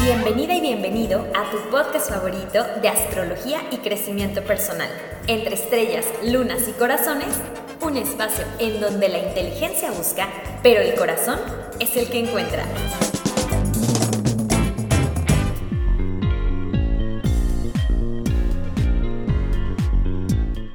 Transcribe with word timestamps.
Bienvenida 0.00 0.54
y 0.54 0.62
bienvenido 0.62 1.26
a 1.34 1.50
tu 1.50 1.58
podcast 1.70 2.08
favorito 2.08 2.64
de 2.80 2.88
astrología 2.88 3.60
y 3.70 3.76
crecimiento 3.76 4.42
personal. 4.42 4.88
Entre 5.26 5.54
estrellas, 5.54 6.06
lunas 6.24 6.66
y 6.66 6.72
corazones, 6.72 7.28
un 7.82 7.98
espacio 7.98 8.42
en 8.58 8.80
donde 8.80 9.10
la 9.10 9.18
inteligencia 9.18 9.90
busca, 9.90 10.30
pero 10.62 10.80
el 10.80 10.94
corazón 10.94 11.38
es 11.78 11.94
el 11.94 12.08
que 12.08 12.20
encuentra. 12.20 12.64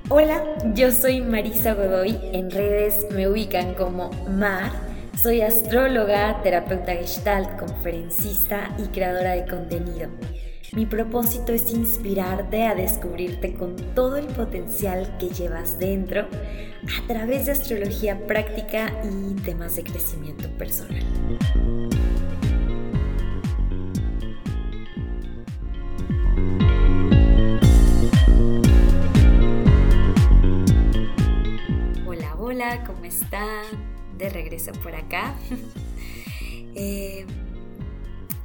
Hola, 0.10 0.44
yo 0.76 0.92
soy 0.92 1.22
Marisa 1.22 1.74
Godoy. 1.74 2.20
En 2.34 2.52
redes 2.52 3.08
me 3.16 3.28
ubican 3.28 3.74
como 3.74 4.12
Mar 4.28 4.89
soy 5.22 5.42
astróloga, 5.42 6.42
terapeuta 6.44 6.94
gestalt, 6.94 7.60
conferencista 7.60 8.74
y 8.78 8.88
creadora 8.88 9.34
de 9.34 9.46
contenido. 9.46 10.10
Mi 10.72 10.86
propósito 10.86 11.52
es 11.52 11.74
inspirarte 11.74 12.64
a 12.64 12.74
descubrirte 12.74 13.54
con 13.54 13.76
todo 13.96 14.16
el 14.16 14.28
potencial 14.28 15.18
que 15.18 15.28
llevas 15.28 15.78
dentro 15.78 16.22
a 16.22 17.08
través 17.08 17.48
de 17.48 17.52
astrología 17.52 18.26
práctica 18.28 18.94
y 19.04 19.34
temas 19.42 19.76
de 19.76 19.84
crecimiento 19.84 20.48
personal. 20.58 21.04
Hola, 32.08 32.36
hola, 32.38 32.84
¿cómo 32.86 33.04
están? 33.04 33.89
De 34.20 34.30
regreso 34.30 34.72
por 34.84 34.94
acá. 34.94 35.36
Eh, 36.76 37.26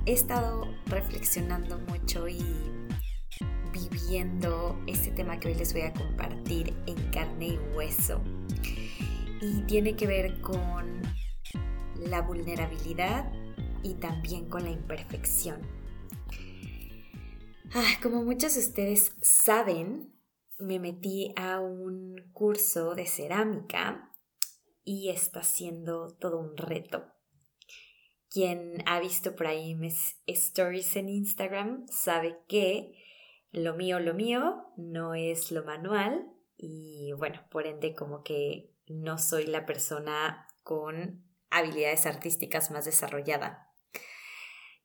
he 0.07 0.13
estado 0.13 0.67
reflexionando 0.87 1.79
mucho 1.79 2.27
y 2.27 2.43
viviendo 3.71 4.83
este 4.87 5.11
tema 5.11 5.39
que 5.39 5.49
hoy 5.49 5.55
les 5.55 5.75
voy 5.75 5.83
a 5.83 5.93
compartir 5.93 6.75
en 6.87 6.97
carne 7.11 7.49
y 7.49 7.59
hueso. 7.77 8.23
Y 9.43 9.61
tiene 9.67 9.95
que 9.95 10.07
ver 10.07 10.41
con 10.41 11.03
la 11.99 12.23
vulnerabilidad 12.23 13.31
y 13.83 13.95
también 13.95 14.49
con 14.49 14.65
la 14.65 14.71
imperfección. 14.71 15.61
Ah, 17.75 17.99
como 18.03 18.25
muchos 18.25 18.55
de 18.55 18.61
ustedes 18.61 19.13
saben, 19.21 20.15
me 20.59 20.81
metí 20.81 21.33
a 21.37 21.61
un 21.61 22.17
curso 22.33 22.95
de 22.95 23.07
cerámica 23.07 24.11
y 24.85 25.11
está 25.11 25.43
siendo 25.43 26.15
todo 26.15 26.39
un 26.39 26.57
reto. 26.57 27.05
Quien 28.31 28.83
ha 28.87 29.01
visto 29.01 29.37
por 29.37 29.47
ahí 29.47 29.75
mis 29.75 30.21
stories 30.27 30.97
en 30.97 31.09
Instagram 31.09 31.87
sabe 31.89 32.39
que 32.49 32.93
lo 33.53 33.75
mío, 33.75 34.01
lo 34.01 34.15
mío 34.15 34.67
no 34.77 35.15
es 35.15 35.53
lo 35.53 35.65
manual 35.65 36.29
y 36.57 37.13
bueno, 37.13 37.41
por 37.51 37.67
ende 37.67 37.95
como 37.95 38.23
que 38.23 38.73
no 38.89 39.19
soy 39.19 39.47
la 39.47 39.65
persona 39.67 40.49
con 40.63 41.25
habilidades 41.51 42.07
artísticas 42.07 42.71
más 42.71 42.85
desarrollada. 42.85 43.73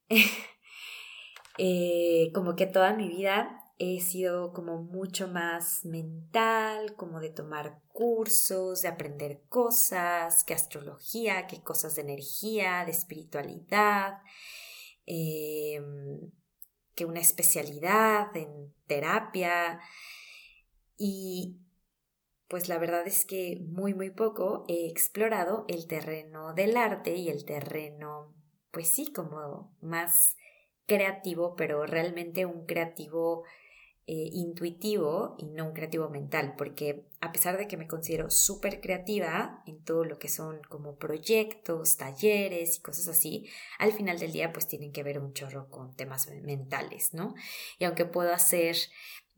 Eh, 1.62 2.32
como 2.34 2.56
que 2.56 2.68
toda 2.68 2.94
mi 2.94 3.10
vida 3.10 3.69
he 3.82 4.02
sido 4.02 4.52
como 4.52 4.84
mucho 4.84 5.30
más 5.30 5.86
mental, 5.86 6.96
como 6.98 7.22
de 7.22 7.30
tomar 7.30 7.82
cursos, 7.88 8.82
de 8.82 8.90
aprender 8.90 9.42
cosas, 9.48 10.44
que 10.44 10.54
astrología, 10.54 11.48
que 11.48 11.64
cosas 11.64 11.96
de 11.96 12.02
energía, 12.02 12.84
de 12.84 12.92
espiritualidad, 12.92 14.20
em, 15.06 16.30
que 16.94 17.06
una 17.06 17.22
especialidad 17.22 18.36
en 18.36 18.74
terapia. 18.86 19.80
Y 20.98 21.62
pues 22.50 22.68
la 22.68 22.80
verdad 22.80 23.08
es 23.08 23.26
que 23.26 23.62
muy, 23.66 23.94
muy 23.94 24.10
poco 24.10 24.66
he 24.68 24.90
explorado 24.90 25.64
el 25.70 25.88
terreno 25.88 26.54
del 26.54 26.76
arte 26.76 27.16
y 27.16 27.30
el 27.30 27.46
terreno, 27.46 28.36
pues 28.72 28.94
sí, 28.94 29.14
como 29.14 29.74
más 29.80 30.36
creativo, 30.86 31.56
pero 31.56 31.86
realmente 31.86 32.46
un 32.46 32.66
creativo 32.66 33.46
eh, 34.12 34.32
intuitivo 34.34 35.36
y 35.38 35.46
no 35.46 35.68
un 35.68 35.74
creativo 35.74 36.10
mental, 36.10 36.56
porque 36.58 37.06
a 37.22 37.32
pesar 37.32 37.60
de 37.60 37.68
que 37.68 37.78
me 37.78 37.88
considero 37.88 38.32
súper 38.32 38.82
creativa 38.82 39.62
en 39.68 39.84
todo 39.84 40.04
lo 40.04 40.18
que 40.18 40.30
son 40.30 40.62
como 40.68 40.96
proyectos, 40.96 41.96
talleres 41.96 42.80
y 42.80 42.82
cosas 42.82 43.08
así, 43.08 43.48
al 43.78 43.92
final 43.92 44.18
del 44.18 44.32
día 44.32 44.52
pues 44.52 44.68
tienen 44.68 44.92
que 44.92 45.04
ver 45.04 45.20
un 45.20 45.34
chorro 45.34 45.70
con 45.70 45.96
temas 45.96 46.28
mentales, 46.42 47.14
¿no? 47.14 47.36
Y 47.78 47.84
aunque 47.84 48.06
puedo 48.06 48.34
hacer 48.34 48.78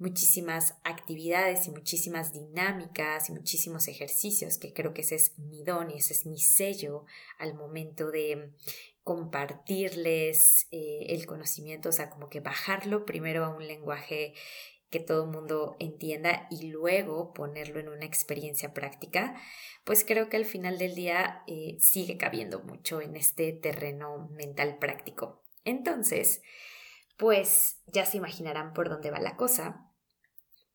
muchísimas 0.01 0.79
actividades 0.83 1.67
y 1.67 1.71
muchísimas 1.71 2.33
dinámicas 2.33 3.29
y 3.29 3.33
muchísimos 3.33 3.87
ejercicios, 3.87 4.57
que 4.57 4.73
creo 4.73 4.95
que 4.95 5.01
ese 5.01 5.15
es 5.15 5.37
mi 5.37 5.63
don 5.63 5.91
y 5.91 5.97
ese 5.97 6.13
es 6.13 6.25
mi 6.25 6.39
sello 6.39 7.05
al 7.37 7.53
momento 7.53 8.09
de 8.09 8.51
compartirles 9.03 10.67
eh, 10.71 11.05
el 11.09 11.27
conocimiento, 11.27 11.89
o 11.89 11.91
sea, 11.91 12.09
como 12.09 12.29
que 12.29 12.39
bajarlo 12.39 13.05
primero 13.05 13.45
a 13.45 13.55
un 13.55 13.67
lenguaje 13.67 14.33
que 14.89 14.99
todo 14.99 15.25
el 15.25 15.29
mundo 15.29 15.77
entienda 15.79 16.47
y 16.49 16.67
luego 16.67 17.31
ponerlo 17.31 17.79
en 17.79 17.87
una 17.87 18.05
experiencia 18.05 18.73
práctica, 18.73 19.39
pues 19.83 20.03
creo 20.03 20.29
que 20.29 20.37
al 20.37 20.45
final 20.45 20.79
del 20.79 20.95
día 20.95 21.43
eh, 21.45 21.77
sigue 21.79 22.17
cabiendo 22.17 22.61
mucho 22.61 23.01
en 23.01 23.15
este 23.15 23.53
terreno 23.53 24.29
mental 24.31 24.79
práctico. 24.79 25.43
Entonces, 25.63 26.41
pues 27.17 27.79
ya 27.85 28.07
se 28.07 28.17
imaginarán 28.17 28.73
por 28.73 28.89
dónde 28.89 29.11
va 29.11 29.19
la 29.19 29.37
cosa, 29.37 29.90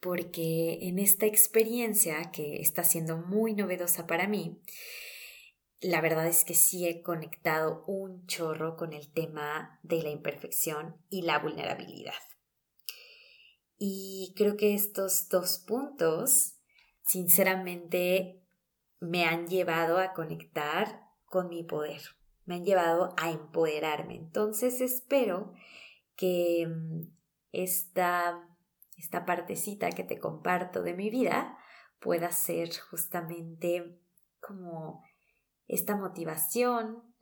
porque 0.01 0.79
en 0.83 0.99
esta 0.99 1.27
experiencia 1.27 2.31
que 2.33 2.61
está 2.61 2.85
siendo 2.85 3.17
muy 3.19 3.55
novedosa 3.55 4.07
para 4.07 4.29
mí, 4.29 4.61
la 5.81 6.01
verdad 6.01 6.27
es 6.27 6.45
que 6.45 6.55
sí 6.55 6.87
he 6.87 7.03
conectado 7.03 7.85
un 7.87 8.27
chorro 8.27 8.77
con 8.77 8.93
el 8.93 9.13
tema 9.13 9.79
de 9.83 10.03
la 10.03 10.11
imperfección 10.11 10.97
y 11.11 11.23
la 11.23 11.39
vulnerabilidad. 11.39 12.15
Y 13.79 14.33
creo 14.37 14.57
que 14.57 14.75
estos 14.75 15.29
dos 15.29 15.59
puntos, 15.59 16.57
sinceramente, 17.03 18.43
me 19.01 19.25
han 19.25 19.47
llevado 19.49 19.99
a 19.99 20.15
conectar 20.15 21.03
con 21.27 21.49
mi 21.49 21.63
poder, 21.63 22.01
me 22.47 22.55
han 22.55 22.65
llevado 22.65 23.15
a 23.19 23.31
empoderarme. 23.31 24.17
Entonces 24.17 24.81
espero 24.81 25.53
que 26.17 26.67
mm, 26.67 27.03
esta, 27.53 28.49
esta 28.97 29.25
partecita 29.25 29.91
que 29.91 30.05
te 30.05 30.19
comparto 30.19 30.83
de 30.83 30.95
mi 30.95 31.11
vida 31.11 31.59
pueda 32.01 32.33
ser 32.33 32.71
justamente 32.91 33.99
como 34.41 35.03
esta 35.67 35.97
motivación 35.97 37.15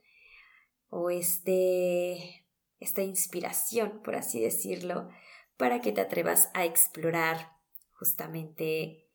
o 0.88 1.10
este, 1.10 2.46
esta 2.78 3.02
inspiración, 3.02 4.02
por 4.02 4.14
así 4.14 4.40
decirlo, 4.40 5.08
para 5.56 5.80
que 5.80 5.92
te 5.92 6.00
atrevas 6.00 6.50
a 6.54 6.64
explorar 6.64 7.52
justamente 7.92 9.08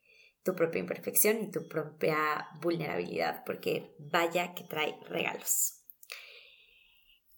tu 0.44 0.56
propia 0.56 0.80
imperfección 0.80 1.42
y 1.44 1.52
tu 1.52 1.68
propia 1.68 2.48
vulnerabilidad, 2.62 3.44
porque 3.46 3.96
vaya 4.00 4.54
que 4.54 4.64
trae 4.64 4.98
regalos. 5.08 5.86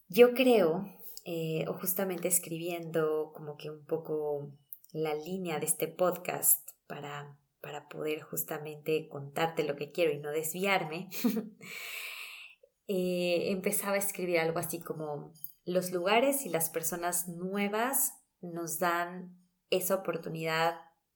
Yo 0.07 0.33
creo, 0.33 0.85
eh, 1.25 1.65
o 1.67 1.73
justamente 1.73 2.27
escribiendo 2.27 3.31
como 3.33 3.57
que 3.57 3.69
un 3.69 3.85
poco 3.85 4.51
la 4.91 5.13
línea 5.15 5.59
de 5.59 5.65
este 5.65 5.87
podcast 5.87 6.71
para 6.87 7.37
para 7.61 7.87
poder 7.87 8.21
justamente 8.21 9.07
contarte 9.07 9.63
lo 9.63 9.75
que 9.75 9.91
quiero 9.91 10.11
y 10.11 10.19
no 10.19 10.31
desviarme, 10.31 11.09
eh, 12.87 13.51
empezaba 13.51 13.93
a 13.93 13.99
escribir 13.99 14.39
algo 14.39 14.59
así 14.59 14.79
como 14.79 15.31
los 15.63 15.91
lugares 15.91 16.45
y 16.45 16.49
las 16.49 16.71
personas 16.71 17.27
nuevas 17.27 18.13
nos 18.41 18.79
dan 18.79 19.37
esa 19.69 19.95
oportunidad 19.95 20.75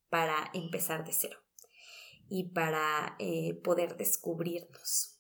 para 0.10 0.52
empezar 0.54 1.04
de 1.04 1.14
cero 1.14 1.40
y 2.30 2.52
para 2.52 3.16
eh, 3.20 3.56
poder 3.64 3.98
descubrirnos. 3.98 5.20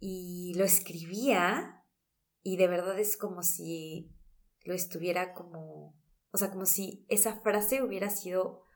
Y 0.00 0.54
lo 0.56 0.64
escribía 0.64 1.84
y 2.42 2.56
de 2.56 2.68
verdad 2.68 2.98
es 2.98 3.16
como 3.16 3.42
si 3.42 4.10
lo 4.64 4.74
estuviera 4.74 5.34
como, 5.34 5.94
o 6.34 6.36
sea, 6.36 6.50
como 6.50 6.66
si 6.66 7.06
esa 7.08 7.40
frase 7.42 7.80
hubiera 7.80 8.10
sido 8.10 8.66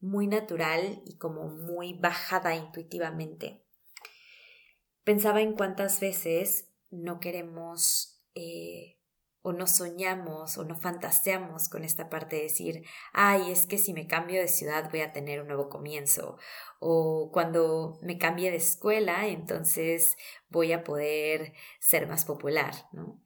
muy 0.00 0.26
natural 0.26 1.02
y 1.04 1.18
como 1.18 1.46
muy 1.46 1.92
bajada 1.92 2.56
intuitivamente. 2.56 3.62
Pensaba 5.04 5.42
en 5.42 5.52
cuántas 5.52 6.00
veces 6.00 6.70
no 6.90 7.20
queremos 7.20 8.24
eh, 8.34 8.98
o 9.42 9.52
no 9.52 9.66
soñamos 9.66 10.56
o 10.56 10.64
no 10.64 10.74
fantaseamos 10.74 11.68
con 11.68 11.84
esta 11.84 12.08
parte 12.08 12.36
de 12.36 12.42
decir, 12.44 12.86
ay, 13.12 13.52
es 13.52 13.66
que 13.66 13.76
si 13.76 13.92
me 13.92 14.06
cambio 14.06 14.40
de 14.40 14.48
ciudad 14.48 14.90
voy 14.90 15.02
a 15.02 15.12
tener 15.12 15.42
un 15.42 15.48
nuevo 15.48 15.68
comienzo. 15.68 16.38
O 16.80 17.30
cuando 17.30 17.98
me 18.00 18.16
cambie 18.16 18.50
de 18.50 18.56
escuela, 18.56 19.26
entonces 19.26 20.16
voy 20.48 20.72
a 20.72 20.82
poder 20.82 21.52
ser 21.78 22.08
más 22.08 22.24
popular, 22.24 22.72
¿no? 22.92 23.20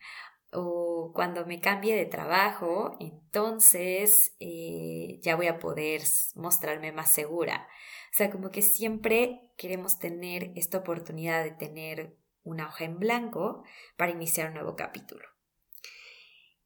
O 0.53 1.13
cuando 1.15 1.47
me 1.47 1.61
cambie 1.61 1.97
de 1.97 2.07
trabajo, 2.07 2.97
entonces 3.01 4.35
eh, 4.41 5.19
ya 5.23 5.37
voy 5.37 5.49
a 5.49 5.59
poder 5.59 6.03
mostrarme 6.35 6.93
más 6.93 7.13
segura. 7.13 7.69
O 8.13 8.17
sea, 8.17 8.31
como 8.31 8.51
que 8.51 8.63
siempre 8.63 9.53
queremos 9.57 9.99
tener 9.99 10.53
esta 10.57 10.79
oportunidad 10.79 11.45
de 11.45 11.51
tener 11.51 12.17
una 12.45 12.69
hoja 12.69 12.85
en 12.85 12.99
blanco 12.99 13.65
para 13.97 14.13
iniciar 14.13 14.49
un 14.49 14.55
nuevo 14.55 14.77
capítulo. 14.77 15.27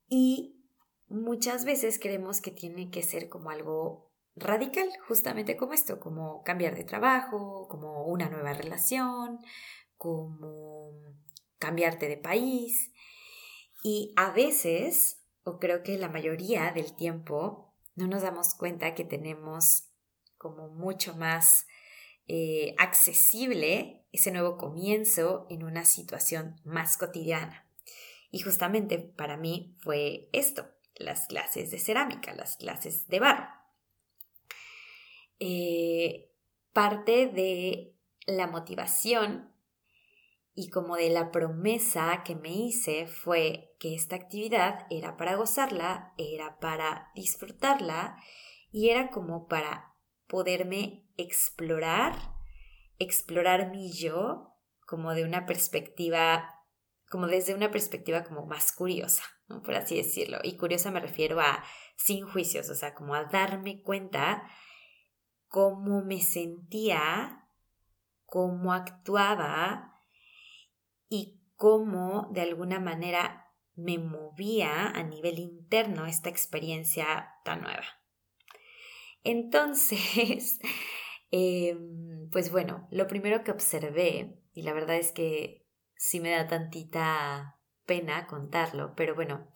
Y 0.08 0.60
muchas 1.08 1.64
veces 1.64 1.98
queremos 1.98 2.40
que 2.40 2.50
tiene 2.50 2.90
que 2.90 3.02
ser 3.02 3.28
como 3.28 3.50
algo 3.50 4.10
radical, 4.36 4.88
justamente 5.08 5.56
como 5.56 5.72
esto, 5.72 6.00
como 6.00 6.42
cambiar 6.42 6.76
de 6.76 6.84
trabajo, 6.84 7.66
como 7.68 8.04
una 8.04 8.28
nueva 8.28 8.52
relación, 8.52 9.38
como 9.96 10.92
cambiarte 11.58 12.08
de 12.08 12.16
país. 12.16 12.92
Y 13.82 14.12
a 14.16 14.30
veces, 14.30 15.22
o 15.44 15.58
creo 15.58 15.82
que 15.82 15.98
la 15.98 16.08
mayoría 16.08 16.72
del 16.72 16.94
tiempo, 16.94 17.74
no 17.94 18.06
nos 18.06 18.22
damos 18.22 18.54
cuenta 18.54 18.94
que 18.94 19.04
tenemos 19.04 19.88
como 20.38 20.68
mucho 20.68 21.14
más 21.16 21.66
eh, 22.26 22.74
accesible 22.78 24.06
ese 24.12 24.30
nuevo 24.32 24.56
comienzo 24.56 25.46
en 25.50 25.64
una 25.64 25.84
situación 25.84 26.60
más 26.64 26.96
cotidiana. 26.96 27.66
Y 28.30 28.40
justamente 28.40 28.98
para 28.98 29.36
mí 29.36 29.76
fue 29.80 30.28
esto, 30.32 30.68
las 30.94 31.26
clases 31.26 31.70
de 31.70 31.78
cerámica, 31.78 32.34
las 32.34 32.56
clases 32.56 33.08
de 33.08 33.20
barro. 33.20 33.48
Eh, 35.40 36.30
parte 36.72 37.26
de 37.28 37.94
la 38.26 38.46
motivación 38.46 39.52
y 40.55 40.70
como 40.70 40.97
de 40.97 41.11
la 41.11 41.31
promesa 41.31 42.23
que 42.25 42.35
me 42.35 42.50
hice 42.50 43.06
fue 43.06 43.76
que 43.79 43.94
esta 43.94 44.17
actividad 44.17 44.87
era 44.91 45.17
para 45.17 45.37
gozarla, 45.37 46.12
era 46.19 46.58
para 46.58 47.11
disfrutarla 47.14 48.17
y 48.70 48.91
era 48.91 49.11
como 49.11 49.47
para 49.47 49.94
poderme 50.26 51.08
explorar, 51.17 52.14
explorar 52.99 53.70
mi 53.70 53.93
yo 53.93 54.56
como 54.87 55.14
de 55.14 55.25
una 55.25 55.47
perspectiva, 55.47 56.52
como 57.08 57.26
desde 57.26 57.55
una 57.55 57.70
perspectiva 57.70 58.25
como 58.25 58.47
más 58.47 58.73
curiosa, 58.73 59.23
por 59.64 59.75
así 59.75 59.97
decirlo. 59.97 60.38
Y 60.43 60.56
curiosa 60.56 60.91
me 60.91 61.00
refiero 61.00 61.41
a 61.41 61.62
sin 61.97 62.26
juicios, 62.26 62.69
o 62.70 62.75
sea, 62.75 62.94
como 62.94 63.14
a 63.14 63.25
darme 63.25 63.82
cuenta 63.82 64.43
cómo 65.47 66.02
me 66.02 66.20
sentía, 66.20 67.47
cómo 68.25 68.73
actuaba 68.73 69.89
y 71.10 71.42
cómo 71.56 72.28
de 72.32 72.40
alguna 72.40 72.80
manera 72.80 73.52
me 73.76 73.98
movía 73.98 74.88
a 74.88 75.02
nivel 75.02 75.38
interno 75.38 76.06
esta 76.06 76.30
experiencia 76.30 77.34
tan 77.44 77.60
nueva. 77.60 77.84
Entonces, 79.22 80.58
em, 81.30 82.30
pues 82.30 82.50
bueno, 82.50 82.88
lo 82.90 83.06
primero 83.06 83.44
que 83.44 83.50
observé, 83.50 84.38
y 84.54 84.62
la 84.62 84.72
verdad 84.72 84.96
es 84.96 85.12
que 85.12 85.66
sí 85.96 86.20
me 86.20 86.30
da 86.30 86.46
tantita 86.46 87.58
pena 87.84 88.26
contarlo, 88.26 88.94
pero 88.96 89.14
bueno, 89.14 89.50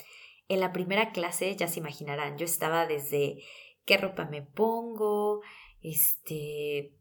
en 0.48 0.60
la 0.60 0.72
primera 0.72 1.12
clase 1.12 1.56
ya 1.56 1.68
se 1.68 1.80
imaginarán, 1.80 2.36
yo 2.36 2.44
estaba 2.44 2.86
desde 2.86 3.42
qué 3.86 3.96
ropa 3.96 4.26
me 4.26 4.42
pongo, 4.42 5.40
este, 5.80 6.94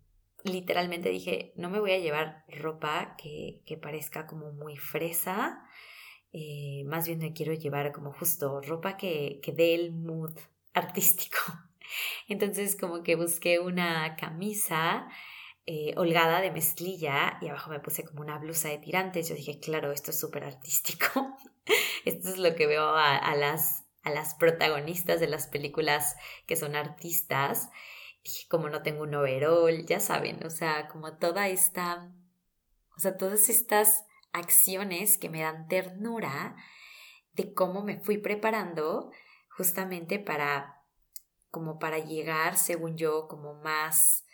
literalmente 0.43 1.09
dije, 1.09 1.53
no 1.55 1.69
me 1.69 1.79
voy 1.79 1.91
a 1.91 1.99
llevar 1.99 2.43
ropa 2.47 3.15
que, 3.17 3.61
que 3.65 3.77
parezca 3.77 4.27
como 4.27 4.51
muy 4.51 4.77
fresa, 4.77 5.63
eh, 6.31 6.83
más 6.85 7.07
bien 7.07 7.19
me 7.19 7.33
quiero 7.33 7.53
llevar 7.53 7.91
como 7.91 8.11
justo 8.11 8.59
ropa 8.61 8.97
que, 8.97 9.39
que 9.43 9.51
dé 9.51 9.75
el 9.75 9.93
mood 9.93 10.35
artístico. 10.73 11.37
Entonces 12.27 12.75
como 12.75 13.03
que 13.03 13.15
busqué 13.15 13.59
una 13.59 14.15
camisa 14.15 15.07
eh, 15.65 15.93
holgada 15.95 16.41
de 16.41 16.51
mezclilla 16.51 17.37
y 17.39 17.47
abajo 17.47 17.69
me 17.69 17.79
puse 17.79 18.03
como 18.03 18.21
una 18.21 18.39
blusa 18.39 18.69
de 18.69 18.79
tirantes. 18.79 19.29
Yo 19.29 19.35
dije, 19.35 19.59
claro, 19.59 19.91
esto 19.91 20.11
es 20.11 20.19
súper 20.19 20.43
artístico. 20.43 21.37
esto 22.05 22.29
es 22.29 22.37
lo 22.37 22.55
que 22.55 22.65
veo 22.65 22.83
a, 22.83 23.15
a, 23.15 23.35
las, 23.35 23.85
a 24.01 24.09
las 24.09 24.33
protagonistas 24.33 25.19
de 25.19 25.27
las 25.27 25.47
películas 25.47 26.15
que 26.47 26.55
son 26.55 26.75
artistas 26.75 27.69
como 28.49 28.69
no 28.69 28.81
tengo 28.81 29.03
un 29.03 29.15
overall, 29.15 29.85
ya 29.85 29.99
saben, 29.99 30.45
o 30.45 30.49
sea, 30.49 30.87
como 30.87 31.17
toda 31.17 31.47
esta, 31.49 32.11
o 32.95 32.99
sea, 32.99 33.17
todas 33.17 33.49
estas 33.49 34.05
acciones 34.31 35.17
que 35.17 35.29
me 35.29 35.41
dan 35.41 35.67
ternura 35.67 36.55
de 37.33 37.53
cómo 37.53 37.83
me 37.83 37.99
fui 37.99 38.17
preparando 38.17 39.11
justamente 39.49 40.19
para, 40.19 40.81
como 41.51 41.79
para 41.79 41.99
llegar, 41.99 42.57
según 42.57 42.97
yo, 42.97 43.27
como 43.27 43.55
más, 43.55 44.25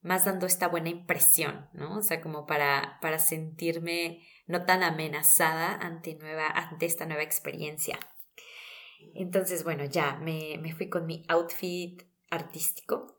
más 0.00 0.24
dando 0.24 0.46
esta 0.46 0.68
buena 0.68 0.88
impresión, 0.88 1.68
¿no? 1.72 1.98
O 1.98 2.02
sea, 2.02 2.20
como 2.20 2.46
para, 2.46 2.98
para 3.00 3.18
sentirme 3.18 4.26
no 4.46 4.64
tan 4.64 4.82
amenazada 4.82 5.74
ante, 5.74 6.14
nueva, 6.14 6.46
ante 6.48 6.86
esta 6.86 7.06
nueva 7.06 7.22
experiencia. 7.22 7.98
Entonces, 9.14 9.64
bueno, 9.64 9.84
ya 9.84 10.16
me, 10.16 10.58
me 10.58 10.74
fui 10.74 10.88
con 10.88 11.06
mi 11.06 11.24
outfit 11.28 12.02
artístico, 12.30 13.15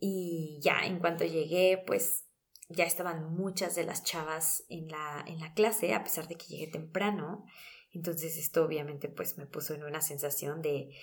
y 0.00 0.60
ya, 0.62 0.86
en 0.86 0.98
cuanto 0.98 1.24
llegué, 1.24 1.82
pues 1.86 2.24
ya 2.68 2.84
estaban 2.84 3.34
muchas 3.34 3.74
de 3.74 3.84
las 3.84 4.02
chavas 4.02 4.64
en 4.68 4.88
la, 4.88 5.24
en 5.26 5.40
la 5.40 5.54
clase, 5.54 5.94
a 5.94 6.04
pesar 6.04 6.28
de 6.28 6.36
que 6.36 6.46
llegué 6.46 6.66
temprano. 6.68 7.44
Entonces 7.92 8.36
esto 8.36 8.64
obviamente 8.64 9.08
pues 9.08 9.38
me 9.38 9.46
puso 9.46 9.74
en 9.74 9.82
una 9.82 10.00
sensación 10.00 10.60
de, 10.60 10.94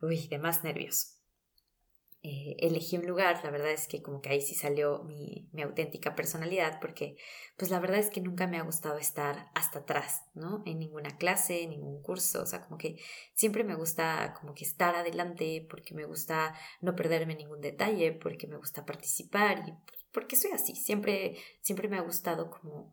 uy, 0.00 0.26
de 0.28 0.38
más 0.38 0.64
nervios. 0.64 1.19
Eh, 2.22 2.54
elegí 2.58 2.98
un 2.98 3.06
lugar, 3.06 3.40
la 3.44 3.50
verdad 3.50 3.70
es 3.70 3.88
que 3.88 4.02
como 4.02 4.20
que 4.20 4.28
ahí 4.28 4.42
sí 4.42 4.54
salió 4.54 5.02
mi, 5.04 5.48
mi, 5.52 5.62
auténtica 5.62 6.14
personalidad, 6.14 6.78
porque 6.78 7.16
pues 7.56 7.70
la 7.70 7.80
verdad 7.80 7.98
es 7.98 8.10
que 8.10 8.20
nunca 8.20 8.46
me 8.46 8.58
ha 8.58 8.62
gustado 8.62 8.98
estar 8.98 9.50
hasta 9.54 9.78
atrás, 9.78 10.24
¿no? 10.34 10.62
En 10.66 10.78
ninguna 10.78 11.16
clase, 11.16 11.62
en 11.62 11.70
ningún 11.70 12.02
curso, 12.02 12.42
o 12.42 12.46
sea, 12.46 12.60
como 12.60 12.76
que 12.76 12.96
siempre 13.32 13.64
me 13.64 13.74
gusta 13.74 14.34
como 14.38 14.52
que 14.52 14.64
estar 14.64 14.94
adelante, 14.96 15.66
porque 15.70 15.94
me 15.94 16.04
gusta 16.04 16.54
no 16.82 16.94
perderme 16.94 17.36
ningún 17.36 17.62
detalle, 17.62 18.12
porque 18.12 18.46
me 18.46 18.58
gusta 18.58 18.84
participar 18.84 19.64
y 19.66 19.72
porque 20.12 20.36
soy 20.36 20.50
así, 20.50 20.74
siempre, 20.74 21.38
siempre 21.62 21.88
me 21.88 21.96
ha 21.96 22.02
gustado 22.02 22.50
como, 22.50 22.92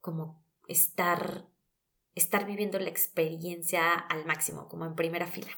como 0.00 0.42
estar, 0.66 1.46
estar 2.14 2.46
viviendo 2.46 2.78
la 2.78 2.88
experiencia 2.88 3.92
al 3.92 4.24
máximo, 4.24 4.66
como 4.68 4.86
en 4.86 4.94
primera 4.94 5.26
fila. 5.26 5.50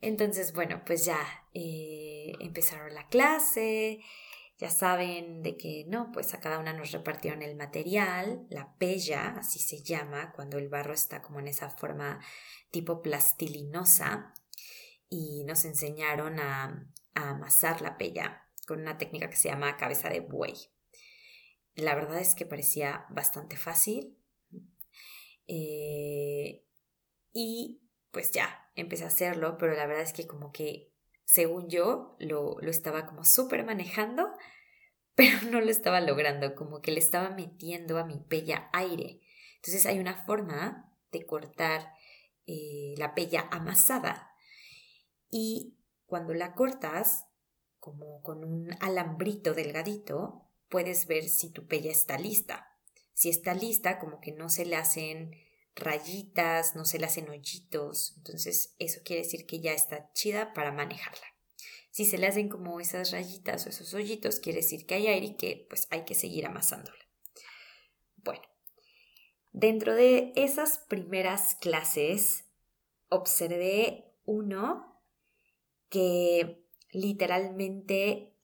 Entonces, 0.00 0.52
bueno, 0.52 0.82
pues 0.86 1.04
ya 1.04 1.18
eh, 1.52 2.32
empezaron 2.40 2.94
la 2.94 3.06
clase, 3.08 4.00
ya 4.58 4.70
saben 4.70 5.42
de 5.42 5.56
que 5.56 5.84
no, 5.88 6.10
pues 6.12 6.34
a 6.34 6.40
cada 6.40 6.58
una 6.58 6.72
nos 6.72 6.92
repartieron 6.92 7.42
el 7.42 7.56
material, 7.56 8.46
la 8.50 8.74
pella, 8.78 9.36
así 9.38 9.58
se 9.58 9.82
llama, 9.82 10.32
cuando 10.32 10.58
el 10.58 10.68
barro 10.68 10.94
está 10.94 11.22
como 11.22 11.40
en 11.40 11.48
esa 11.48 11.70
forma 11.70 12.20
tipo 12.70 13.02
plastilinosa, 13.02 14.32
y 15.10 15.44
nos 15.44 15.64
enseñaron 15.64 16.38
a, 16.38 16.86
amasar 17.14 17.82
la 17.82 17.98
pella 17.98 18.46
con 18.66 18.80
una 18.80 18.96
técnica 18.96 19.28
que 19.28 19.36
se 19.36 19.48
llama 19.48 19.76
cabeza 19.76 20.08
de 20.08 20.20
buey. 20.20 20.54
La 21.74 21.94
verdad 21.94 22.20
es 22.20 22.34
que 22.36 22.46
parecía 22.46 23.04
bastante 23.10 23.56
fácil. 23.56 24.16
Eh, 25.48 26.64
y 27.32 27.82
pues 28.12 28.30
ya, 28.30 28.59
empecé 28.74 29.04
a 29.04 29.08
hacerlo, 29.08 29.56
pero 29.58 29.74
la 29.74 29.86
verdad 29.86 30.02
es 30.02 30.12
que 30.12 30.26
como 30.26 30.52
que, 30.52 30.92
según 31.24 31.68
yo, 31.68 32.16
lo, 32.18 32.56
lo 32.60 32.70
estaba 32.70 33.06
como 33.06 33.24
súper 33.24 33.64
manejando, 33.64 34.28
pero 35.14 35.42
no 35.50 35.60
lo 35.60 35.70
estaba 35.70 36.00
logrando, 36.00 36.54
como 36.54 36.80
que 36.80 36.92
le 36.92 37.00
estaba 37.00 37.30
metiendo 37.30 37.98
a 37.98 38.04
mi 38.04 38.18
pella 38.18 38.70
aire. 38.72 39.20
Entonces 39.56 39.84
hay 39.86 39.98
una 39.98 40.24
forma 40.24 40.90
de 41.12 41.26
cortar 41.26 41.92
eh, 42.46 42.94
la 42.96 43.14
pella 43.14 43.48
amasada 43.50 44.30
y 45.30 45.76
cuando 46.06 46.34
la 46.34 46.54
cortas, 46.54 47.28
como 47.78 48.22
con 48.22 48.44
un 48.44 48.76
alambrito 48.80 49.54
delgadito, 49.54 50.48
puedes 50.68 51.06
ver 51.06 51.28
si 51.28 51.50
tu 51.50 51.66
pella 51.66 51.90
está 51.90 52.18
lista. 52.18 52.76
Si 53.14 53.30
está 53.30 53.54
lista, 53.54 53.98
como 53.98 54.20
que 54.20 54.32
no 54.32 54.48
se 54.48 54.66
le 54.66 54.76
hacen 54.76 55.36
rayitas, 55.80 56.76
no 56.76 56.84
se 56.84 56.98
le 56.98 57.06
hacen 57.06 57.28
hoyitos, 57.28 58.14
entonces 58.18 58.74
eso 58.78 59.00
quiere 59.04 59.22
decir 59.22 59.46
que 59.46 59.60
ya 59.60 59.72
está 59.72 60.12
chida 60.12 60.52
para 60.52 60.72
manejarla. 60.72 61.26
Si 61.90 62.04
se 62.04 62.18
le 62.18 62.28
hacen 62.28 62.48
como 62.48 62.78
esas 62.80 63.10
rayitas 63.10 63.66
o 63.66 63.68
esos 63.68 63.92
hoyitos, 63.94 64.38
quiere 64.38 64.60
decir 64.60 64.86
que 64.86 64.94
hay 64.94 65.08
aire 65.08 65.26
y 65.26 65.36
que 65.36 65.66
pues 65.68 65.88
hay 65.90 66.04
que 66.04 66.14
seguir 66.14 66.46
amasándola. 66.46 66.98
Bueno, 68.16 68.42
dentro 69.52 69.94
de 69.94 70.32
esas 70.36 70.78
primeras 70.88 71.56
clases 71.56 72.44
observé 73.08 74.14
uno 74.24 75.02
que 75.88 76.64
literalmente 76.92 78.36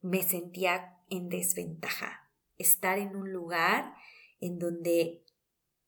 me 0.00 0.22
sentía 0.22 0.98
en 1.10 1.28
desventaja. 1.28 2.28
Estar 2.58 2.98
en 2.98 3.16
un 3.16 3.32
lugar 3.32 3.94
en 4.40 4.58
donde 4.58 5.23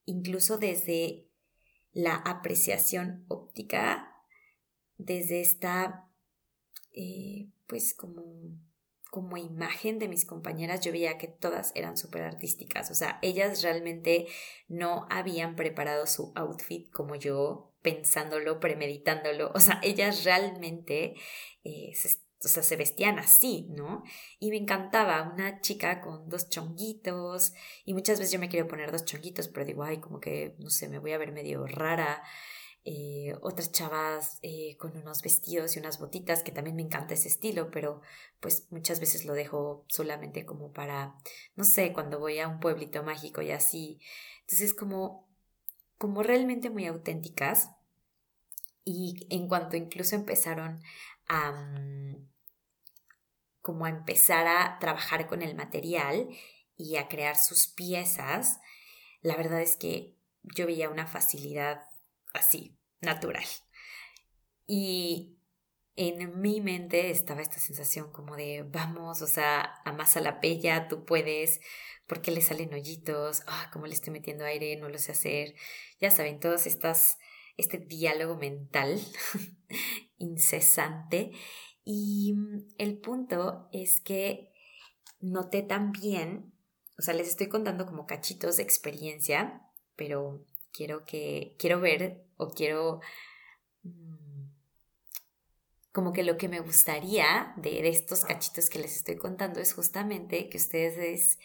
incluso 0.07 0.59
desde 0.59 1.29
la 1.93 2.15
apreciación 2.15 3.25
óptica 3.29 4.13
desde 4.99 5.41
esta, 5.41 6.09
eh, 6.93 7.49
pues 7.67 7.95
como, 7.95 8.23
como 9.11 9.37
imagen 9.37 9.99
de 9.99 10.09
mis 10.09 10.25
compañeras, 10.25 10.81
yo 10.81 10.93
veía 10.93 11.19
que 11.19 11.29
todas 11.29 11.73
eran 11.75 11.97
súper 11.97 12.23
artísticas, 12.23 12.91
o 12.91 12.95
sea, 12.95 13.19
ellas 13.23 13.63
realmente 13.63 14.27
no 14.69 15.07
habían 15.11 15.57
preparado 15.57 16.07
su 16.07 16.33
outfit 16.35 16.91
como 16.91 17.15
yo, 17.15 17.75
pensándolo, 17.83 18.59
premeditándolo, 18.59 19.53
o 19.55 19.61
sea, 19.61 19.81
ellas 19.83 20.25
realmente 20.25 21.15
eh, 21.65 21.93
se 21.95 22.09
o 22.45 22.49
sea, 22.49 22.63
se 22.63 22.77
vestían 22.77 23.19
así, 23.19 23.67
¿no? 23.71 24.03
Y 24.39 24.51
me 24.51 24.57
encantaba 24.57 25.31
una 25.33 25.61
chica 25.61 26.01
con 26.01 26.29
dos 26.29 26.49
chonguitos 26.51 27.55
y 27.85 27.95
muchas 27.95 28.19
veces 28.19 28.33
yo 28.33 28.39
me 28.39 28.49
quiero 28.49 28.69
poner 28.69 28.93
dos 28.93 29.05
chonguitos, 29.05 29.49
pero 29.49 29.65
digo, 29.65 29.85
ay, 29.85 29.99
como 29.99 30.21
que, 30.21 30.55
no 30.59 30.71
sé, 30.71 30.89
me 30.89 30.99
voy 30.99 31.13
a 31.13 31.19
ver 31.19 31.33
medio 31.33 31.67
rara. 31.67 32.23
Eh, 32.89 33.35
otras 33.41 33.73
chavas 33.73 34.39
eh, 34.43 34.77
con 34.79 34.97
unos 34.97 35.21
vestidos 35.21 35.75
y 35.75 35.81
unas 35.81 35.99
botitas, 35.99 36.45
que 36.45 36.53
también 36.53 36.77
me 36.77 36.83
encanta 36.83 37.15
ese 37.15 37.27
estilo, 37.27 37.69
pero 37.71 38.01
pues 38.39 38.69
muchas 38.71 39.01
veces 39.01 39.25
lo 39.25 39.33
dejo 39.33 39.85
solamente 39.89 40.47
como 40.47 40.73
para, 40.73 41.17
no 41.57 41.65
sé, 41.65 41.93
cuando 41.93 42.21
voy 42.21 42.39
a 42.39 42.47
un 42.47 42.61
pueblito 42.61 43.03
mágico 43.03 43.43
y 43.43 43.51
así. 43.51 43.99
Entonces 44.43 44.73
como, 44.73 45.29
como 45.99 46.23
realmente 46.23 46.71
muy 46.71 46.87
auténticas. 46.87 47.71
Y 48.85 49.27
en 49.31 49.49
cuanto 49.49 49.77
incluso 49.77 50.15
empezaron 50.15 50.81
a, 51.29 51.53
como 53.63 53.87
a 53.87 53.91
empezar 53.91 54.47
a 54.47 54.79
trabajar 54.79 55.27
con 55.27 55.43
el 55.43 55.55
material 55.55 56.29
y 56.77 56.97
a 56.97 57.09
crear 57.09 57.37
sus 57.37 57.69
piezas, 57.69 58.61
la 59.23 59.37
verdad 59.37 59.61
es 59.63 59.77
que 59.77 60.15
yo 60.43 60.67
veía 60.67 60.91
una 60.91 61.07
facilidad 61.07 61.83
así, 62.33 62.77
natural. 63.01 63.45
Y 64.67 65.37
en 65.97 66.41
mi 66.41 66.61
mente 66.61 67.11
estaba 67.11 67.41
esta 67.41 67.59
sensación 67.59 68.13
como 68.13 68.37
de, 68.37 68.65
vamos, 68.69 69.23
o 69.23 69.27
sea, 69.27 69.81
amasa 69.85 70.21
la 70.21 70.41
pella, 70.41 70.89
tú 70.89 71.05
puedes, 71.05 71.61
¿por 72.07 72.21
qué 72.21 72.31
le 72.31 72.43
salen 72.43 72.75
hoyitos? 72.75 73.43
Ah, 73.47 73.71
cómo 73.73 73.87
le 73.87 73.95
estoy 73.95 74.13
metiendo 74.13 74.45
aire, 74.45 74.77
no 74.77 74.89
lo 74.89 74.99
sé 74.99 75.13
hacer. 75.13 75.55
Ya 76.01 76.11
saben, 76.11 76.39
todas 76.39 76.67
estas 76.67 77.19
este 77.57 77.79
diálogo 77.79 78.37
mental 78.37 79.01
incesante. 80.19 81.33
Y 81.85 82.35
mm, 82.35 82.75
el 82.79 82.99
punto 82.99 83.69
es 83.73 84.01
que 84.01 84.53
noté 85.21 85.63
también, 85.63 86.53
o 86.99 87.03
sea, 87.03 87.15
les 87.15 87.29
estoy 87.29 87.49
contando 87.49 87.87
como 87.87 88.07
cachitos 88.07 88.57
de 88.57 88.63
experiencia, 88.63 89.63
pero 89.97 90.45
quiero 90.73 91.05
que, 91.05 91.55
quiero 91.59 91.81
ver 91.81 92.25
o 92.37 92.49
quiero, 92.49 93.01
mm, 93.83 94.47
como 95.93 96.13
que 96.13 96.25
lo 96.25 96.37
que 96.37 96.49
me 96.49 96.61
gustaría 96.61 97.55
de, 97.57 97.71
de 97.71 97.89
estos 97.89 98.25
cachitos 98.25 98.69
que 98.69 98.79
les 98.79 98.97
estoy 98.97 99.17
contando 99.17 99.61
es 99.61 99.73
justamente 99.73 100.51
que 100.51 100.59
ustedes 100.59 101.39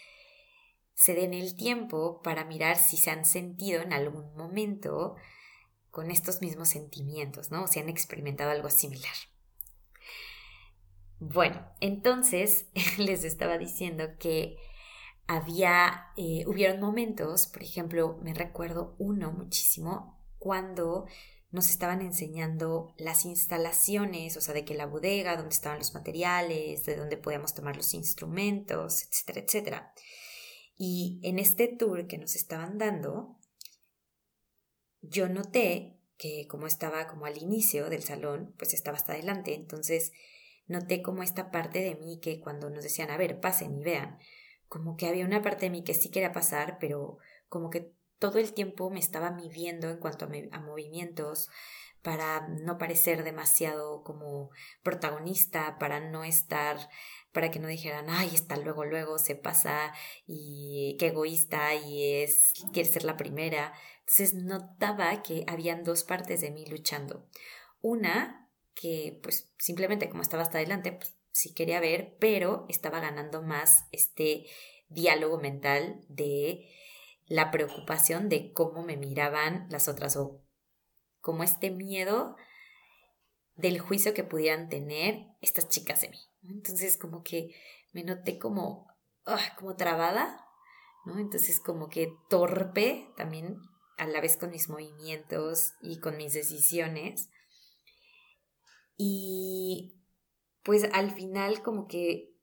se 0.94 1.16
den 1.16 1.34
el 1.34 1.56
tiempo 1.56 2.22
para 2.22 2.44
mirar 2.44 2.78
si 2.78 2.98
se 2.98 3.12
han 3.12 3.26
sentido 3.26 3.82
en 3.82 3.94
algún 3.94 4.36
momento 4.36 5.16
con 5.92 6.10
estos 6.10 6.42
mismos 6.42 6.70
sentimientos, 6.70 7.52
¿no? 7.52 7.64
O 7.64 7.68
si 7.68 7.80
han 7.80 7.90
experimentado 7.90 8.52
algo 8.52 8.70
similar. 8.70 9.14
Bueno, 11.20 11.64
entonces 11.82 12.66
les 12.98 13.24
estaba 13.24 13.58
diciendo 13.58 14.06
que 14.18 14.58
había, 15.28 16.08
eh, 16.18 16.44
hubieron 16.48 16.80
momentos, 16.80 17.48
por 17.48 17.62
ejemplo, 17.64 18.18
me 18.22 18.34
recuerdo 18.34 18.96
uno 18.98 19.32
muchísimo, 19.32 20.20
cuando 20.40 21.06
nos 21.52 21.70
estaban 21.70 22.02
enseñando 22.02 22.94
las 22.98 23.26
instalaciones, 23.26 24.36
o 24.38 24.42
sea, 24.42 24.54
de 24.54 24.66
que 24.66 24.74
la 24.74 24.88
bodega, 24.88 25.36
dónde 25.36 25.54
estaban 25.54 25.78
los 25.78 25.94
materiales, 25.94 26.86
de 26.86 26.96
dónde 26.96 27.18
podíamos 27.18 27.54
tomar 27.54 27.76
los 27.76 27.94
instrumentos, 27.94 29.04
etcétera, 29.04 29.42
etcétera. 29.42 29.94
Y 30.78 31.20
en 31.24 31.40
este 31.40 31.68
tour 31.68 32.08
que 32.08 32.18
nos 32.18 32.36
estaban 32.36 32.78
dando, 32.78 33.38
yo 35.02 35.30
noté 35.30 35.98
que 36.18 36.48
como 36.48 36.68
estaba 36.68 37.08
como 37.08 37.26
al 37.26 37.38
inicio 37.38 37.90
del 37.90 38.04
salón, 38.04 38.54
pues 38.58 38.74
estaba 38.74 38.98
hasta 38.98 39.14
adelante, 39.14 39.56
entonces 39.56 40.12
noté 40.68 41.02
como 41.02 41.24
esta 41.24 41.52
parte 41.52 41.80
de 41.80 41.96
mí 41.96 42.20
que 42.22 42.40
cuando 42.40 42.70
nos 42.70 42.84
decían, 42.84 43.10
a 43.10 43.18
ver, 43.18 43.40
pasen 43.40 43.76
y 43.80 43.84
vean, 43.84 44.20
como 44.68 44.96
que 44.96 45.08
había 45.08 45.26
una 45.26 45.42
parte 45.42 45.66
de 45.66 45.72
mí 45.72 45.84
que 45.84 45.94
sí 45.94 46.10
quería 46.10 46.32
pasar, 46.32 46.78
pero 46.80 47.18
como 47.50 47.70
que 47.70 47.92
todo 48.20 48.38
el 48.38 48.54
tiempo 48.54 48.90
me 48.92 49.00
estaba 49.00 49.32
midiendo 49.32 49.90
en 49.90 49.98
cuanto 49.98 50.26
a, 50.26 50.60
movimientos, 50.60 51.50
para 52.04 52.48
no 52.48 52.78
parecer 52.78 53.24
demasiado 53.24 54.04
como 54.04 54.52
protagonista, 54.84 55.78
para 55.80 56.00
no 56.00 56.24
estar, 56.24 56.78
para 57.32 57.52
que 57.52 57.60
no 57.60 57.68
dijeran, 57.68 58.06
ay, 58.10 58.30
está 58.34 58.58
luego, 58.58 58.86
luego 58.86 59.18
se 59.20 59.36
pasa 59.36 59.94
y 60.26 60.96
qué 61.00 61.08
egoísta 61.08 61.74
y 61.76 62.22
es, 62.22 62.54
quiere 62.74 62.90
ser 62.90 63.04
la 63.04 63.18
primera. 63.18 63.74
Entonces 64.02 64.34
notaba 64.34 65.22
que 65.24 65.46
habían 65.48 65.84
dos 65.84 66.04
partes 66.04 66.42
de 66.42 66.52
mí 66.52 66.66
luchando. 66.66 67.28
Una 67.82 68.50
que 68.74 69.20
pues 69.24 69.52
simplemente 69.58 70.10
como 70.10 70.22
estaba 70.22 70.44
hasta 70.44 70.58
adelante, 70.58 70.92
pues 70.92 71.16
sí 71.32 71.54
quería 71.54 71.80
ver, 71.80 72.16
pero 72.20 72.66
estaba 72.70 73.00
ganando 73.00 73.42
más 73.42 73.86
este 73.92 74.46
diálogo 74.90 75.38
mental 75.38 76.02
de 76.10 76.68
la 77.28 77.52
preocupación 77.52 78.28
de 78.28 78.52
cómo 78.52 78.84
me 78.84 78.98
miraban 78.98 79.68
las 79.70 79.88
otras 79.88 80.18
o 80.18 80.42
como 81.22 81.44
este 81.44 81.72
miedo 81.72 82.36
del 83.56 83.80
juicio 83.80 84.14
que 84.14 84.24
pudieran 84.24 84.70
tener 84.70 85.28
estas 85.40 85.70
chicas 85.70 86.02
de 86.02 86.10
mí. 86.10 86.20
Entonces 86.44 86.98
como 86.98 87.24
que 87.24 87.56
me 87.94 88.04
noté 88.04 88.40
como, 88.40 88.88
ah, 89.26 89.56
como 89.58 89.76
trabada, 89.76 90.46
¿no? 91.06 91.20
Entonces 91.20 91.60
como 91.60 91.90
que 91.90 92.14
torpe 92.30 93.14
también 93.16 93.58
a 94.02 94.08
la 94.08 94.20
vez 94.20 94.36
con 94.36 94.50
mis 94.50 94.68
movimientos 94.68 95.76
y 95.80 96.00
con 96.00 96.18
mis 96.18 96.34
decisiones. 96.34 97.30
Y 98.98 100.02
pues 100.64 100.86
al 100.92 101.12
final 101.12 101.62
como 101.62 101.88
que 101.88 102.34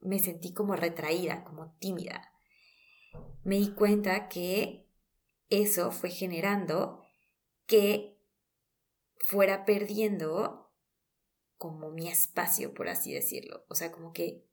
me 0.00 0.18
sentí 0.18 0.52
como 0.52 0.76
retraída, 0.76 1.42
como 1.42 1.74
tímida. 1.78 2.34
Me 3.44 3.56
di 3.56 3.72
cuenta 3.72 4.28
que 4.28 4.86
eso 5.48 5.90
fue 5.90 6.10
generando 6.10 7.02
que 7.64 8.20
fuera 9.16 9.64
perdiendo 9.64 10.70
como 11.56 11.90
mi 11.90 12.08
espacio, 12.08 12.74
por 12.74 12.90
así 12.90 13.14
decirlo. 13.14 13.64
O 13.70 13.74
sea, 13.74 13.90
como 13.90 14.12
que 14.12 14.45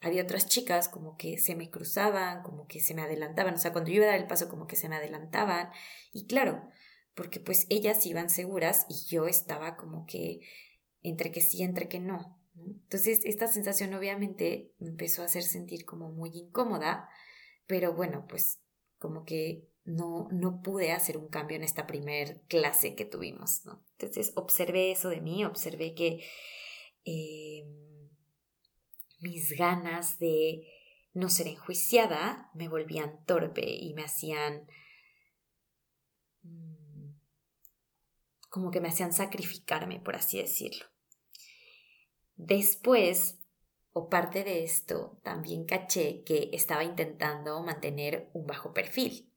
había 0.00 0.22
otras 0.22 0.46
chicas 0.46 0.88
como 0.88 1.16
que 1.16 1.38
se 1.38 1.54
me 1.54 1.70
cruzaban, 1.70 2.42
como 2.42 2.66
que 2.66 2.80
se 2.80 2.94
me 2.94 3.02
adelantaban, 3.02 3.54
o 3.54 3.58
sea, 3.58 3.72
cuando 3.72 3.90
yo 3.90 3.96
iba 3.96 4.06
a 4.06 4.10
dar 4.10 4.20
el 4.20 4.26
paso 4.26 4.48
como 4.48 4.66
que 4.66 4.76
se 4.76 4.88
me 4.88 4.96
adelantaban 4.96 5.70
y 6.12 6.26
claro, 6.26 6.68
porque 7.14 7.40
pues 7.40 7.66
ellas 7.68 8.04
iban 8.06 8.30
seguras 8.30 8.86
y 8.88 9.06
yo 9.08 9.26
estaba 9.26 9.76
como 9.76 10.06
que 10.06 10.40
entre 11.02 11.32
que 11.32 11.40
sí, 11.40 11.62
entre 11.62 11.88
que 11.88 11.98
no. 11.98 12.38
Entonces 12.56 13.20
esta 13.24 13.46
sensación 13.48 13.94
obviamente 13.94 14.72
me 14.78 14.88
empezó 14.88 15.22
a 15.22 15.26
hacer 15.26 15.42
sentir 15.42 15.84
como 15.84 16.10
muy 16.10 16.30
incómoda, 16.34 17.08
pero 17.66 17.92
bueno, 17.92 18.26
pues 18.28 18.60
como 18.98 19.24
que 19.24 19.68
no, 19.84 20.28
no 20.30 20.60
pude 20.62 20.92
hacer 20.92 21.16
un 21.16 21.28
cambio 21.28 21.56
en 21.56 21.64
esta 21.64 21.86
primer 21.86 22.42
clase 22.48 22.94
que 22.94 23.04
tuvimos. 23.04 23.62
Entonces 23.98 24.32
observé 24.36 24.92
eso 24.92 25.08
de 25.08 25.20
mí, 25.20 25.44
observé 25.44 25.94
que... 25.94 26.24
Eh, 27.04 27.87
mis 29.20 29.56
ganas 29.56 30.18
de 30.18 30.66
no 31.14 31.28
ser 31.28 31.48
enjuiciada 31.48 32.50
me 32.54 32.68
volvían 32.68 33.24
torpe 33.24 33.68
y 33.68 33.94
me 33.94 34.04
hacían 34.04 34.66
mm, 36.42 36.78
como 38.48 38.70
que 38.70 38.80
me 38.80 38.88
hacían 38.88 39.12
sacrificarme, 39.12 40.00
por 40.00 40.16
así 40.16 40.38
decirlo. 40.38 40.86
Después, 42.36 43.38
o 43.92 44.08
parte 44.08 44.44
de 44.44 44.62
esto, 44.64 45.20
también 45.22 45.64
caché 45.64 46.22
que 46.24 46.50
estaba 46.52 46.84
intentando 46.84 47.62
mantener 47.62 48.30
un 48.32 48.46
bajo 48.46 48.72
perfil. 48.72 49.32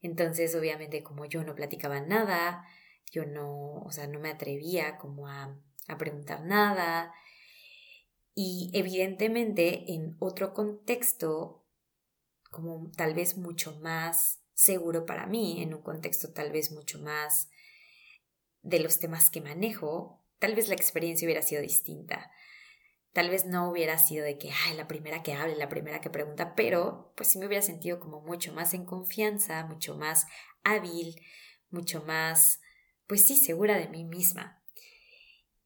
Entonces, 0.00 0.54
obviamente, 0.54 1.02
como 1.02 1.26
yo 1.26 1.44
no 1.44 1.54
platicaba 1.54 2.00
nada, 2.00 2.66
yo 3.10 3.26
no, 3.26 3.82
o 3.82 3.90
sea, 3.92 4.06
no 4.06 4.20
me 4.20 4.30
atrevía 4.30 4.96
como 4.96 5.28
a, 5.28 5.56
a 5.86 5.98
preguntar 5.98 6.44
nada, 6.44 7.14
y 8.34 8.70
evidentemente 8.72 9.92
en 9.92 10.16
otro 10.18 10.52
contexto, 10.54 11.64
como 12.50 12.90
tal 12.96 13.14
vez 13.14 13.36
mucho 13.36 13.78
más 13.80 14.40
seguro 14.54 15.06
para 15.06 15.26
mí, 15.26 15.62
en 15.62 15.74
un 15.74 15.82
contexto 15.82 16.32
tal 16.32 16.52
vez 16.52 16.72
mucho 16.72 17.00
más 17.00 17.48
de 18.62 18.80
los 18.80 18.98
temas 18.98 19.30
que 19.30 19.40
manejo, 19.40 20.24
tal 20.38 20.54
vez 20.54 20.68
la 20.68 20.74
experiencia 20.74 21.26
hubiera 21.26 21.42
sido 21.42 21.62
distinta. 21.62 22.30
Tal 23.12 23.30
vez 23.30 23.44
no 23.44 23.70
hubiera 23.70 23.96
sido 23.98 24.24
de 24.24 24.38
que, 24.38 24.50
ay, 24.50 24.76
la 24.76 24.88
primera 24.88 25.22
que 25.22 25.34
hable, 25.34 25.54
la 25.54 25.68
primera 25.68 26.00
que 26.00 26.10
pregunta, 26.10 26.56
pero 26.56 27.12
pues 27.16 27.28
sí 27.28 27.38
me 27.38 27.46
hubiera 27.46 27.62
sentido 27.62 28.00
como 28.00 28.20
mucho 28.20 28.52
más 28.52 28.74
en 28.74 28.84
confianza, 28.84 29.64
mucho 29.66 29.96
más 29.96 30.26
hábil, 30.64 31.14
mucho 31.70 32.02
más, 32.02 32.60
pues 33.06 33.24
sí, 33.24 33.36
segura 33.36 33.78
de 33.78 33.88
mí 33.88 34.04
misma. 34.04 34.63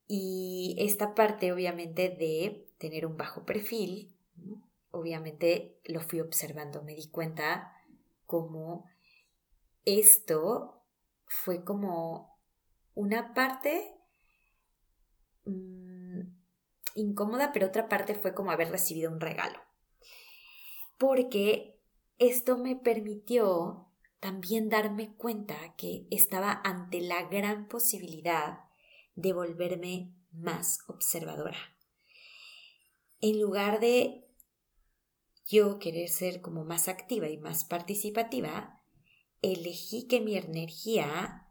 Y 0.09 0.75
esta 0.79 1.15
parte 1.15 1.53
obviamente 1.53 2.09
de 2.09 2.67
tener 2.79 3.05
un 3.05 3.19
bajo 3.19 3.45
perfil, 3.45 4.15
obviamente 4.91 5.79
lo 5.85 6.01
fui 6.01 6.21
observando, 6.21 6.83
me 6.83 6.95
di 6.95 7.09
cuenta 7.09 7.73
como 8.27 8.87
esto 9.85 10.83
fue 11.27 11.63
como 11.63 12.39
una 12.95 13.35
parte 13.35 13.95
mm, 15.45 16.21
incómoda, 16.95 17.53
pero 17.53 17.67
otra 17.67 17.89
parte 17.89 18.15
fue 18.15 18.35
como 18.35 18.51
haber 18.51 18.71
recibido 18.71 19.13
un 19.13 19.21
regalo. 19.21 19.59
Porque 20.97 21.79
esto 22.19 22.57
me 22.57 22.77
permitió 22.77 23.89
también 24.21 24.69
darme 24.69 25.15
cuenta 25.15 25.55
que 25.77 26.07
estaba 26.11 26.61
ante 26.65 27.01
la 27.01 27.25
gran 27.29 27.69
posibilidad 27.69 28.68
de 29.19 29.33
volverme 29.33 30.15
más 30.31 30.79
observadora. 30.87 31.59
En 33.21 33.41
lugar 33.41 33.81
de 33.81 34.25
yo 35.45 35.81
querer 35.81 36.09
ser 36.09 36.41
como 36.41 36.65
más 36.65 36.87
activa 36.87 37.29
y 37.29 37.37
más 37.37 37.65
participativa, 37.65 38.81
elegí 39.43 40.07
que 40.07 40.21
mi 40.21 40.37
energía 40.37 41.49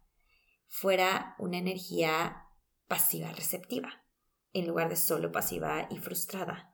fuera 0.67 1.35
una 1.39 1.57
energía 1.57 2.45
pasiva 2.87 3.33
receptiva, 3.33 4.05
en 4.53 4.65
lugar 4.65 4.87
de 4.87 4.95
solo 4.95 5.33
pasiva 5.33 5.89
y 5.91 5.97
frustrada. 5.97 6.73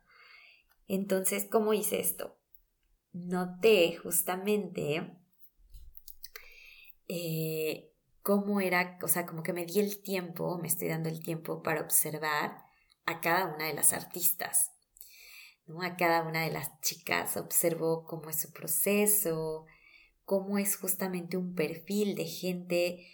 Entonces, 0.87 1.47
¿cómo 1.49 1.73
hice 1.73 1.99
esto? 2.01 2.37
Noté 3.13 3.95
justamente 3.95 5.17
eh, 7.07 7.92
cómo 8.23 8.61
era, 8.61 8.97
o 9.03 9.07
sea, 9.07 9.25
como 9.25 9.43
que 9.43 9.53
me 9.53 9.65
di 9.65 9.79
el 9.79 10.01
tiempo, 10.01 10.57
me 10.57 10.67
estoy 10.67 10.87
dando 10.87 11.09
el 11.09 11.21
tiempo 11.21 11.61
para 11.61 11.81
observar 11.81 12.63
a 13.05 13.21
cada 13.21 13.53
una 13.53 13.67
de 13.67 13.73
las 13.73 13.93
artistas. 13.93 14.71
A 15.81 15.95
cada 15.95 16.23
una 16.23 16.43
de 16.43 16.51
las 16.51 16.79
chicas 16.81 17.37
observo 17.37 18.05
cómo 18.05 18.29
es 18.29 18.41
su 18.41 18.51
proceso, 18.51 19.65
cómo 20.25 20.57
es 20.57 20.75
justamente 20.77 21.37
un 21.37 21.53
perfil 21.53 22.15
de 22.15 22.25
gente 22.25 23.07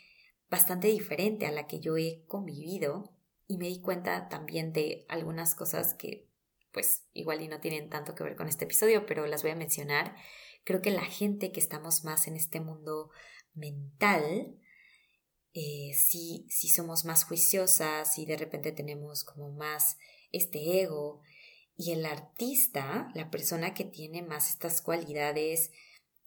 bastante 0.49 0.87
diferente 0.87 1.45
a 1.45 1.51
la 1.51 1.67
que 1.67 1.79
yo 1.79 1.97
he 1.97 2.23
convivido 2.27 3.13
y 3.47 3.57
me 3.57 3.67
di 3.67 3.81
cuenta 3.81 4.29
también 4.29 4.73
de 4.73 5.05
algunas 5.09 5.53
cosas 5.55 5.93
que 5.93 6.27
pues 6.71 7.07
igual 7.13 7.41
y 7.41 7.47
no 7.47 7.59
tienen 7.59 7.89
tanto 7.89 8.13
que 8.13 8.23
ver 8.23 8.35
con 8.35 8.47
este 8.47 8.65
episodio, 8.65 9.05
pero 9.05 9.25
las 9.25 9.41
voy 9.41 9.51
a 9.51 9.55
mencionar. 9.55 10.15
Creo 10.63 10.81
que 10.81 10.91
la 10.91 11.03
gente 11.03 11.51
que 11.51 11.59
estamos 11.59 12.03
más 12.03 12.27
en 12.27 12.35
este 12.35 12.59
mundo 12.59 13.09
mental, 13.55 14.59
eh, 15.53 15.91
si, 15.93 16.45
si 16.49 16.69
somos 16.69 17.05
más 17.05 17.23
juiciosas 17.23 18.17
y 18.17 18.25
de 18.25 18.37
repente 18.37 18.71
tenemos 18.71 19.23
como 19.23 19.51
más 19.51 19.97
este 20.31 20.81
ego, 20.81 21.21
y 21.79 21.93
el 21.93 22.05
artista, 22.05 23.09
la 23.15 23.31
persona 23.31 23.73
que 23.73 23.85
tiene 23.85 24.21
más 24.21 24.49
estas 24.49 24.81
cualidades, 24.81 25.71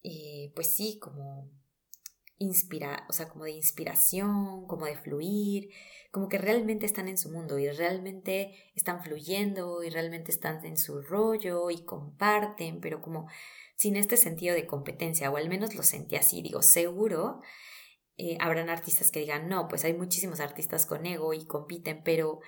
eh, 0.02 0.50
pues 0.54 0.74
sí, 0.74 0.98
como 0.98 1.50
inspira, 2.38 3.06
o 3.10 3.12
sea, 3.12 3.28
como 3.28 3.44
de 3.44 3.50
inspiración, 3.50 4.66
como 4.66 4.86
de 4.86 4.96
fluir, 4.96 5.68
como 6.10 6.30
que 6.30 6.38
realmente 6.38 6.86
están 6.86 7.06
en 7.06 7.18
su 7.18 7.30
mundo 7.30 7.58
y 7.58 7.68
realmente 7.68 8.72
están 8.74 9.02
fluyendo 9.02 9.82
y 9.82 9.90
realmente 9.90 10.32
están 10.32 10.64
en 10.64 10.78
su 10.78 11.02
rollo 11.02 11.70
y 11.70 11.84
comparten, 11.84 12.80
pero 12.80 13.02
como 13.02 13.28
sin 13.76 13.96
este 13.96 14.16
sentido 14.16 14.54
de 14.54 14.66
competencia, 14.66 15.30
o 15.30 15.36
al 15.36 15.50
menos 15.50 15.74
lo 15.74 15.82
sentí 15.82 16.16
así, 16.16 16.40
digo, 16.40 16.62
seguro 16.62 17.42
eh, 18.16 18.36
habrán 18.40 18.70
artistas 18.70 19.10
que 19.10 19.20
digan, 19.20 19.48
no, 19.48 19.68
pues 19.68 19.84
hay 19.84 19.94
muchísimos 19.94 20.40
artistas 20.40 20.86
con 20.86 21.06
ego 21.06 21.32
y 21.34 21.46
compiten, 21.46 22.02
pero 22.04 22.40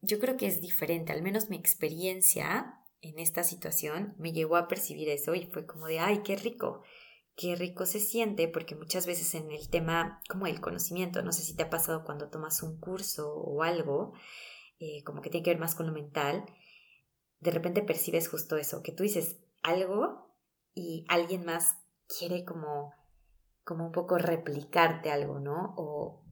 yo 0.00 0.18
creo 0.18 0.36
que 0.36 0.46
es 0.46 0.60
diferente, 0.60 1.12
al 1.12 1.22
menos 1.22 1.48
mi 1.48 1.56
experiencia 1.56 2.74
en 3.00 3.18
esta 3.18 3.42
situación 3.42 4.14
me 4.18 4.32
llevó 4.32 4.56
a 4.56 4.68
percibir 4.68 5.08
eso 5.08 5.34
y 5.34 5.46
fue 5.46 5.66
como 5.66 5.86
de, 5.86 6.00
ay, 6.00 6.22
qué 6.22 6.36
rico, 6.36 6.82
qué 7.36 7.54
rico 7.54 7.86
se 7.86 8.00
siente, 8.00 8.48
porque 8.48 8.74
muchas 8.74 9.06
veces 9.06 9.34
en 9.34 9.50
el 9.50 9.68
tema 9.70 10.20
como 10.28 10.46
el 10.46 10.60
conocimiento, 10.60 11.22
no 11.22 11.32
sé 11.32 11.42
si 11.42 11.54
te 11.54 11.62
ha 11.62 11.70
pasado 11.70 12.04
cuando 12.04 12.30
tomas 12.30 12.62
un 12.62 12.78
curso 12.78 13.32
o 13.32 13.62
algo, 13.62 14.12
eh, 14.80 15.02
como 15.04 15.22
que 15.22 15.30
tiene 15.30 15.44
que 15.44 15.50
ver 15.50 15.60
más 15.60 15.74
con 15.74 15.86
lo 15.86 15.92
mental, 15.92 16.44
de 17.40 17.50
repente 17.50 17.82
percibes 17.82 18.28
justo 18.28 18.56
eso, 18.56 18.82
que 18.82 18.92
tú 18.92 19.04
dices 19.04 19.38
algo 19.62 20.34
y 20.74 21.04
alguien 21.08 21.44
más 21.44 21.78
quiere 22.18 22.44
como, 22.44 22.92
como 23.68 23.84
un 23.84 23.92
poco 23.92 24.16
replicarte 24.16 25.10
algo, 25.10 25.40
¿no? 25.40 25.74
O, 25.76 26.24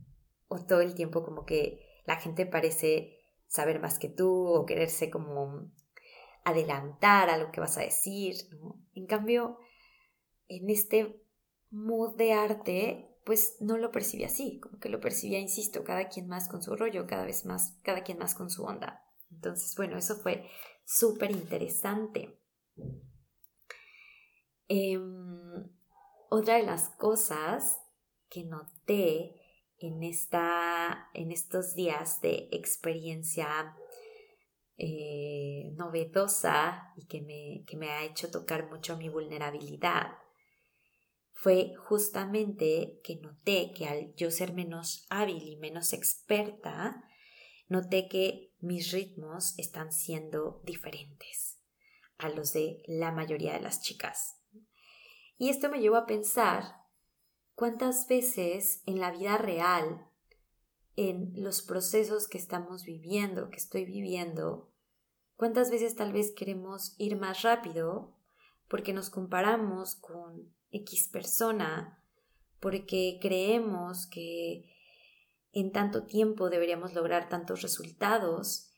o 0.49 0.65
todo 0.65 0.81
el 0.81 0.95
tiempo 0.95 1.23
como 1.23 1.45
que 1.45 1.87
la 2.07 2.17
gente 2.17 2.47
parece 2.47 3.19
saber 3.47 3.79
más 3.79 3.99
que 3.99 4.09
tú 4.09 4.47
o 4.47 4.65
quererse 4.65 5.11
como 5.11 5.71
adelantar 6.45 7.29
a 7.29 7.37
lo 7.37 7.53
que 7.53 7.61
vas 7.61 7.77
a 7.77 7.83
decir. 7.83 8.37
En 8.95 9.07
cambio, 9.07 9.59
en 10.49 10.71
este 10.71 11.23
mood 11.71 12.17
de 12.17 12.33
arte, 12.33 13.19
pues 13.27 13.59
no 13.61 13.77
lo 13.77 13.93
percibí 13.93 14.25
así, 14.25 14.59
como 14.59 14.79
que 14.79 14.89
lo 14.89 14.99
percibía, 14.99 15.39
insisto, 15.39 15.85
cada 15.85 16.09
quien 16.09 16.29
más 16.29 16.49
con 16.49 16.63
su 16.63 16.75
rollo, 16.75 17.07
cada 17.07 17.27
vez 17.27 17.45
más, 17.45 17.79
cada 17.83 18.03
quien 18.03 18.17
más 18.17 18.35
con 18.35 18.49
su 18.49 18.65
onda. 18.65 19.05
Entonces, 19.31 19.75
bueno, 19.77 19.99
eso 19.99 20.17
fue 20.17 20.49
súper 20.87 21.33
interesante. 21.33 22.41
Em, 24.69 25.76
otra 26.31 26.57
de 26.57 26.65
las 26.65 26.91
cosas 26.91 27.81
que 28.29 28.45
noté 28.45 29.41
en, 29.79 30.03
esta, 30.03 31.11
en 31.15 31.33
estos 31.33 31.75
días 31.75 32.21
de 32.21 32.49
experiencia 32.53 33.77
eh, 34.79 35.73
novedosa 35.77 36.93
y 36.97 37.07
que 37.07 37.23
me, 37.23 37.65
que 37.67 37.77
me 37.77 37.91
ha 37.91 38.05
hecho 38.05 38.31
tocar 38.31 38.69
mucho 38.71 38.97
mi 38.97 39.09
vulnerabilidad 39.09 40.19
fue 41.37 41.75
justamente 41.77 42.99
que 43.05 43.17
noté 43.17 43.73
que 43.73 43.87
al 43.87 44.15
yo 44.17 44.31
ser 44.31 44.55
menos 44.55 45.07
hábil 45.11 45.47
y 45.47 45.57
menos 45.57 45.93
experta, 45.93 47.05
noté 47.69 48.09
que 48.09 48.55
mis 48.61 48.91
ritmos 48.91 49.57
están 49.59 49.93
siendo 49.93 50.63
diferentes 50.65 51.61
a 52.17 52.31
los 52.31 52.55
de 52.55 52.83
la 52.87 53.13
mayoría 53.13 53.53
de 53.53 53.61
las 53.61 53.83
chicas. 53.83 54.36
Y 55.39 55.51
esto 55.51 55.69
me 55.69 55.81
llevó 55.81 55.97
a 55.97 56.07
pensar 56.07 56.87
¿Cuántas 57.57 58.07
veces 58.07 58.83
en 58.85 59.01
la 59.01 59.11
vida 59.11 59.39
real, 59.39 60.07
en 60.95 61.33
los 61.43 61.63
procesos 61.63 62.29
que 62.29 62.37
estamos 62.37 62.85
viviendo, 62.85 63.49
que 63.49 63.57
estoy 63.57 63.87
viviendo, 63.87 64.71
cuántas 65.37 65.71
veces 65.71 65.95
tal 65.95 66.13
vez 66.13 66.35
queremos 66.37 66.95
ir 66.99 67.17
más 67.19 67.41
rápido 67.41 68.15
porque 68.69 68.93
nos 68.93 69.09
comparamos 69.09 69.95
con 69.95 70.55
X 70.71 71.09
persona, 71.11 72.05
porque 72.61 73.19
creemos 73.23 74.07
que 74.07 74.71
en 75.53 75.73
tanto 75.73 76.05
tiempo 76.05 76.51
deberíamos 76.51 76.93
lograr 76.93 77.31
tantos 77.31 77.63
resultados. 77.63 78.71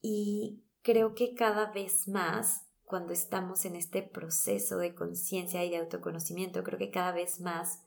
Y 0.00 0.64
creo 0.80 1.14
que 1.14 1.34
cada 1.34 1.70
vez 1.70 2.08
más 2.08 2.63
cuando 2.84 3.12
estamos 3.12 3.64
en 3.64 3.76
este 3.76 4.02
proceso 4.02 4.76
de 4.76 4.94
conciencia 4.94 5.64
y 5.64 5.70
de 5.70 5.78
autoconocimiento, 5.78 6.62
creo 6.62 6.78
que 6.78 6.90
cada 6.90 7.12
vez 7.12 7.40
más 7.40 7.82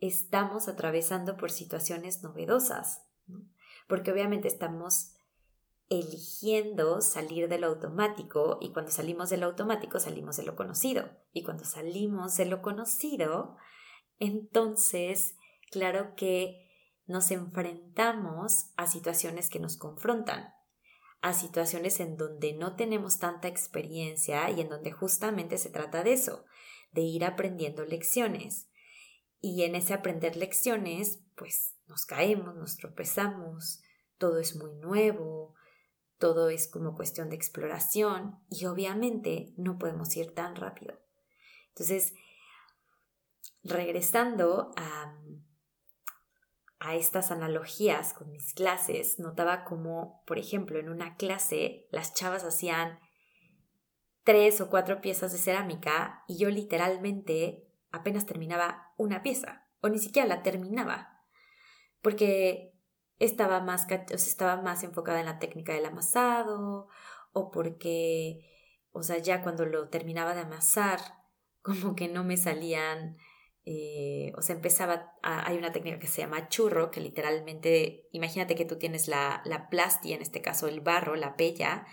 estamos 0.00 0.68
atravesando 0.68 1.36
por 1.36 1.50
situaciones 1.50 2.22
novedosas, 2.22 3.02
porque 3.88 4.12
obviamente 4.12 4.48
estamos 4.48 5.12
eligiendo 5.88 7.00
salir 7.02 7.48
de 7.48 7.58
lo 7.58 7.66
automático 7.66 8.58
y 8.60 8.72
cuando 8.72 8.90
salimos 8.90 9.28
de 9.28 9.36
lo 9.36 9.46
automático 9.46 10.00
salimos 10.00 10.36
de 10.36 10.44
lo 10.44 10.56
conocido. 10.56 11.10
Y 11.32 11.42
cuando 11.42 11.64
salimos 11.64 12.36
de 12.36 12.46
lo 12.46 12.62
conocido, 12.62 13.56
entonces, 14.18 15.36
claro 15.70 16.14
que 16.16 16.70
nos 17.06 17.30
enfrentamos 17.30 18.70
a 18.76 18.86
situaciones 18.86 19.50
que 19.50 19.60
nos 19.60 19.76
confrontan 19.76 20.54
a 21.22 21.32
situaciones 21.32 22.00
en 22.00 22.16
donde 22.16 22.52
no 22.52 22.74
tenemos 22.74 23.18
tanta 23.18 23.48
experiencia 23.48 24.50
y 24.50 24.60
en 24.60 24.68
donde 24.68 24.90
justamente 24.90 25.56
se 25.56 25.70
trata 25.70 26.02
de 26.02 26.12
eso, 26.12 26.44
de 26.90 27.02
ir 27.02 27.24
aprendiendo 27.24 27.84
lecciones. 27.84 28.68
Y 29.40 29.62
en 29.62 29.76
ese 29.76 29.94
aprender 29.94 30.36
lecciones, 30.36 31.20
pues 31.36 31.74
nos 31.86 32.06
caemos, 32.06 32.56
nos 32.56 32.76
tropezamos, 32.76 33.80
todo 34.18 34.38
es 34.40 34.56
muy 34.56 34.74
nuevo, 34.74 35.54
todo 36.18 36.50
es 36.50 36.68
como 36.68 36.96
cuestión 36.96 37.30
de 37.30 37.36
exploración 37.36 38.38
y 38.48 38.66
obviamente 38.66 39.52
no 39.56 39.78
podemos 39.78 40.16
ir 40.16 40.34
tan 40.34 40.56
rápido. 40.56 41.00
Entonces, 41.68 42.14
regresando 43.62 44.72
a, 44.76 45.16
a 46.84 46.96
estas 46.96 47.30
analogías 47.30 48.12
con 48.12 48.30
mis 48.30 48.54
clases, 48.54 49.20
notaba 49.20 49.62
como, 49.62 50.22
por 50.26 50.38
ejemplo, 50.38 50.80
en 50.80 50.88
una 50.88 51.16
clase 51.16 51.86
las 51.90 52.12
chavas 52.12 52.42
hacían 52.42 52.98
tres 54.24 54.60
o 54.60 54.68
cuatro 54.68 55.00
piezas 55.00 55.30
de 55.30 55.38
cerámica 55.38 56.24
y 56.26 56.38
yo 56.38 56.50
literalmente 56.50 57.68
apenas 57.92 58.26
terminaba 58.26 58.92
una 58.96 59.22
pieza 59.22 59.68
o 59.80 59.88
ni 59.88 59.98
siquiera 59.98 60.26
la 60.26 60.42
terminaba 60.42 61.20
porque 62.02 62.74
estaba 63.20 63.60
más, 63.60 63.86
estaba 64.10 64.60
más 64.60 64.82
enfocada 64.82 65.20
en 65.20 65.26
la 65.26 65.38
técnica 65.38 65.74
del 65.74 65.86
amasado 65.86 66.88
o 67.32 67.50
porque, 67.52 68.40
o 68.90 69.04
sea, 69.04 69.18
ya 69.18 69.42
cuando 69.42 69.66
lo 69.66 69.88
terminaba 69.88 70.34
de 70.34 70.40
amasar, 70.40 70.98
como 71.62 71.94
que 71.94 72.08
no 72.08 72.24
me 72.24 72.36
salían, 72.36 73.16
eh, 73.64 74.32
o 74.36 74.42
sea, 74.42 74.56
empezaba, 74.56 75.14
hay 75.22 75.56
una 75.56 75.72
técnica 75.72 75.98
que 75.98 76.06
se 76.06 76.22
llama 76.22 76.48
churro, 76.48 76.90
que 76.90 77.00
literalmente, 77.00 78.08
imagínate 78.12 78.54
que 78.54 78.64
tú 78.64 78.76
tienes 78.76 79.08
la, 79.08 79.42
la 79.44 79.68
plastia, 79.68 80.16
en 80.16 80.22
este 80.22 80.40
caso 80.42 80.68
el 80.68 80.80
barro, 80.80 81.14
la 81.16 81.36
pella, 81.36 81.86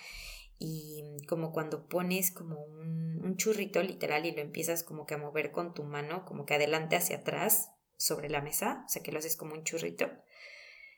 y 0.58 1.04
como 1.28 1.52
cuando 1.52 1.88
pones 1.88 2.32
como 2.32 2.62
un, 2.62 3.22
un, 3.24 3.38
churrito 3.38 3.82
literal 3.82 4.26
y 4.26 4.32
lo 4.32 4.42
empiezas 4.42 4.84
como 4.84 5.06
que 5.06 5.14
a 5.14 5.18
mover 5.18 5.52
con 5.52 5.74
tu 5.74 5.84
mano, 5.84 6.26
como 6.26 6.46
que 6.46 6.56
adelante 6.56 6.96
hacia 6.98 7.18
atrás 7.18 7.72
sobre 7.98 8.30
la 8.30 8.42
mesa, 8.42 8.84
o 8.86 8.90
sea 8.90 9.04
que 9.04 9.12
lo 9.12 9.20
haces 9.20 9.38
como 9.38 9.54
un 9.54 9.64
churrito, 9.64 10.10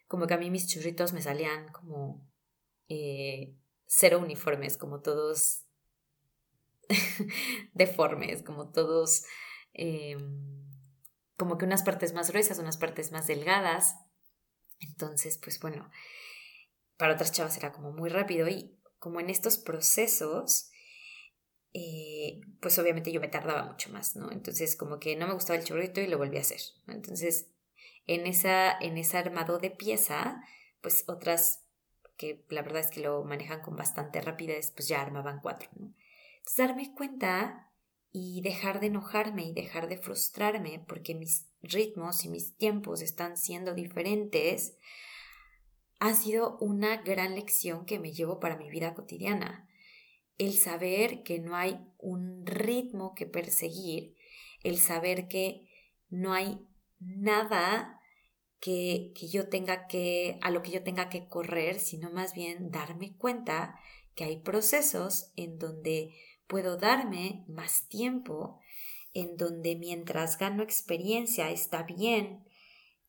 como 0.08 0.28
que 0.28 0.34
a 0.34 0.38
mí 0.38 0.50
mis 0.50 0.68
churritos 0.68 1.14
me 1.14 1.22
salían 1.22 1.72
como 1.72 2.26
eh, 2.90 3.56
cero 3.86 4.20
uniformes, 4.20 4.78
como 4.78 5.02
todos 5.02 5.66
deformes, 7.74 8.44
como 8.44 8.72
todos, 8.72 9.24
eh, 9.74 10.18
como 11.38 11.58
que 11.58 11.66
unas 11.66 11.84
partes 11.84 12.14
más 12.14 12.30
gruesas, 12.30 12.60
unas 12.60 12.78
partes 12.78 13.12
más 13.12 13.28
delgadas. 13.28 13.96
Entonces, 14.80 15.38
pues 15.38 15.60
bueno, 15.60 15.90
para 16.98 17.14
otras 17.14 17.32
chavas 17.32 17.58
era 17.58 17.72
como 17.72 17.92
muy 17.92 18.10
rápido 18.10 18.48
y 18.48 18.78
como 19.00 19.20
en 19.20 19.30
estos 19.30 19.58
procesos, 19.58 20.70
eh, 21.74 22.42
pues 22.60 22.78
obviamente 22.78 23.12
yo 23.12 23.20
me 23.22 23.28
tardaba 23.28 23.64
mucho 23.64 23.90
más, 23.92 24.16
¿no? 24.16 24.32
Entonces 24.32 24.76
como 24.76 25.00
que 25.00 25.16
no 25.16 25.28
me 25.28 25.34
gustaba 25.34 25.58
el 25.58 25.66
chorrito 25.66 26.02
y 26.02 26.08
lo 26.08 26.18
volví 26.18 26.38
a 26.38 26.42
hacer. 26.42 26.62
Entonces, 26.88 27.48
en, 28.06 28.28
esa, 28.28 28.78
en 28.80 28.98
ese 28.98 29.18
armado 29.18 29.58
de 29.58 29.72
pieza, 29.72 30.44
pues 30.82 31.06
otras 31.08 31.64
que 32.18 32.46
la 32.50 32.62
verdad 32.62 32.82
es 32.82 32.92
que 32.92 33.02
lo 33.02 33.24
manejan 33.24 33.62
con 33.62 33.76
bastante 33.76 34.22
rapidez, 34.22 34.70
pues 34.70 34.88
ya 34.88 35.02
armaban 35.02 35.40
cuatro. 35.42 35.70
Entonces 35.74 36.58
darme 36.58 36.94
cuenta 36.94 37.71
y 38.12 38.42
dejar 38.42 38.80
de 38.80 38.88
enojarme 38.88 39.46
y 39.46 39.54
dejar 39.54 39.88
de 39.88 39.98
frustrarme 39.98 40.84
porque 40.88 41.16
mis 41.16 41.48
ritmos 41.62 42.26
y 42.26 42.30
mis 42.30 42.56
tiempos 42.58 43.02
están 43.02 43.38
siendo 43.38 43.74
diferentes, 43.74 44.78
ha 46.00 46.14
sido 46.14 46.58
una 46.60 46.98
gran 46.98 47.36
lección 47.36 47.86
que 47.86 48.00
me 48.00 48.12
llevo 48.12 48.40
para 48.40 48.58
mi 48.58 48.70
vida 48.70 48.94
cotidiana. 48.94 49.70
El 50.38 50.54
saber 50.54 51.24
que 51.24 51.40
no 51.40 51.56
hay 51.56 51.80
un 52.00 52.46
ritmo 52.46 53.14
que 53.16 53.28
perseguir, 53.28 54.16
el 54.64 54.80
saber 54.80 55.28
que 55.28 55.70
no 56.10 56.34
hay 56.34 56.60
nada 57.00 58.00
que, 58.60 59.12
que, 59.16 59.28
yo 59.28 59.48
tenga 59.48 59.88
que, 59.88 60.38
a 60.42 60.52
lo 60.52 60.62
que 60.62 60.72
yo 60.72 60.84
tenga 60.84 61.10
que 61.10 61.28
correr, 61.28 61.80
sino 61.80 62.12
más 62.12 62.34
bien 62.34 62.72
darme 62.72 63.16
cuenta 63.16 63.80
que 64.16 64.24
hay 64.24 64.38
procesos 64.38 65.32
en 65.36 65.58
donde 65.58 66.14
puedo 66.52 66.76
darme 66.76 67.46
más 67.48 67.88
tiempo, 67.88 68.60
en 69.14 69.38
donde 69.38 69.78
mientras 69.78 70.38
gano 70.38 70.64
experiencia 70.64 71.50
está 71.50 71.84
bien 71.84 72.44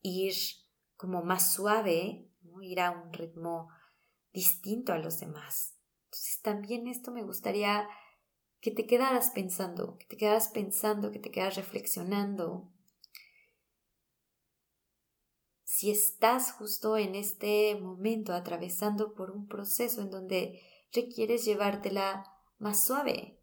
ir 0.01 0.33
como 0.95 1.23
más 1.23 1.53
suave 1.53 2.29
ir 2.61 2.79
a 2.79 2.91
un 2.91 3.11
ritmo 3.11 3.67
distinto 4.31 4.93
a 4.93 4.97
los 4.97 5.19
demás. 5.19 5.77
Entonces 6.05 6.39
también 6.41 6.87
esto 6.87 7.11
me 7.11 7.21
gustaría 7.21 7.85
que 8.61 8.71
te 8.71 8.85
quedaras 8.85 9.31
pensando, 9.31 9.97
que 9.97 10.05
te 10.05 10.15
quedaras 10.15 10.47
pensando, 10.47 11.11
que 11.11 11.19
te 11.19 11.29
quedaras 11.29 11.57
reflexionando. 11.57 12.71
Si 15.65 15.91
estás 15.91 16.53
justo 16.53 16.95
en 16.97 17.15
este 17.15 17.75
momento 17.75 18.31
atravesando 18.31 19.13
por 19.13 19.31
un 19.31 19.49
proceso 19.49 20.01
en 20.01 20.11
donde 20.11 20.61
requieres 20.93 21.43
llevártela 21.43 22.32
más 22.59 22.85
suave, 22.85 23.39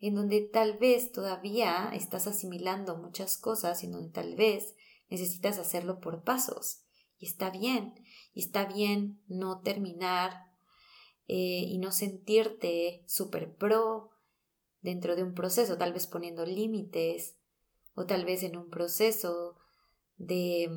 en 0.00 0.14
donde 0.14 0.42
tal 0.42 0.78
vez 0.78 1.12
todavía 1.12 1.90
estás 1.92 2.26
asimilando 2.26 2.96
muchas 2.96 3.38
cosas, 3.38 3.82
en 3.82 3.92
donde 3.92 4.10
tal 4.10 4.36
vez 4.36 4.74
necesitas 5.08 5.58
hacerlo 5.58 6.00
por 6.00 6.22
pasos. 6.24 6.82
Y 7.18 7.26
está 7.26 7.50
bien, 7.50 7.94
y 8.34 8.40
está 8.40 8.66
bien 8.66 9.22
no 9.26 9.60
terminar 9.60 10.46
eh, 11.28 11.64
y 11.66 11.78
no 11.78 11.92
sentirte 11.92 13.02
super 13.06 13.54
pro 13.54 14.10
dentro 14.82 15.16
de 15.16 15.22
un 15.22 15.34
proceso, 15.34 15.78
tal 15.78 15.92
vez 15.92 16.06
poniendo 16.06 16.44
límites 16.44 17.36
o 17.94 18.06
tal 18.06 18.24
vez 18.24 18.42
en 18.42 18.56
un 18.56 18.68
proceso 18.68 19.56
de, 20.18 20.68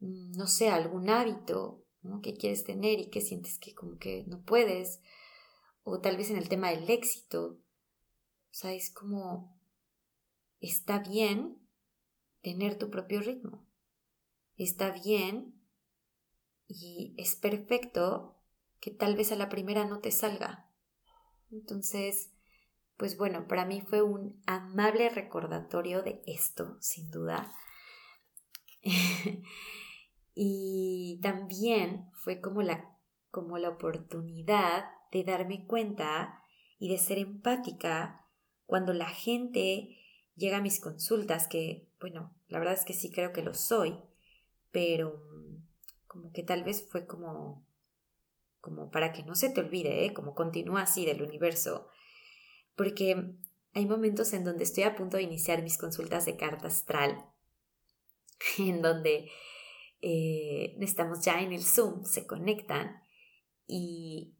mm, 0.00 0.32
no 0.36 0.46
sé, 0.46 0.68
algún 0.68 1.08
hábito 1.10 1.82
que 2.22 2.34
quieres 2.34 2.64
tener 2.64 3.00
y 3.00 3.10
que 3.10 3.20
sientes 3.20 3.58
que 3.58 3.74
como 3.74 3.98
que 3.98 4.24
no 4.26 4.42
puedes, 4.42 5.00
o 5.84 6.00
tal 6.00 6.16
vez 6.16 6.30
en 6.30 6.36
el 6.36 6.48
tema 6.48 6.70
del 6.70 6.88
éxito. 6.88 7.58
O 8.50 8.54
sea, 8.54 8.72
es 8.72 8.92
como, 8.92 9.58
está 10.60 10.98
bien 10.98 11.58
tener 12.42 12.78
tu 12.78 12.90
propio 12.90 13.20
ritmo. 13.20 13.66
Está 14.56 14.90
bien 14.90 15.54
y 16.68 17.14
es 17.16 17.36
perfecto 17.36 18.36
que 18.80 18.90
tal 18.90 19.16
vez 19.16 19.32
a 19.32 19.36
la 19.36 19.48
primera 19.48 19.84
no 19.86 20.00
te 20.00 20.10
salga. 20.10 20.68
Entonces, 21.50 22.32
pues 22.96 23.16
bueno, 23.16 23.46
para 23.46 23.64
mí 23.64 23.80
fue 23.80 24.02
un 24.02 24.42
amable 24.46 25.08
recordatorio 25.08 26.02
de 26.02 26.22
esto, 26.26 26.76
sin 26.80 27.10
duda. 27.10 27.52
y 30.34 31.20
también 31.22 32.10
fue 32.14 32.40
como 32.40 32.62
la, 32.62 32.96
como 33.30 33.58
la 33.58 33.70
oportunidad 33.70 34.84
de 35.12 35.22
darme 35.22 35.66
cuenta 35.66 36.42
y 36.78 36.88
de 36.88 36.98
ser 36.98 37.18
empática 37.18 38.26
cuando 38.66 38.92
la 38.92 39.08
gente 39.08 39.96
llega 40.34 40.56
a 40.56 40.62
mis 40.62 40.80
consultas, 40.80 41.46
que 41.46 41.86
bueno, 42.00 42.34
la 42.48 42.58
verdad 42.58 42.74
es 42.74 42.84
que 42.84 42.94
sí 42.94 43.12
creo 43.12 43.32
que 43.32 43.42
lo 43.42 43.54
soy, 43.54 43.98
pero 44.72 45.22
como 46.08 46.32
que 46.32 46.42
tal 46.42 46.64
vez 46.64 46.88
fue 46.90 47.06
como 47.06 47.64
como 48.60 48.90
para 48.90 49.12
que 49.12 49.24
no 49.24 49.34
se 49.34 49.50
te 49.50 49.60
olvide, 49.60 50.04
¿eh? 50.04 50.14
como 50.14 50.34
continúa 50.34 50.82
así 50.82 51.04
del 51.04 51.22
universo, 51.22 51.88
porque 52.76 53.34
hay 53.74 53.86
momentos 53.86 54.32
en 54.32 54.44
donde 54.44 54.62
estoy 54.62 54.84
a 54.84 54.94
punto 54.94 55.16
de 55.16 55.24
iniciar 55.24 55.62
mis 55.62 55.78
consultas 55.78 56.26
de 56.26 56.36
carta 56.36 56.68
astral, 56.68 57.26
en 58.58 58.80
donde 58.80 59.28
eh, 60.00 60.76
estamos 60.80 61.24
ya 61.24 61.40
en 61.42 61.52
el 61.52 61.64
Zoom, 61.64 62.04
se 62.04 62.26
conectan 62.26 63.02
y 63.66 64.36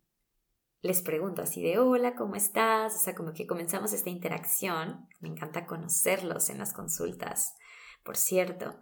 les 0.83 1.01
pregunto 1.01 1.43
así 1.43 1.63
de 1.63 1.79
hola, 1.79 2.17
¿cómo 2.17 2.35
estás? 2.35 2.97
O 2.97 2.99
sea, 2.99 3.15
como 3.15 3.33
que 3.33 3.47
comenzamos 3.47 3.93
esta 3.93 4.11
interacción. 4.11 5.09
Me 5.21 5.29
encanta 5.29 5.65
conocerlos 5.65 6.51
en 6.51 6.59
las 6.59 6.73
consultas, 6.73 7.55
por 8.03 8.17
cierto. 8.17 8.75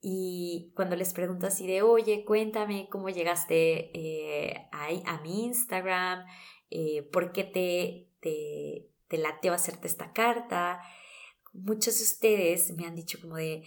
Y 0.00 0.72
cuando 0.76 0.94
les 0.94 1.14
pregunto 1.14 1.46
así 1.46 1.66
de, 1.66 1.82
oye, 1.82 2.24
cuéntame 2.24 2.88
cómo 2.90 3.08
llegaste 3.08 3.90
eh, 3.98 4.68
a, 4.70 5.20
mi 5.22 5.46
Instagram, 5.46 6.24
eh, 6.70 7.02
por 7.10 7.32
qué 7.32 7.44
te, 7.44 8.10
te, 8.20 8.90
te 9.08 9.18
lateó 9.18 9.54
hacerte 9.54 9.88
esta 9.88 10.12
carta, 10.12 10.82
muchos 11.52 11.98
de 11.98 12.04
ustedes 12.04 12.76
me 12.76 12.86
han 12.86 12.94
dicho 12.94 13.18
como 13.20 13.36
de, 13.36 13.64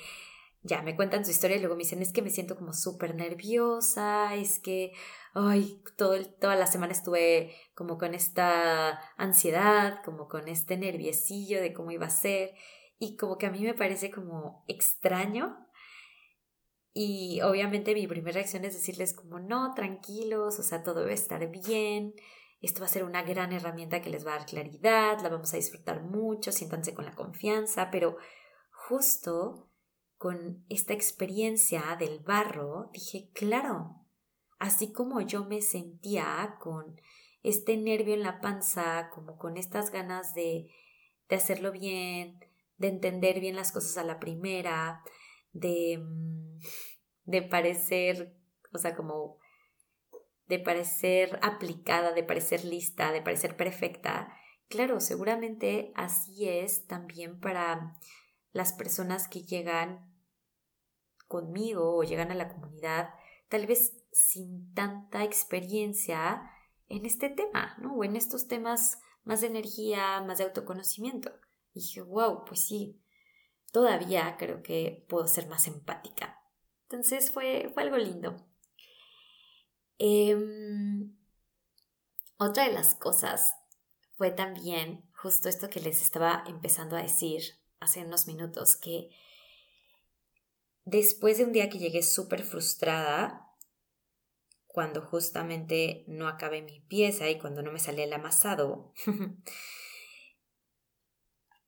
ya, 0.63 0.81
me 0.81 0.95
cuentan 0.95 1.25
su 1.25 1.31
historia 1.31 1.57
y 1.57 1.59
luego 1.59 1.75
me 1.75 1.83
dicen, 1.83 2.01
es 2.01 2.13
que 2.13 2.21
me 2.21 2.29
siento 2.29 2.55
como 2.55 2.73
súper 2.73 3.15
nerviosa, 3.15 4.35
es 4.35 4.59
que, 4.59 4.91
ay, 5.33 5.81
todo, 5.97 6.23
toda 6.39 6.55
la 6.55 6.67
semana 6.67 6.93
estuve 6.93 7.55
como 7.73 7.97
con 7.97 8.13
esta 8.13 8.99
ansiedad, 9.17 10.03
como 10.05 10.27
con 10.27 10.47
este 10.47 10.77
nerviosillo 10.77 11.61
de 11.61 11.73
cómo 11.73 11.91
iba 11.91 12.05
a 12.05 12.09
ser. 12.09 12.53
Y 12.99 13.17
como 13.17 13.37
que 13.37 13.47
a 13.47 13.51
mí 13.51 13.61
me 13.61 13.73
parece 13.73 14.11
como 14.11 14.63
extraño 14.67 15.57
y 16.93 17.41
obviamente 17.41 17.93
mi 17.93 18.05
primera 18.07 18.35
reacción 18.35 18.65
es 18.65 18.73
decirles 18.73 19.13
como 19.13 19.39
no, 19.39 19.73
tranquilos, 19.73 20.59
o 20.59 20.63
sea, 20.63 20.83
todo 20.83 21.05
va 21.05 21.11
a 21.11 21.13
estar 21.13 21.49
bien, 21.49 22.13
esto 22.59 22.81
va 22.81 22.87
a 22.87 22.89
ser 22.89 23.03
una 23.05 23.23
gran 23.23 23.53
herramienta 23.53 24.01
que 24.01 24.09
les 24.09 24.25
va 24.25 24.33
a 24.33 24.37
dar 24.39 24.45
claridad, 24.45 25.19
la 25.21 25.29
vamos 25.29 25.53
a 25.53 25.57
disfrutar 25.57 26.03
mucho, 26.03 26.51
siéntanse 26.51 26.93
con 26.93 27.05
la 27.05 27.15
confianza, 27.15 27.89
pero 27.91 28.17
justo 28.71 29.70
con 30.21 30.63
esta 30.69 30.93
experiencia 30.93 31.97
del 31.97 32.19
barro, 32.19 32.91
dije, 32.93 33.31
claro, 33.33 34.05
así 34.59 34.93
como 34.93 35.19
yo 35.21 35.45
me 35.45 35.63
sentía 35.63 36.57
con 36.59 37.01
este 37.41 37.75
nervio 37.75 38.13
en 38.13 38.21
la 38.21 38.39
panza, 38.39 39.09
como 39.09 39.39
con 39.39 39.57
estas 39.57 39.89
ganas 39.89 40.35
de, 40.35 40.69
de 41.27 41.35
hacerlo 41.35 41.71
bien, 41.71 42.39
de 42.77 42.89
entender 42.89 43.39
bien 43.39 43.55
las 43.55 43.71
cosas 43.71 43.97
a 43.97 44.03
la 44.03 44.19
primera, 44.19 45.01
de, 45.53 45.97
mm, 45.97 46.59
de 47.23 47.41
parecer, 47.41 48.37
o 48.71 48.77
sea, 48.77 48.95
como 48.95 49.39
de 50.45 50.59
parecer 50.59 51.39
aplicada, 51.41 52.13
de 52.13 52.21
parecer 52.21 52.63
lista, 52.63 53.11
de 53.11 53.23
parecer 53.23 53.57
perfecta. 53.57 54.37
Claro, 54.67 54.99
seguramente 54.99 55.91
así 55.95 56.47
es 56.47 56.85
también 56.85 57.39
para 57.39 57.97
las 58.51 58.73
personas 58.73 59.27
que 59.27 59.41
llegan 59.41 60.10
conmigo 61.31 61.95
o 61.95 62.03
llegan 62.03 62.29
a 62.31 62.35
la 62.35 62.49
comunidad, 62.49 63.09
tal 63.47 63.65
vez 63.65 63.93
sin 64.11 64.73
tanta 64.73 65.23
experiencia 65.23 66.43
en 66.89 67.05
este 67.05 67.29
tema, 67.29 67.77
¿no? 67.79 67.95
O 67.95 68.03
en 68.03 68.17
estos 68.17 68.47
temas 68.47 68.99
más 69.23 69.41
de 69.41 69.47
energía, 69.47 70.21
más 70.21 70.39
de 70.39 70.43
autoconocimiento. 70.43 71.31
Y 71.73 71.79
dije, 71.79 72.01
wow, 72.01 72.43
pues 72.43 72.65
sí, 72.65 73.01
todavía 73.71 74.35
creo 74.37 74.61
que 74.61 75.05
puedo 75.07 75.27
ser 75.27 75.47
más 75.47 75.67
empática. 75.67 76.37
Entonces 76.83 77.31
fue, 77.31 77.71
fue 77.73 77.83
algo 77.83 77.97
lindo. 77.97 78.35
Em, 79.97 81.15
otra 82.37 82.65
de 82.65 82.73
las 82.73 82.95
cosas 82.95 83.55
fue 84.17 84.31
también 84.31 85.09
justo 85.13 85.47
esto 85.47 85.69
que 85.69 85.79
les 85.79 86.01
estaba 86.01 86.43
empezando 86.47 86.97
a 86.97 87.01
decir 87.01 87.41
hace 87.79 88.03
unos 88.03 88.27
minutos, 88.27 88.75
que 88.75 89.09
después 90.85 91.37
de 91.37 91.45
un 91.45 91.51
día 91.51 91.69
que 91.69 91.79
llegué 91.79 92.03
súper 92.03 92.43
frustrada, 92.43 93.47
cuando 94.67 95.01
justamente 95.01 96.05
no 96.07 96.27
acabé 96.27 96.61
mi 96.61 96.79
pieza 96.81 97.29
y 97.29 97.39
cuando 97.39 97.61
no 97.61 97.71
me 97.71 97.79
salía 97.79 98.05
el 98.05 98.13
amasado, 98.13 98.93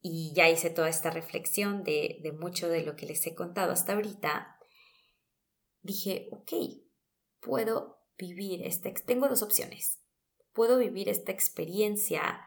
y 0.02 0.34
ya 0.36 0.49
hice 0.49 0.69
toda 0.69 0.89
esta 0.89 1.10
reflexión 1.10 1.84
de, 1.84 2.19
de 2.23 2.32
mucho 2.32 2.67
de 2.69 2.84
lo 2.84 2.95
que 2.95 3.06
les 3.06 3.26
he 3.28 3.36
contado 3.36 3.71
hasta 3.71 3.93
ahorita, 3.93 4.58
dije, 5.82 6.30
ok, 6.32 6.52
puedo 7.39 8.04
vivir 8.17 8.65
este, 8.65 8.91
tengo 8.91 9.28
dos 9.28 9.41
opciones. 9.43 10.02
Puedo 10.54 10.78
vivir 10.78 11.10
esta 11.10 11.32
experiencia 11.32 12.41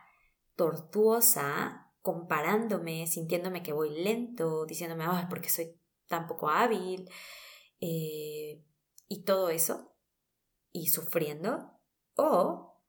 tortuosa 0.55 1.93
comparándome, 2.03 3.07
sintiéndome 3.07 3.63
que 3.63 3.73
voy 3.73 3.91
lento, 4.03 4.65
diciéndome, 4.65 5.05
ay, 5.07 5.27
porque 5.29 5.49
soy 5.49 5.77
tan 6.09 6.27
poco 6.27 6.49
hábil, 6.49 7.09
eh, 7.81 8.63
y 9.09 9.23
todo 9.25 9.51
eso, 9.51 9.93
y 10.73 10.89
sufriendo, 10.89 11.71
o 12.15 12.83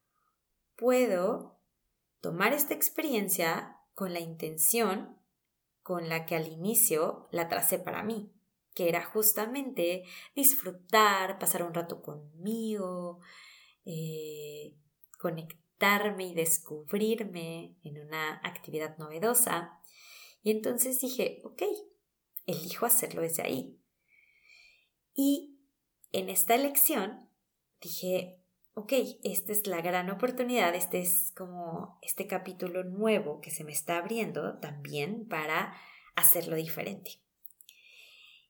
puedo 0.76 1.60
tomar 2.22 2.54
esta 2.54 2.74
experiencia 2.74 3.78
con 3.94 4.14
la 4.14 4.20
intención 4.20 5.18
con 5.82 6.10
la 6.10 6.26
que 6.26 6.36
al 6.36 6.48
inicio 6.52 7.30
la 7.32 7.48
tracé 7.48 7.80
para 7.80 8.04
mí, 8.04 8.34
que 8.76 8.90
era 8.90 9.06
justamente 9.06 10.04
disfrutar, 10.36 11.40
pasar 11.40 11.64
un 11.64 11.74
rato 11.74 12.02
conmigo, 12.02 13.22
eh, 13.86 14.76
conectarme 15.18 16.28
y 16.28 16.34
descubrirme 16.36 17.78
en 17.84 18.06
una 18.06 18.42
actividad 18.44 18.98
novedosa. 18.98 19.80
Y 20.44 20.52
entonces 20.52 21.00
dije, 21.00 21.42
ok, 21.46 21.64
elijo 22.48 22.88
hacerlo 22.88 23.22
desde 23.22 23.44
ahí. 23.44 23.80
Y 25.14 25.60
en 26.12 26.30
esta 26.30 26.56
elección 26.56 27.30
dije, 27.80 28.42
ok, 28.74 28.94
esta 29.24 29.52
es 29.52 29.68
la 29.68 29.82
gran 29.82 30.10
oportunidad, 30.10 30.74
este 30.74 31.00
es 31.00 31.32
como 31.36 32.00
este 32.02 32.26
capítulo 32.26 32.84
nuevo 32.84 33.42
que 33.42 33.52
se 33.52 33.64
me 33.64 33.72
está 33.72 33.98
abriendo 33.98 34.58
también 34.60 35.28
para 35.28 35.76
hacerlo 36.16 36.56
diferente. 36.56 37.22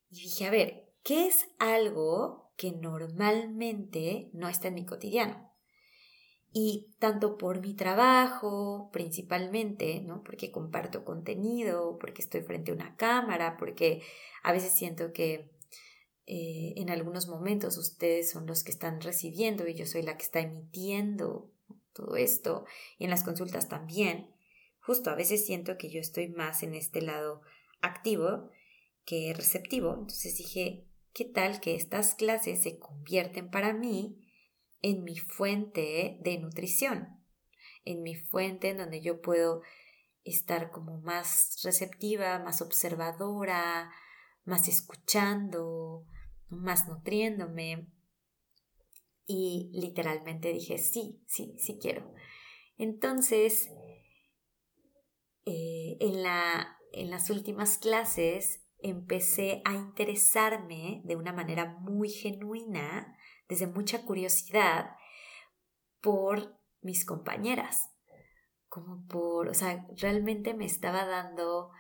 Y 0.10 0.22
dije, 0.22 0.46
a 0.46 0.52
ver, 0.52 0.94
¿qué 1.04 1.28
es 1.28 1.50
algo 1.60 2.54
que 2.56 2.72
normalmente 2.72 4.30
no 4.34 4.48
está 4.48 4.70
en 4.70 4.76
mi 4.76 4.86
cotidiano? 4.86 5.52
Y 6.60 6.88
tanto 6.98 7.38
por 7.38 7.62
mi 7.62 7.76
trabajo, 7.76 8.90
principalmente, 8.92 10.02
¿no? 10.02 10.24
Porque 10.24 10.50
comparto 10.50 11.06
contenido, 11.06 12.00
porque 12.00 12.24
estoy 12.24 12.42
frente 12.42 12.72
a 12.72 12.74
una 12.74 12.96
cámara, 12.96 13.58
porque 13.58 14.02
a 14.42 14.54
veces 14.54 14.72
siento 14.72 15.14
que 15.14 15.52
eh, 16.26 16.74
en 16.78 16.90
algunos 16.90 17.28
momentos 17.28 17.78
ustedes 17.78 18.32
son 18.32 18.48
los 18.48 18.64
que 18.64 18.72
están 18.72 19.02
recibiendo 19.02 19.68
y 19.68 19.76
yo 19.76 19.86
soy 19.86 20.02
la 20.02 20.18
que 20.18 20.24
está 20.24 20.40
emitiendo 20.40 21.52
todo 21.94 22.16
esto. 22.16 22.66
Y 22.98 23.04
en 23.04 23.12
las 23.12 23.24
consultas 23.24 23.70
también. 23.70 24.34
Justo 24.80 25.12
a 25.12 25.16
veces 25.16 25.46
siento 25.46 25.78
que 25.78 25.92
yo 25.92 26.00
estoy 26.00 26.30
más 26.30 26.64
en 26.64 26.74
este 26.74 27.04
lado 27.04 27.44
activo 27.82 28.50
que 29.06 29.32
receptivo. 29.36 29.94
Entonces 29.94 30.36
dije, 30.36 30.88
¿qué 31.14 31.26
tal 31.26 31.60
que 31.60 31.76
estas 31.76 32.16
clases 32.16 32.64
se 32.64 32.80
convierten 32.80 33.52
para 33.52 33.74
mí 33.74 34.24
en 34.88 35.04
mi 35.04 35.18
fuente 35.18 36.18
de 36.22 36.38
nutrición? 36.38 37.10
En 37.84 38.04
mi 38.04 38.16
fuente 38.16 38.70
en 38.70 38.78
donde 38.78 39.02
yo 39.02 39.22
puedo 39.22 39.62
estar 40.24 40.72
como 40.72 41.02
más 41.02 41.60
receptiva, 41.64 42.40
más 42.40 42.62
observadora, 42.62 43.92
más 44.46 44.70
escuchando, 44.70 46.06
más 46.48 46.88
nutriéndome. 46.88 47.90
Y 49.26 49.70
literalmente 49.74 50.54
dije, 50.54 50.78
sí, 50.78 51.22
sí, 51.28 51.58
sí 51.60 51.78
quiero. 51.82 52.14
Entonces, 52.78 53.70
eh, 55.44 55.98
en, 56.00 56.24
la, 56.24 56.78
en 56.94 57.10
las 57.10 57.30
últimas 57.30 57.78
clases 57.78 58.64
empecé 58.80 59.62
a 59.66 59.74
interesarme 59.74 61.02
de 61.04 61.18
una 61.18 61.34
manera 61.34 61.78
muy 61.82 62.10
genuina, 62.10 63.17
desde 63.48 63.68
mucha 63.68 64.06
curiosidad, 64.06 64.96
por 66.02 66.58
mis 66.82 67.06
compañeras. 67.06 67.90
Como 68.70 69.06
por, 69.08 69.50
o 69.50 69.54
sea, 69.54 69.88
realmente 69.98 70.54
me 70.54 70.66
estaba 70.66 71.06
dando 71.06 71.72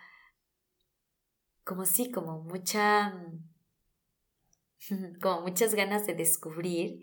como 1.63 1.85
sí, 1.85 2.11
como 2.11 2.41
mucha 2.41 3.13
como 5.21 5.41
muchas 5.41 5.73
ganas 5.75 6.07
de 6.07 6.13
descubrir 6.13 7.01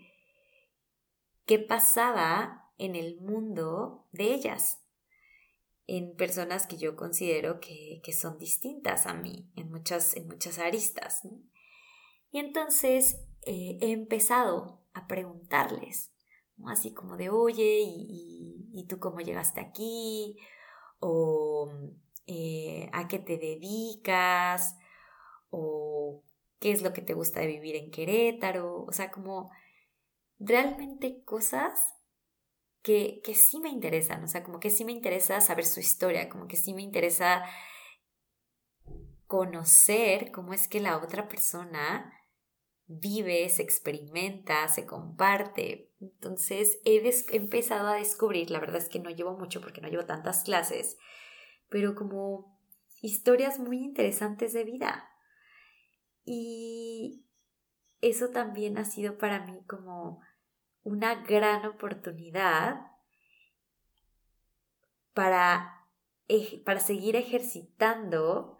qué 1.45 1.59
pasaba 1.59 2.71
en 2.77 2.95
el 2.95 3.19
mundo 3.21 4.07
de 4.11 4.33
ellas, 4.33 4.81
en 5.87 6.15
personas 6.15 6.65
que 6.67 6.77
yo 6.77 6.95
considero 6.95 7.59
que, 7.59 8.01
son 8.11 8.37
distintas 8.39 9.05
a 9.05 9.13
mí, 9.13 9.49
en 9.55 9.69
muchas, 9.69 10.15
en 10.15 10.27
muchas 10.27 10.57
aristas. 10.57 11.21
Y 12.31 12.39
entonces 12.39 13.21
eh, 13.45 13.77
he 13.81 13.91
empezado 13.91 14.81
a 14.93 15.07
preguntarles, 15.07 16.11
así 16.67 16.93
como 16.93 17.17
de, 17.17 17.29
oye, 17.29 17.81
¿y, 17.85 18.85
tú 18.87 18.99
cómo 18.99 19.19
llegaste 19.19 19.61
aquí? 19.61 20.37
¿O 20.99 21.71
eh, 22.27 22.89
a 22.93 23.07
qué 23.07 23.19
te 23.19 23.37
dedicas? 23.37 24.77
¿O 25.49 26.23
qué 26.59 26.71
es 26.71 26.81
lo 26.81 26.93
que 26.93 27.01
te 27.01 27.13
gusta 27.13 27.41
de 27.41 27.47
vivir 27.47 27.75
en 27.75 27.91
Querétaro, 27.91 28.83
o 28.85 28.91
sea, 28.91 29.11
como 29.11 29.51
realmente 30.39 31.23
cosas 31.23 31.95
que, 32.81 33.21
que 33.23 33.35
sí 33.35 33.59
me 33.59 33.69
interesan, 33.69 34.23
o 34.23 34.27
sea, 34.27 34.43
como 34.43 34.59
que 34.59 34.69
sí 34.69 34.85
me 34.85 34.91
interesa 34.91 35.41
saber 35.41 35.65
su 35.65 35.79
historia, 35.79 36.29
como 36.29 36.47
que 36.47 36.57
sí 36.57 36.73
me 36.73 36.81
interesa 36.81 37.43
conocer 39.27 40.31
cómo 40.31 40.53
es 40.53 40.67
que 40.67 40.79
la 40.79 40.97
otra 40.97 41.27
persona 41.27 42.11
vive, 42.87 43.49
se 43.49 43.63
experimenta, 43.63 44.67
se 44.67 44.85
comparte. 44.85 45.91
Entonces 45.99 46.79
he, 46.85 47.01
empezado 47.35 47.87
a 47.87 47.95
descubrir, 47.95 48.51
la 48.51 48.59
verdad 48.59 48.77
es 48.77 48.89
que 48.89 48.99
no 48.99 49.09
llevo 49.09 49.37
mucho 49.37 49.61
porque 49.61 49.81
no 49.81 49.87
llevo 49.87 50.05
tantas 50.05 50.43
clases, 50.43 50.97
pero 51.69 51.95
como 51.95 52.59
historias 53.01 53.59
muy 53.59 53.83
interesantes 53.83 54.53
de 54.53 54.63
vida. 54.63 55.09
Y 56.23 57.25
eso 58.01 58.29
también 58.29 58.77
ha 58.77 58.85
sido 58.85 59.17
para 59.17 59.45
mí 59.45 59.63
como 59.67 60.21
una 60.83 61.23
gran 61.23 61.65
oportunidad 61.65 62.91
para, 65.13 65.87
para 66.65 66.79
seguir 66.79 67.15
ejercitando 67.15 68.57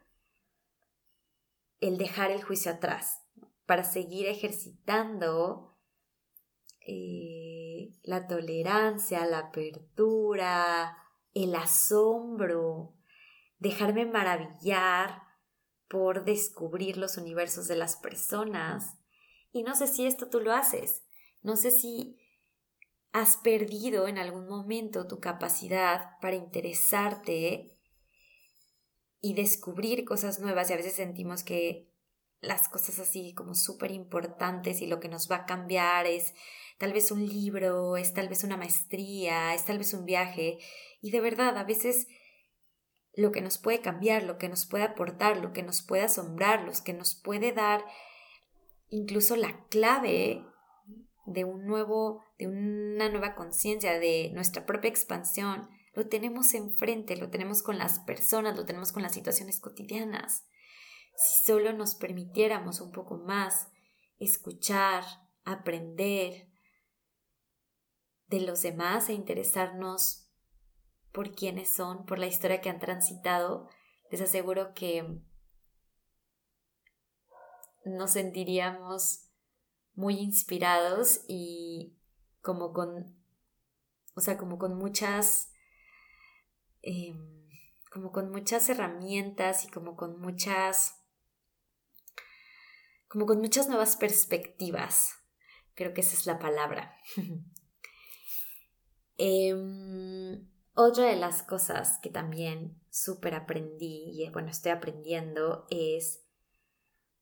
el 1.80 1.98
dejar 1.98 2.32
el 2.32 2.44
juicio 2.44 2.72
atrás, 2.72 3.25
para 3.66 3.84
seguir 3.84 4.28
ejercitando 4.28 5.76
eh, 6.88 7.94
la 8.04 8.28
tolerancia, 8.28 9.26
la 9.26 9.40
apertura, 9.40 10.98
el 11.34 11.56
asombro, 11.56 12.94
dejarme 13.60 14.06
maravillar 14.06 15.24
por 15.88 16.26
descubrir 16.26 16.98
los 16.98 17.18
universos 17.18 17.68
de 17.68 17.76
las 17.76 17.96
personas. 17.96 18.98
Y 19.52 19.64
no 19.64 19.76
sé 19.76 19.88
si 19.88 20.06
esto 20.06 20.30
tú 20.30 20.40
lo 20.40 20.54
haces. 20.54 21.04
No 21.42 21.56
sé 21.56 21.72
si 21.72 22.18
has 23.12 23.38
perdido 23.38 24.08
en 24.08 24.18
algún 24.18 24.48
momento 24.48 25.08
tu 25.08 25.20
capacidad 25.20 26.20
para 26.22 26.36
interesarte 26.36 27.78
y 29.22 29.34
descubrir 29.34 30.06
cosas 30.06 30.40
nuevas 30.40 30.70
y 30.70 30.74
a 30.74 30.78
veces 30.78 30.94
sentimos 30.94 31.44
que 31.44 31.95
las 32.42 32.70
cosas 32.70 33.00
así 33.00 33.34
como 33.34 33.56
súper 33.56 33.92
importantes 33.92 34.82
y 34.82 34.88
lo 34.88 35.00
que 35.00 35.10
nos 35.10 35.30
va 35.30 35.38
a 35.38 35.46
cambiar 35.46 36.06
es 36.06 36.34
tal 36.78 36.94
vez 36.94 37.12
un 37.12 37.26
libro, 37.26 37.98
es 37.98 38.14
tal 38.14 38.28
vez 38.28 38.44
una 38.44 38.58
maestría, 38.58 39.54
es 39.54 39.66
tal 39.66 39.78
vez 39.78 39.94
un 39.94 40.06
viaje 40.06 40.60
y 41.02 41.12
de 41.12 41.22
verdad 41.22 41.58
a 41.58 41.64
veces 41.64 42.08
lo 43.14 43.32
que 43.32 43.42
nos 43.42 43.58
puede 43.58 43.80
cambiar, 43.80 44.24
lo 44.24 44.38
que 44.38 44.50
nos 44.50 44.66
puede 44.66 44.84
aportar, 44.84 45.38
lo 45.38 45.54
que 45.54 45.64
nos 45.64 45.82
puede 45.82 46.04
asombrar, 46.04 46.64
lo 46.64 46.72
que 46.84 46.94
nos 46.94 47.16
puede 47.16 47.54
dar 47.54 47.86
incluso 48.90 49.36
la 49.36 49.66
clave 49.70 50.44
de 51.26 51.44
un 51.44 51.66
nuevo, 51.66 52.24
de 52.38 52.48
una 52.48 53.10
nueva 53.10 53.36
conciencia, 53.36 54.00
de 54.00 54.32
nuestra 54.34 54.66
propia 54.66 54.90
expansión, 54.90 55.70
lo 55.94 56.08
tenemos 56.08 56.54
enfrente, 56.54 57.16
lo 57.16 57.30
tenemos 57.30 57.64
con 57.64 57.78
las 57.78 58.00
personas, 58.00 58.56
lo 58.56 58.66
tenemos 58.66 58.92
con 58.92 59.02
las 59.02 59.14
situaciones 59.14 59.60
cotidianas. 59.60 60.46
Si 61.16 61.46
solo 61.46 61.74
nos 61.74 61.96
permitiéramos 61.96 62.82
un 62.82 62.92
poco 62.92 63.18
más 63.18 63.70
escuchar, 64.20 65.04
aprender 65.44 66.50
de 68.28 68.42
los 68.42 68.62
demás 68.62 69.10
e 69.10 69.14
interesarnos 69.14 70.28
por 71.12 71.34
quiénes 71.34 71.72
son, 71.72 72.06
por 72.06 72.20
la 72.20 72.28
historia 72.28 72.60
que 72.60 72.70
han 72.70 72.80
transitado, 72.80 73.70
les 74.12 74.22
aseguro 74.22 74.74
que 74.74 75.22
nos 77.86 78.12
sentiríamos 78.12 79.30
muy 79.94 80.16
inspirados 80.20 81.22
y 81.28 81.96
como 82.42 82.74
con, 82.74 83.16
o 84.16 84.22
sea, 84.22 84.38
como 84.38 84.58
con 84.58 84.78
muchas, 84.78 85.52
em, 86.82 87.48
como 87.92 88.12
con 88.12 88.32
muchas 88.32 88.68
herramientas 88.70 89.66
y 89.66 89.70
como 89.70 89.96
con 89.96 90.20
muchas, 90.20 91.05
como 93.08 93.26
con 93.26 93.40
muchas 93.40 93.68
nuevas 93.68 93.98
perspectivas. 93.98 95.14
Creo 95.74 95.94
que 95.94 96.02
esa 96.02 96.14
es 96.14 96.26
la 96.26 96.40
palabra. 96.40 96.96
Em, 99.18 100.46
otra 100.74 101.06
de 101.06 101.16
las 101.16 101.42
cosas 101.42 102.00
que 102.00 102.10
también 102.10 102.78
súper 102.90 103.34
aprendí 103.34 104.12
y 104.12 104.30
bueno, 104.30 104.50
estoy 104.50 104.74
aprendiendo 104.74 105.68
es 105.70 106.26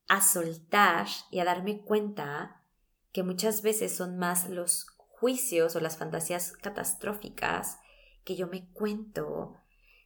a 0.07 0.21
soltar 0.21 1.05
y 1.29 1.37
a 1.37 1.45
darme 1.45 1.83
cuenta 1.83 2.63
que 3.11 3.21
muchas 3.21 3.61
veces 3.61 3.95
son 3.95 4.17
más 4.17 4.49
los 4.49 4.87
juicios 4.97 5.75
o 5.75 5.79
las 5.79 5.97
fantasías 5.97 6.53
catastróficas 6.53 7.77
que 8.25 8.35
yo 8.35 8.47
me 8.47 8.69
cuento, 8.71 9.55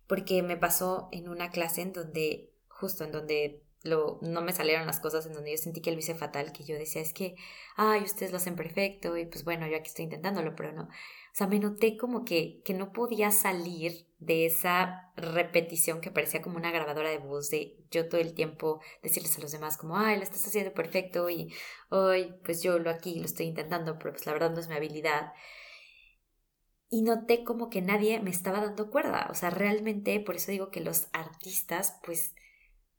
porque 0.08 0.44
me 0.44 0.58
pasó 0.58 1.10
en 1.12 1.30
una 1.30 1.52
clase 1.52 1.82
en 1.82 1.94
donde, 1.94 2.54
justo 2.68 3.04
en 3.04 3.12
donde 3.12 3.64
lo, 3.84 4.20
no 4.22 4.42
me 4.42 4.54
salieron 4.54 4.88
las 4.88 5.00
cosas, 5.00 5.26
en 5.26 5.34
donde 5.34 5.52
yo 5.52 5.58
sentí 5.58 5.82
que 5.82 5.92
lo 5.92 6.00
hice 6.00 6.16
fatal, 6.16 6.52
que 6.52 6.64
yo 6.64 6.76
decía, 6.78 7.02
es 7.02 7.14
que, 7.14 7.36
ay, 7.76 8.02
ustedes 8.04 8.32
lo 8.32 8.38
hacen 8.38 8.56
perfecto, 8.56 9.18
y 9.18 9.26
pues 9.26 9.44
bueno, 9.44 9.68
yo 9.68 9.78
aquí 9.78 9.88
estoy 9.88 10.06
intentándolo, 10.06 10.56
pero 10.56 10.74
no. 10.74 10.84
O 10.84 10.90
sea, 11.34 11.48
me 11.48 11.60
noté 11.60 11.98
como 11.98 12.26
que, 12.26 12.62
que 12.66 12.74
no 12.74 12.92
podía 12.92 13.32
salir 13.32 14.08
de 14.20 14.48
esa 14.48 15.12
repetición 15.16 16.02
que 16.02 16.12
parecía 16.12 16.42
como 16.42 16.58
una 16.58 16.72
grabadora 16.72 17.10
de 17.12 17.20
voz 17.20 17.50
de 17.52 17.78
yo 17.92 18.10
todo 18.10 18.20
el 18.20 18.34
tiempo 18.34 18.82
decirles 19.04 19.38
a 19.38 19.42
los 19.42 19.52
demás 19.52 19.78
como, 19.78 19.98
ay, 19.98 20.18
lo 20.18 20.24
estás 20.24 20.48
haciendo 20.48 20.74
perfecto 20.74 21.30
y 21.30 21.54
hoy 21.90 22.34
pues 22.44 22.64
yo 22.64 22.80
lo 22.80 22.90
aquí 22.90 23.20
lo 23.20 23.26
estoy 23.26 23.46
intentando, 23.46 24.00
pero 24.00 24.12
pues 24.14 24.26
la 24.26 24.34
verdad 24.34 24.52
no 24.52 24.60
es 24.60 24.68
mi 24.68 24.76
habilidad. 24.76 25.34
Y 26.90 27.02
noté 27.02 27.44
como 27.44 27.70
que 27.70 27.82
nadie 27.82 28.20
me 28.22 28.30
estaba 28.30 28.62
dando 28.62 28.90
cuerda. 28.90 29.28
O 29.30 29.34
sea, 29.34 29.50
realmente, 29.50 30.20
por 30.22 30.36
eso 30.38 30.52
digo 30.52 30.72
que 30.72 30.80
los 30.80 31.08
artistas, 31.12 32.00
pues, 32.06 32.34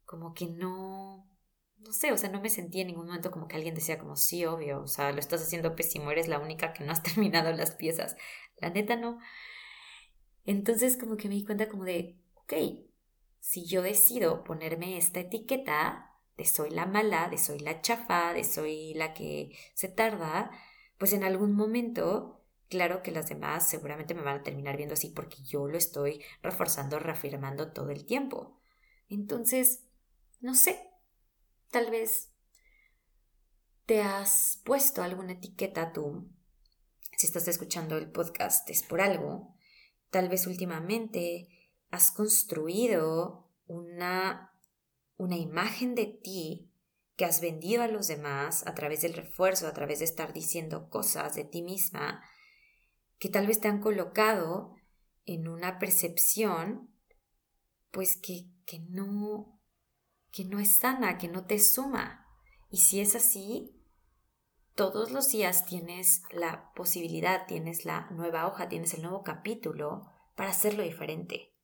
como 0.09 0.33
que 0.33 0.47
no, 0.47 1.29
no 1.77 1.93
sé, 1.93 2.13
o 2.13 2.17
sea, 2.17 2.31
no 2.31 2.41
me 2.41 2.49
sentí 2.49 2.81
en 2.81 2.87
ningún 2.89 3.07
momento 3.09 3.31
como 3.31 3.47
que 3.47 3.57
alguien 3.57 3.75
decía 3.75 3.99
como, 3.99 4.17
sí, 4.17 4.47
obvio, 4.47 4.81
o 4.81 4.87
sea, 4.87 5.13
lo 5.13 5.21
estás 5.21 5.43
haciendo 5.43 5.77
pésimo, 5.77 6.11
eres 6.11 6.29
la 6.29 6.39
única 6.39 6.73
que 6.73 6.83
no 6.83 6.93
has 6.93 7.03
terminado 7.05 7.53
las 7.53 7.73
piezas. 7.73 8.17
La 8.57 8.71
neta 8.71 8.97
no. 8.97 9.19
Entonces 10.47 10.97
como 10.97 11.19
que 11.19 11.29
me 11.29 11.35
di 11.35 11.45
cuenta 11.45 11.69
como 11.69 11.85
de, 11.85 12.17
ok, 12.37 12.55
si 13.39 13.67
yo 13.67 13.83
decido 13.83 14.45
ponerme 14.45 14.97
esta 14.97 15.21
etiqueta 15.21 16.11
de 16.39 16.47
soy 16.47 16.71
la 16.71 16.87
mala, 16.87 17.29
de 17.29 17.37
soy 17.37 17.59
la 17.59 17.83
chafa, 17.83 18.33
de 18.33 18.45
soy 18.45 18.95
la 18.95 19.13
que 19.13 19.51
se 19.75 19.89
tarda, 19.89 20.51
pues 20.97 21.13
en 21.13 21.23
algún 21.23 21.53
momento, 21.53 22.47
claro 22.71 23.03
que 23.03 23.13
las 23.13 23.29
demás 23.29 23.69
seguramente 23.69 24.15
me 24.15 24.23
van 24.23 24.41
a 24.41 24.43
terminar 24.43 24.79
viendo 24.79 24.95
así 24.95 25.11
porque 25.11 25.43
yo 25.43 25.69
lo 25.69 25.77
estoy 25.77 26.25
reforzando, 26.43 26.99
reafirmando 26.99 27.73
todo 27.73 27.91
el 27.91 28.07
tiempo. 28.07 28.59
Entonces, 29.11 29.88
no 30.41 30.55
sé, 30.55 30.89
Tal 31.71 31.91
vez 31.91 32.33
te 33.85 34.01
has 34.01 34.63
puesto 34.65 35.03
alguna 35.03 35.33
etiqueta 35.33 35.93
tú. 35.93 36.31
Si 37.17 37.27
estás 37.27 37.47
escuchando 37.49 37.99
el 37.99 38.11
podcast 38.11 38.69
es 38.71 38.83
por 38.83 39.01
algo. 39.01 39.55
Tal 40.11 40.29
vez 40.29 40.47
últimamente 40.47 41.49
has 41.91 42.11
construido 42.11 43.51
una, 43.67 44.55
una 45.19 45.37
imagen 45.37 45.95
de 45.95 46.07
ti 46.07 46.73
que 47.17 47.27
has 47.27 47.41
vendido 47.41 47.83
a 47.83 47.89
los 47.89 48.09
demás 48.09 48.67
a 48.67 48.75
través 48.75 49.03
del 49.03 49.13
refuerzo, 49.13 49.67
a 49.67 49.75
través 49.75 49.99
de 49.99 50.07
estar 50.07 50.33
diciendo 50.33 50.89
cosas 50.89 51.35
de 51.35 51.45
ti 51.45 51.63
misma, 51.63 52.23
que 53.19 53.29
tal 53.29 53.47
vez 53.47 53.61
te 53.61 53.69
han 53.69 53.81
colocado 53.81 54.77
en 55.27 55.49
una 55.49 55.79
percepción, 55.79 56.95
pues 57.91 58.17
que, 58.17 58.47
que 58.65 58.79
no, 58.89 59.58
que 60.33 60.45
no 60.45 60.59
es 60.59 60.71
sana, 60.73 61.19
que 61.19 61.29
no 61.29 61.45
te 61.47 61.59
suma. 61.59 62.27
Y 62.71 62.79
si 62.79 63.01
es 63.01 63.15
así, 63.15 63.75
todos 64.75 65.11
los 65.11 65.29
días 65.31 65.67
tienes 65.67 66.23
la 66.31 66.73
posibilidad, 66.75 67.47
tienes 67.47 67.85
la 67.85 68.09
nueva 68.11 68.47
hoja, 68.47 68.69
tienes 68.69 68.95
el 68.95 69.03
nuevo 69.03 69.23
capítulo 69.23 70.07
para 70.37 70.51
hacerlo 70.51 70.83
diferente. 70.83 71.55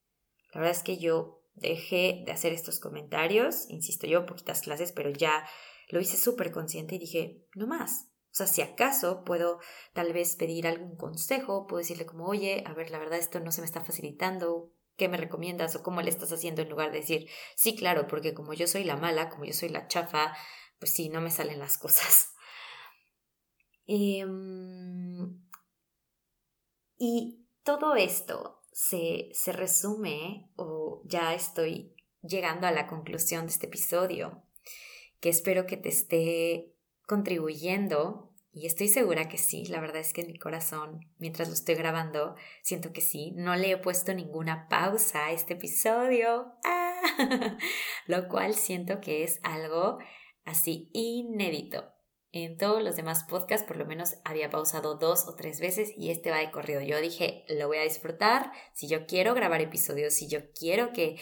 La 0.53 0.61
verdad 0.61 0.77
es 0.77 0.83
que 0.83 0.99
yo 0.99 1.43
dejé 1.55 2.25
de 2.27 2.33
hacer 2.33 2.53
estos 2.53 2.81
comentarios, 2.81 3.69
insisto 3.71 4.07
yo, 4.07 4.27
poquitas 4.27 4.63
clases, 4.63 4.93
pero 4.93 5.11
ya 5.11 5.47
lo 5.89 6.01
hice 6.01 6.17
súper 6.17 6.51
consciente 6.51 6.97
y 6.97 6.99
dije, 6.99 7.47
no 7.55 7.67
más. 7.67 8.09
O 8.33 8.37
sea, 8.37 8.49
si 8.49 8.63
acaso 8.63 9.23
puedo 9.25 9.61
tal 9.93 10.13
vez 10.13 10.35
pedir 10.35 10.67
algún 10.67 10.97
consejo, 10.97 11.69
puedo 11.69 11.79
decirle 11.79 12.07
como, 12.07 12.27
oye, 12.27 12.65
a 12.67 12.75
ver, 12.75 12.91
la 12.91 12.99
verdad 12.99 13.21
esto 13.21 13.39
no 13.39 13.53
se 13.53 13.61
me 13.61 13.67
está 13.67 13.85
facilitando, 13.85 14.73
qué 14.97 15.09
me 15.09 15.17
recomiendas 15.17 15.75
o 15.77 15.83
cómo 15.83 16.03
le 16.03 16.11
estás 16.11 16.33
haciendo 16.33 16.63
en 16.63 16.69
lugar 16.69 16.93
de 16.93 17.01
decir, 17.01 17.29
sí, 17.57 17.77
claro, 17.77 18.07
porque 18.07 18.35
como 18.35 18.55
yo 18.55 18.67
soy 18.67 18.85
la 18.85 18.97
mala, 18.97 19.29
como 19.29 19.45
yo 19.45 19.53
soy 19.53 19.69
la 19.69 19.89
chafa, 19.89 20.37
pues 20.79 20.95
sí, 20.95 21.09
no 21.09 21.21
me 21.21 21.31
salen 21.31 21.59
las 21.59 21.79
cosas. 21.79 22.31
Em, 23.87 25.43
y 26.97 27.47
todo 27.65 27.97
esto 27.97 28.63
se, 28.73 29.29
se 29.35 29.53
resume, 29.53 30.51
o 30.57 31.03
ya 31.05 31.35
estoy 31.35 31.95
llegando 32.23 32.67
a 32.67 32.71
la 32.71 32.87
conclusión 32.87 33.45
de 33.45 33.53
este 33.53 33.67
episodio, 33.67 34.43
que 35.21 35.29
espero 35.29 35.67
que 35.67 35.77
te 35.77 35.91
esté 35.91 36.75
contribuyendo 37.07 38.24
y 38.55 38.67
estoy 38.67 38.87
segura 38.87 39.29
que 39.29 39.37
sí, 39.37 39.67
la 39.67 39.81
verdad 39.81 39.97
es 39.97 40.13
que 40.13 40.21
en 40.21 40.29
mi 40.29 40.39
corazón, 40.39 41.11
mientras 41.19 41.49
lo 41.49 41.55
estoy 41.55 41.75
grabando, 41.75 42.37
siento 42.63 42.93
que 42.93 43.01
sí. 43.01 43.33
No 43.35 43.57
le 43.57 43.73
he 43.73 43.77
puesto 43.77 44.15
ninguna 44.15 44.69
pausa 44.69 45.27
a 45.27 45.33
este 45.33 45.55
episodio, 45.55 46.53
¡Ah! 46.65 47.59
lo 48.07 48.29
cual 48.29 48.55
siento 48.55 49.01
que 49.01 49.25
es 49.25 49.41
algo 49.43 49.99
así 50.45 50.89
inédito. 50.93 51.91
En 52.31 52.57
todos 52.57 52.83
los 52.83 52.95
demás 52.95 53.25
podcasts 53.25 53.67
por 53.67 53.77
lo 53.77 53.87
menos 53.87 54.17
había 54.25 54.51
pausado 54.51 54.97
dos 54.97 55.27
o 55.27 55.35
tres 55.35 55.59
veces 55.59 55.93
y 55.97 56.11
este 56.11 56.31
va 56.31 56.39
de 56.39 56.53
corrido. 56.53 56.81
Yo 56.81 57.01
dije, 57.01 57.45
lo 57.49 57.67
voy 57.67 57.79
a 57.79 57.83
disfrutar. 57.83 58.53
Si 58.73 58.87
yo 58.87 59.07
quiero 59.07 59.35
grabar 59.35 59.63
episodios, 59.63 60.15
si 60.15 60.29
yo 60.29 60.53
quiero 60.53 60.93
que 60.93 61.17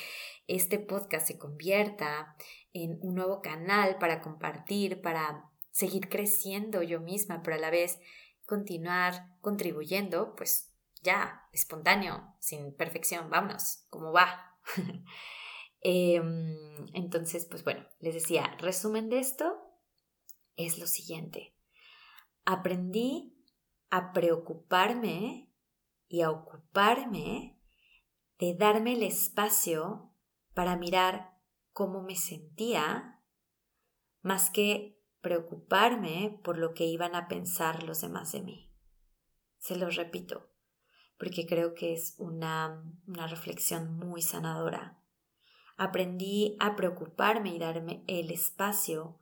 este 0.48 0.78
podcast 0.78 1.26
se 1.26 1.38
convierta 1.38 2.36
en 2.74 2.98
un 3.00 3.14
nuevo 3.14 3.40
canal 3.40 3.96
para 3.98 4.20
compartir, 4.20 5.00
para 5.00 5.51
seguir 5.72 6.08
creciendo 6.08 6.82
yo 6.82 7.00
misma, 7.00 7.42
pero 7.42 7.56
a 7.56 7.60
la 7.60 7.70
vez 7.70 7.98
continuar 8.46 9.36
contribuyendo, 9.40 10.36
pues 10.36 10.72
ya, 11.02 11.48
espontáneo, 11.52 12.36
sin 12.38 12.74
perfección, 12.74 13.28
vámonos, 13.30 13.84
¿cómo 13.90 14.12
va? 14.12 14.56
Em, 15.84 16.86
entonces, 16.94 17.44
pues 17.44 17.64
bueno, 17.64 17.84
les 17.98 18.14
decía, 18.14 18.56
resumen 18.60 19.08
de 19.08 19.18
esto 19.18 19.60
es 20.54 20.78
lo 20.78 20.86
siguiente. 20.86 21.56
Aprendí 22.44 23.36
a 23.90 24.12
preocuparme 24.12 25.52
y 26.06 26.22
a 26.22 26.30
ocuparme 26.30 27.58
de 28.38 28.54
darme 28.54 28.92
el 28.92 29.02
espacio 29.02 30.14
para 30.54 30.76
mirar 30.76 31.36
cómo 31.72 32.00
me 32.02 32.14
sentía, 32.14 33.20
más 34.20 34.50
que 34.50 35.01
preocuparme 35.22 36.40
por 36.44 36.58
lo 36.58 36.74
que 36.74 36.84
iban 36.84 37.14
a 37.14 37.28
pensar 37.28 37.84
los 37.84 38.00
demás 38.00 38.32
de 38.32 38.42
mí. 38.42 38.70
Se 39.58 39.76
los 39.76 39.96
repito, 39.96 40.50
porque 41.16 41.46
creo 41.46 41.74
que 41.74 41.94
es 41.94 42.16
una, 42.18 42.84
una 43.06 43.28
reflexión 43.28 43.96
muy 43.96 44.20
sanadora. 44.20 45.00
Aprendí 45.76 46.56
a 46.60 46.76
preocuparme 46.76 47.54
y 47.54 47.58
darme 47.58 48.04
el 48.08 48.30
espacio 48.30 49.18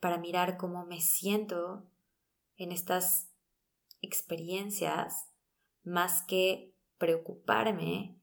para 0.00 0.18
mirar 0.18 0.56
cómo 0.56 0.84
me 0.84 1.00
siento 1.00 1.88
en 2.56 2.72
estas 2.72 3.30
experiencias, 4.02 5.30
más 5.82 6.22
que 6.22 6.74
preocuparme 6.98 8.20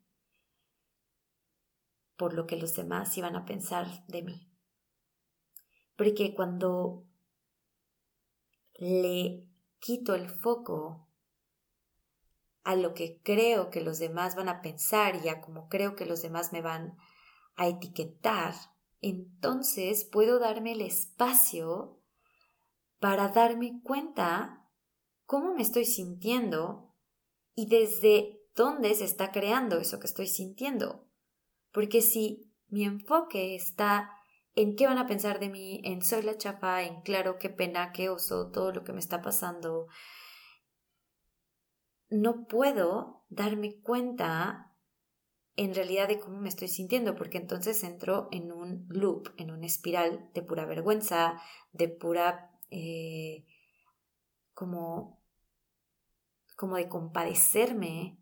por 2.18 2.34
lo 2.34 2.48
que 2.48 2.58
los 2.58 2.76
demás 2.76 3.18
iban 3.18 3.36
a 3.36 3.46
pensar 3.46 4.06
de 4.08 4.24
mí. 4.24 4.47
Porque 5.98 6.34
cuando 6.34 7.04
le 8.76 9.46
quito 9.80 10.16
el 10.16 10.30
foco 10.30 11.08
a 12.64 12.76
lo 12.76 12.94
que 12.94 13.20
creo 13.24 13.70
que 13.70 13.82
los 13.82 13.98
demás 13.98 14.36
van 14.36 14.50
a 14.50 14.62
pensar 14.62 15.20
y 15.24 15.30
a 15.30 15.42
como 15.42 15.68
creo 15.70 15.96
que 15.96 16.06
los 16.06 16.22
demás 16.22 16.54
me 16.54 16.62
van 16.62 16.98
a 17.56 17.68
etiquetar, 17.68 18.54
entonces 19.02 20.06
puedo 20.06 20.40
darme 20.40 20.74
el 20.74 20.82
espacio 20.82 22.00
para 23.00 23.30
darme 23.30 23.82
cuenta 23.84 24.70
cómo 25.26 25.54
me 25.54 25.62
estoy 25.62 25.86
sintiendo 25.86 26.94
y 27.56 27.68
desde 27.68 28.40
dónde 28.56 28.94
se 28.96 29.06
está 29.06 29.32
creando 29.32 29.80
eso 29.80 30.00
que 30.00 30.08
estoy 30.08 30.28
sintiendo. 30.28 31.08
Porque 31.72 32.02
si 32.02 32.52
mi 32.68 32.84
enfoque 32.84 33.56
está 33.56 34.17
en 34.58 34.76
qué 34.76 34.88
van 34.88 34.98
a 34.98 35.06
pensar 35.06 35.40
de 35.40 35.50
mí, 35.50 35.82
en 35.84 36.02
soy 36.02 36.24
la 36.24 36.36
chapa, 36.36 36.82
en 36.82 37.02
claro, 37.02 37.38
qué 37.38 37.52
pena, 37.52 37.92
qué 37.94 38.10
oso, 38.10 38.50
todo 38.50 38.72
lo 38.72 38.84
que 38.84 38.92
me 38.92 39.00
está 39.00 39.22
pasando, 39.22 39.88
no 42.10 42.48
puedo 42.48 43.24
darme 43.30 43.80
cuenta 43.82 44.74
en 45.58 45.76
realidad 45.76 46.08
de 46.08 46.20
cómo 46.20 46.40
me 46.40 46.50
estoy 46.50 46.70
sintiendo, 46.70 47.16
porque 47.16 47.38
entonces 47.38 47.84
entro 47.84 48.30
en 48.32 48.52
un 48.52 48.88
loop, 48.90 49.30
en 49.38 49.52
una 49.52 49.68
espiral 49.68 50.32
de 50.34 50.42
pura 50.42 50.66
vergüenza, 50.66 51.40
de 51.72 51.90
pura 51.90 52.52
eh, 52.72 53.46
como, 54.56 55.22
como 56.56 56.78
de 56.78 56.90
compadecerme, 56.90 58.18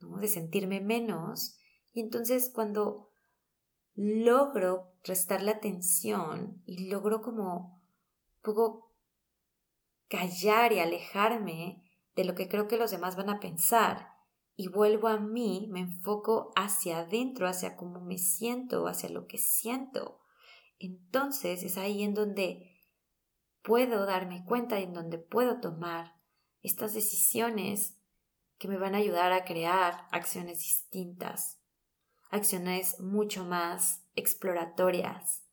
de 0.00 0.28
sentirme 0.28 0.80
menos. 0.80 1.56
Y 1.92 2.00
entonces 2.00 2.50
cuando 2.52 3.13
logro 3.94 4.92
restar 5.04 5.42
la 5.42 5.52
atención 5.52 6.62
y 6.66 6.88
logro 6.88 7.22
como 7.22 7.80
un 8.36 8.42
poco 8.42 8.92
callar 10.08 10.72
y 10.72 10.80
alejarme 10.80 11.82
de 12.14 12.24
lo 12.24 12.34
que 12.34 12.48
creo 12.48 12.68
que 12.68 12.76
los 12.76 12.90
demás 12.90 13.16
van 13.16 13.30
a 13.30 13.40
pensar 13.40 14.14
y 14.56 14.68
vuelvo 14.68 15.08
a 15.08 15.18
mí, 15.18 15.68
me 15.70 15.80
enfoco 15.80 16.52
hacia 16.54 16.98
adentro, 16.98 17.48
hacia 17.48 17.76
cómo 17.76 18.00
me 18.00 18.18
siento, 18.18 18.86
hacia 18.86 19.08
lo 19.08 19.26
que 19.26 19.38
siento. 19.38 20.20
Entonces 20.78 21.64
es 21.64 21.76
ahí 21.76 22.02
en 22.02 22.14
donde 22.14 22.70
puedo 23.62 24.06
darme 24.06 24.44
cuenta 24.44 24.78
y 24.78 24.84
en 24.84 24.92
donde 24.92 25.18
puedo 25.18 25.60
tomar 25.60 26.14
estas 26.62 26.94
decisiones 26.94 27.98
que 28.58 28.68
me 28.68 28.78
van 28.78 28.94
a 28.94 28.98
ayudar 28.98 29.32
a 29.32 29.44
crear 29.44 30.06
acciones 30.12 30.58
distintas, 30.58 31.60
acciones 32.34 33.00
mucho 33.00 33.44
más 33.44 34.04
exploratorias. 34.16 35.44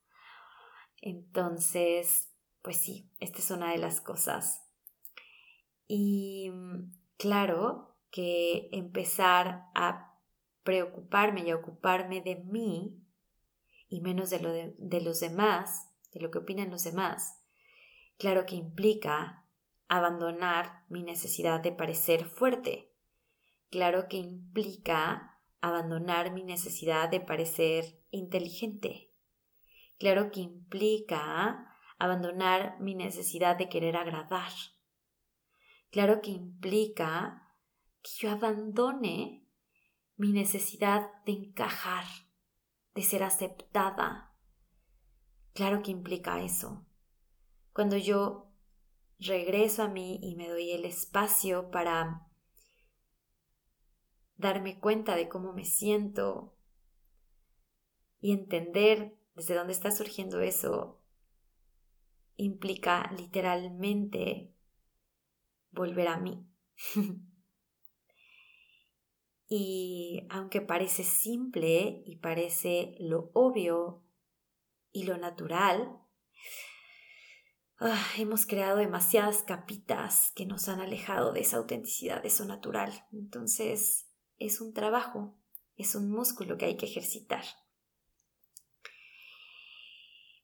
Entonces, 1.01 2.31
pues 2.61 2.77
sí, 2.77 3.09
esta 3.19 3.39
es 3.39 3.51
una 3.51 3.71
de 3.71 3.77
las 3.77 4.01
cosas. 4.01 4.63
Y 5.87 6.51
claro, 7.17 7.97
que 8.11 8.69
empezar 8.71 9.69
a 9.73 10.19
preocuparme 10.63 11.41
y 11.41 11.49
a 11.49 11.55
ocuparme 11.55 12.21
de 12.21 12.35
mí 12.35 13.01
y 13.89 14.01
menos 14.01 14.29
de, 14.29 14.39
lo 14.39 14.51
de, 14.51 15.01
los 15.01 15.19
demás, 15.19 15.89
de 16.13 16.21
lo 16.21 16.29
que 16.29 16.39
opinan 16.39 16.69
los 16.69 16.83
demás, 16.83 17.41
claro 18.17 18.45
que 18.45 18.55
implica 18.55 19.45
abandonar 19.87 20.85
mi 20.87 21.03
necesidad 21.03 21.59
de 21.59 21.71
parecer 21.71 22.25
fuerte. 22.25 22.93
Claro 23.69 24.07
que 24.07 24.17
implica 24.17 25.30
abandonar 25.61 26.33
mi 26.33 26.43
necesidad 26.43 27.09
de 27.09 27.21
parecer 27.21 28.03
inteligente. 28.09 29.13
Claro 29.97 30.31
que 30.31 30.41
implica 30.41 31.77
abandonar 31.99 32.79
mi 32.79 32.95
necesidad 32.95 33.55
de 33.55 33.69
querer 33.69 33.95
agradar. 33.95 34.51
Claro 35.91 36.21
que 36.21 36.31
implica 36.31 37.55
que 38.01 38.11
yo 38.19 38.31
abandone 38.31 39.47
mi 40.15 40.31
necesidad 40.31 41.09
de 41.25 41.33
encajar, 41.33 42.05
de 42.95 43.03
ser 43.03 43.23
aceptada. 43.23 44.35
Claro 45.53 45.83
que 45.83 45.91
implica 45.91 46.41
eso. 46.41 46.87
Cuando 47.73 47.97
yo 47.97 48.51
regreso 49.19 49.83
a 49.83 49.87
mí 49.87 50.19
y 50.23 50.35
me 50.35 50.49
doy 50.49 50.71
el 50.71 50.85
espacio 50.85 51.69
para 51.69 52.30
darme 54.41 54.79
cuenta 54.79 55.15
de 55.15 55.29
cómo 55.29 55.53
me 55.53 55.63
siento 55.63 56.53
y 58.19 58.33
entender 58.33 59.17
desde 59.35 59.55
dónde 59.55 59.73
está 59.73 59.91
surgiendo 59.91 60.41
eso, 60.41 61.01
implica 62.35 63.09
literalmente 63.17 64.53
volver 65.71 66.07
a 66.07 66.17
mí. 66.17 66.45
Y 69.53 70.25
aunque 70.29 70.61
parece 70.61 71.03
simple 71.03 72.03
y 72.05 72.15
parece 72.19 72.95
lo 73.01 73.31
obvio 73.33 74.01
y 74.93 75.03
lo 75.03 75.17
natural, 75.17 75.99
ah, 77.77 78.07
hemos 78.17 78.45
creado 78.45 78.77
demasiadas 78.77 79.43
capitas 79.43 80.31
que 80.35 80.45
nos 80.45 80.69
han 80.69 80.79
alejado 80.79 81.33
de 81.33 81.41
esa 81.41 81.57
autenticidad, 81.57 82.21
de 82.21 82.29
eso 82.29 82.45
natural. 82.45 83.05
Entonces, 83.11 84.10
es 84.41 84.59
un 84.59 84.73
trabajo, 84.73 85.35
es 85.77 85.95
un 85.95 86.09
músculo 86.09 86.57
que 86.57 86.65
hay 86.65 86.75
que 86.75 86.87
ejercitar. 86.87 87.43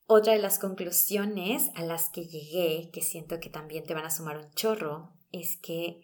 Otra 0.05 0.33
de 0.33 0.39
las 0.39 0.59
conclusiones 0.59 1.69
a 1.75 1.81
las 1.81 2.09
que 2.09 2.25
llegué, 2.25 2.89
que 2.91 3.01
siento 3.01 3.39
que 3.39 3.49
también 3.49 3.85
te 3.85 3.93
van 3.93 4.05
a 4.05 4.09
sumar 4.09 4.37
un 4.37 4.51
chorro, 4.51 5.11
es 5.31 5.57
que 5.57 6.01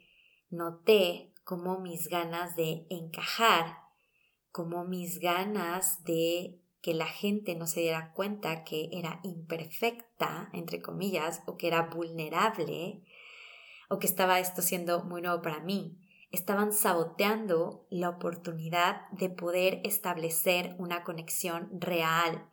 noté 0.50 1.32
como 1.46 1.80
mis 1.80 2.10
ganas 2.10 2.56
de 2.56 2.86
encajar, 2.90 3.78
como 4.52 4.84
mis 4.84 5.20
ganas 5.20 6.04
de 6.04 6.60
que 6.82 6.94
la 6.94 7.08
gente 7.08 7.56
no 7.56 7.66
se 7.66 7.80
diera 7.80 8.12
cuenta 8.12 8.66
que 8.66 8.90
era 8.92 9.22
imperfecta, 9.24 10.50
entre 10.52 10.82
comillas, 10.82 11.42
o 11.46 11.56
que 11.56 11.68
era 11.68 11.84
vulnerable, 11.84 13.04
o 13.90 14.00
que 14.00 14.08
estaba 14.08 14.40
esto 14.40 14.62
siendo 14.62 15.06
muy 15.06 15.22
nuevo 15.22 15.42
para 15.42 15.62
mí. 15.62 16.03
Estaban 16.34 16.74
saboteando 16.74 17.86
la 17.92 18.10
oportunidad 18.10 19.08
de 19.12 19.30
poder 19.30 19.82
establecer 19.84 20.76
una 20.80 21.04
conexión 21.04 21.70
real 21.80 22.50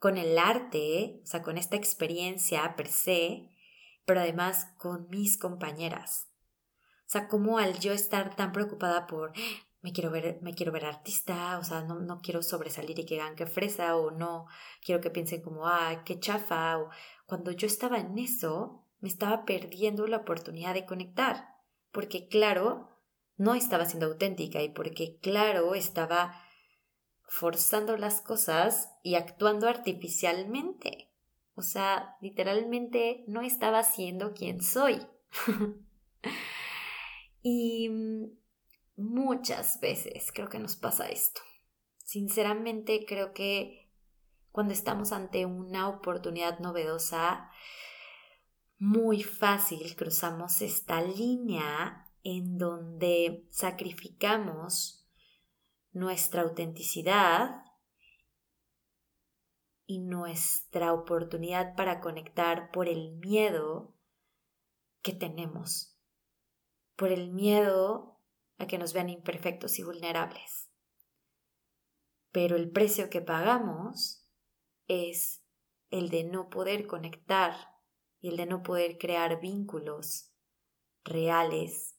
con 0.00 0.18
el 0.18 0.36
arte, 0.36 1.20
o 1.22 1.26
sea, 1.26 1.40
con 1.40 1.56
esta 1.56 1.76
experiencia 1.76 2.74
per 2.74 2.88
se, 2.88 3.48
pero 4.04 4.18
además 4.18 4.72
con 4.76 5.08
mis 5.08 5.38
compañeras. 5.38 6.32
O 7.06 7.10
sea, 7.12 7.28
como 7.28 7.58
al 7.58 7.78
yo 7.78 7.92
estar 7.92 8.34
tan 8.34 8.50
preocupada 8.50 9.06
por 9.06 9.34
me 9.82 9.92
quiero 9.92 10.10
ver, 10.10 10.40
me 10.42 10.52
quiero 10.52 10.72
ver 10.72 10.84
artista, 10.84 11.60
o 11.60 11.64
sea, 11.64 11.82
no, 11.84 12.00
no 12.00 12.20
quiero 12.20 12.42
sobresalir 12.42 12.98
y 12.98 13.06
que 13.06 13.20
hagan 13.20 13.36
que 13.36 13.46
fresa, 13.46 13.96
o 13.96 14.10
no 14.10 14.46
quiero 14.84 15.00
que 15.00 15.10
piensen 15.10 15.42
como, 15.42 15.68
ah, 15.68 16.02
qué 16.04 16.18
chafa, 16.18 16.76
o 16.78 16.90
cuando 17.24 17.52
yo 17.52 17.68
estaba 17.68 17.98
en 17.98 18.18
eso, 18.18 18.84
me 18.98 19.08
estaba 19.08 19.44
perdiendo 19.44 20.08
la 20.08 20.16
oportunidad 20.18 20.74
de 20.74 20.86
conectar, 20.86 21.59
porque 21.92 22.28
claro, 22.28 22.88
no 23.36 23.54
estaba 23.54 23.86
siendo 23.86 24.06
auténtica 24.06 24.62
y 24.62 24.68
porque 24.68 25.18
claro, 25.20 25.74
estaba 25.74 26.42
forzando 27.28 27.96
las 27.96 28.20
cosas 28.20 28.90
y 29.02 29.14
actuando 29.14 29.68
artificialmente. 29.68 31.10
O 31.54 31.62
sea, 31.62 32.16
literalmente 32.20 33.24
no 33.28 33.42
estaba 33.42 33.82
siendo 33.82 34.32
quien 34.34 34.62
soy. 34.62 35.06
Y 37.42 37.88
mm, 37.88 38.24
muchas 38.96 39.80
veces 39.80 40.30
creo 40.32 40.48
que 40.48 40.58
nos 40.58 40.76
pasa 40.76 41.08
esto. 41.08 41.40
Sinceramente 42.04 43.04
creo 43.06 43.32
que 43.32 43.90
cuando 44.52 44.72
estamos 44.72 45.12
ante 45.12 45.46
una 45.46 45.88
oportunidad 45.88 46.58
novedosa, 46.58 47.50
muy 48.80 49.22
fácil 49.22 49.94
cruzamos 49.94 50.60
esta 50.60 51.00
línea 51.00 52.10
en 52.24 52.58
donde 52.58 53.46
sacrificamos 53.50 55.06
nuestra 55.92 56.42
autenticidad 56.42 57.62
y 59.86 60.00
nuestra 60.00 60.92
oportunidad 60.92 61.76
para 61.76 62.00
conectar 62.00 62.72
por 62.72 62.88
el 62.88 63.12
miedo 63.18 63.94
que 65.02 65.12
tenemos 65.12 65.90
por 67.00 67.12
el 67.12 67.30
miedo 67.30 68.20
a 68.58 68.66
que 68.66 68.76
nos 68.76 68.92
vean 68.92 69.08
imperfectos 69.08 69.78
y 69.78 69.82
vulnerables. 69.82 70.68
Pero 72.30 72.56
el 72.56 72.70
precio 72.70 73.08
que 73.08 73.22
pagamos 73.22 74.28
es 74.86 75.42
el 75.88 76.10
de 76.10 76.24
no 76.24 76.50
poder 76.50 76.86
conectar 76.86 77.54
y 78.20 78.28
el 78.28 78.36
de 78.36 78.46
no 78.46 78.62
poder 78.62 78.98
crear 78.98 79.40
vínculos 79.40 80.32
reales. 81.04 81.96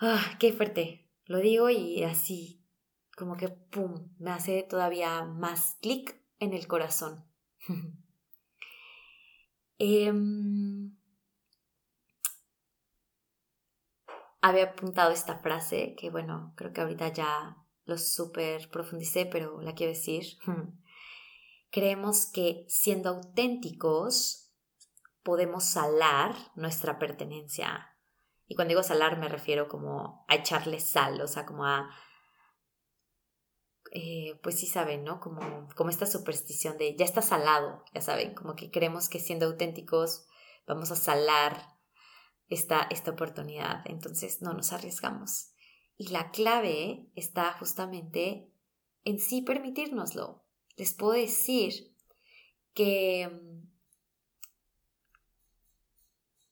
¡Ah, 0.00 0.36
qué 0.38 0.52
fuerte! 0.52 1.10
Lo 1.24 1.38
digo 1.38 1.68
y 1.70 2.02
así, 2.04 2.64
como 3.16 3.36
que, 3.36 3.48
¡pum!, 3.48 4.08
me 4.18 4.30
hace 4.30 4.62
todavía 4.62 5.24
más 5.24 5.76
clic 5.80 6.20
en 6.38 6.52
el 6.52 6.66
corazón. 6.66 7.24
Em, 9.80 10.92
había 14.40 14.64
apuntado 14.64 15.12
esta 15.12 15.38
frase 15.38 15.94
que, 15.96 16.10
bueno, 16.10 16.52
creo 16.56 16.72
que 16.72 16.80
ahorita 16.80 17.12
ya 17.12 17.56
lo 17.84 17.96
súper 17.96 18.68
profundicé, 18.70 19.26
pero 19.26 19.60
la 19.60 19.74
quiero 19.74 19.92
decir. 19.92 20.24
Creemos 21.78 22.26
que 22.26 22.66
siendo 22.68 23.08
auténticos 23.10 24.50
podemos 25.22 25.62
salar 25.62 26.34
nuestra 26.56 26.98
pertenencia. 26.98 27.96
Y 28.48 28.56
cuando 28.56 28.70
digo 28.70 28.82
salar 28.82 29.16
me 29.16 29.28
refiero 29.28 29.68
como 29.68 30.24
a 30.26 30.34
echarle 30.34 30.80
sal, 30.80 31.20
o 31.20 31.28
sea, 31.28 31.46
como 31.46 31.66
a 31.66 31.88
eh, 33.92 34.40
pues 34.42 34.58
sí 34.58 34.66
saben, 34.66 35.04
¿no? 35.04 35.20
Como, 35.20 35.68
como 35.76 35.90
esta 35.90 36.06
superstición 36.06 36.78
de 36.78 36.96
ya 36.96 37.04
está 37.04 37.22
salado, 37.22 37.84
ya 37.94 38.00
saben, 38.00 38.34
como 38.34 38.56
que 38.56 38.72
creemos 38.72 39.08
que 39.08 39.20
siendo 39.20 39.46
auténticos 39.46 40.26
vamos 40.66 40.90
a 40.90 40.96
salar 40.96 41.76
esta, 42.48 42.88
esta 42.90 43.12
oportunidad, 43.12 43.82
entonces 43.84 44.42
no 44.42 44.52
nos 44.52 44.72
arriesgamos. 44.72 45.52
Y 45.96 46.08
la 46.08 46.32
clave 46.32 47.12
está 47.14 47.52
justamente 47.52 48.52
en 49.04 49.20
sí 49.20 49.42
permitírnoslo. 49.42 50.47
Les 50.78 50.94
puedo 50.94 51.12
decir 51.12 51.92
que 52.72 53.28
mm, 53.28 53.68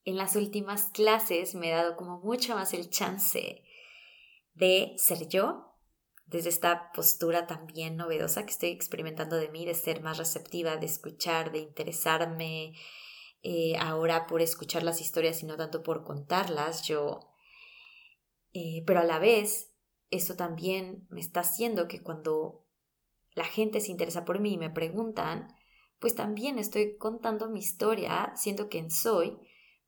en 0.04 0.16
las 0.16 0.34
últimas 0.34 0.86
clases 0.86 1.54
me 1.54 1.68
he 1.68 1.74
dado 1.74 1.96
como 1.96 2.18
mucho 2.18 2.56
más 2.56 2.74
el 2.74 2.90
chance 2.90 3.62
de 4.54 4.94
ser 4.98 5.28
yo, 5.28 5.76
desde 6.26 6.48
esta 6.48 6.90
postura 6.92 7.46
también 7.46 7.96
novedosa 7.96 8.44
que 8.44 8.50
estoy 8.50 8.70
experimentando 8.70 9.36
de 9.36 9.48
mí, 9.48 9.64
de 9.64 9.74
ser 9.74 10.02
más 10.02 10.18
receptiva, 10.18 10.76
de 10.76 10.86
escuchar, 10.86 11.52
de 11.52 11.60
interesarme 11.60 12.74
eh, 13.44 13.76
ahora 13.78 14.26
por 14.26 14.42
escuchar 14.42 14.82
las 14.82 15.00
historias 15.00 15.40
y 15.44 15.46
no 15.46 15.56
tanto 15.56 15.84
por 15.84 16.02
contarlas, 16.02 16.82
yo... 16.82 17.32
Eh, 18.54 18.82
pero 18.86 19.00
a 19.00 19.04
la 19.04 19.20
vez, 19.20 19.72
eso 20.10 20.34
también 20.34 21.06
me 21.10 21.20
está 21.20 21.40
haciendo 21.40 21.86
que 21.86 22.02
cuando 22.02 22.65
la 23.36 23.44
gente 23.44 23.80
se 23.80 23.92
interesa 23.92 24.24
por 24.24 24.40
mí 24.40 24.54
y 24.54 24.58
me 24.58 24.70
preguntan, 24.70 25.54
pues 26.00 26.16
también 26.16 26.58
estoy 26.58 26.96
contando 26.96 27.48
mi 27.48 27.60
historia, 27.60 28.32
siendo 28.34 28.68
quien 28.68 28.90
soy, 28.90 29.38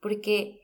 porque 0.01 0.61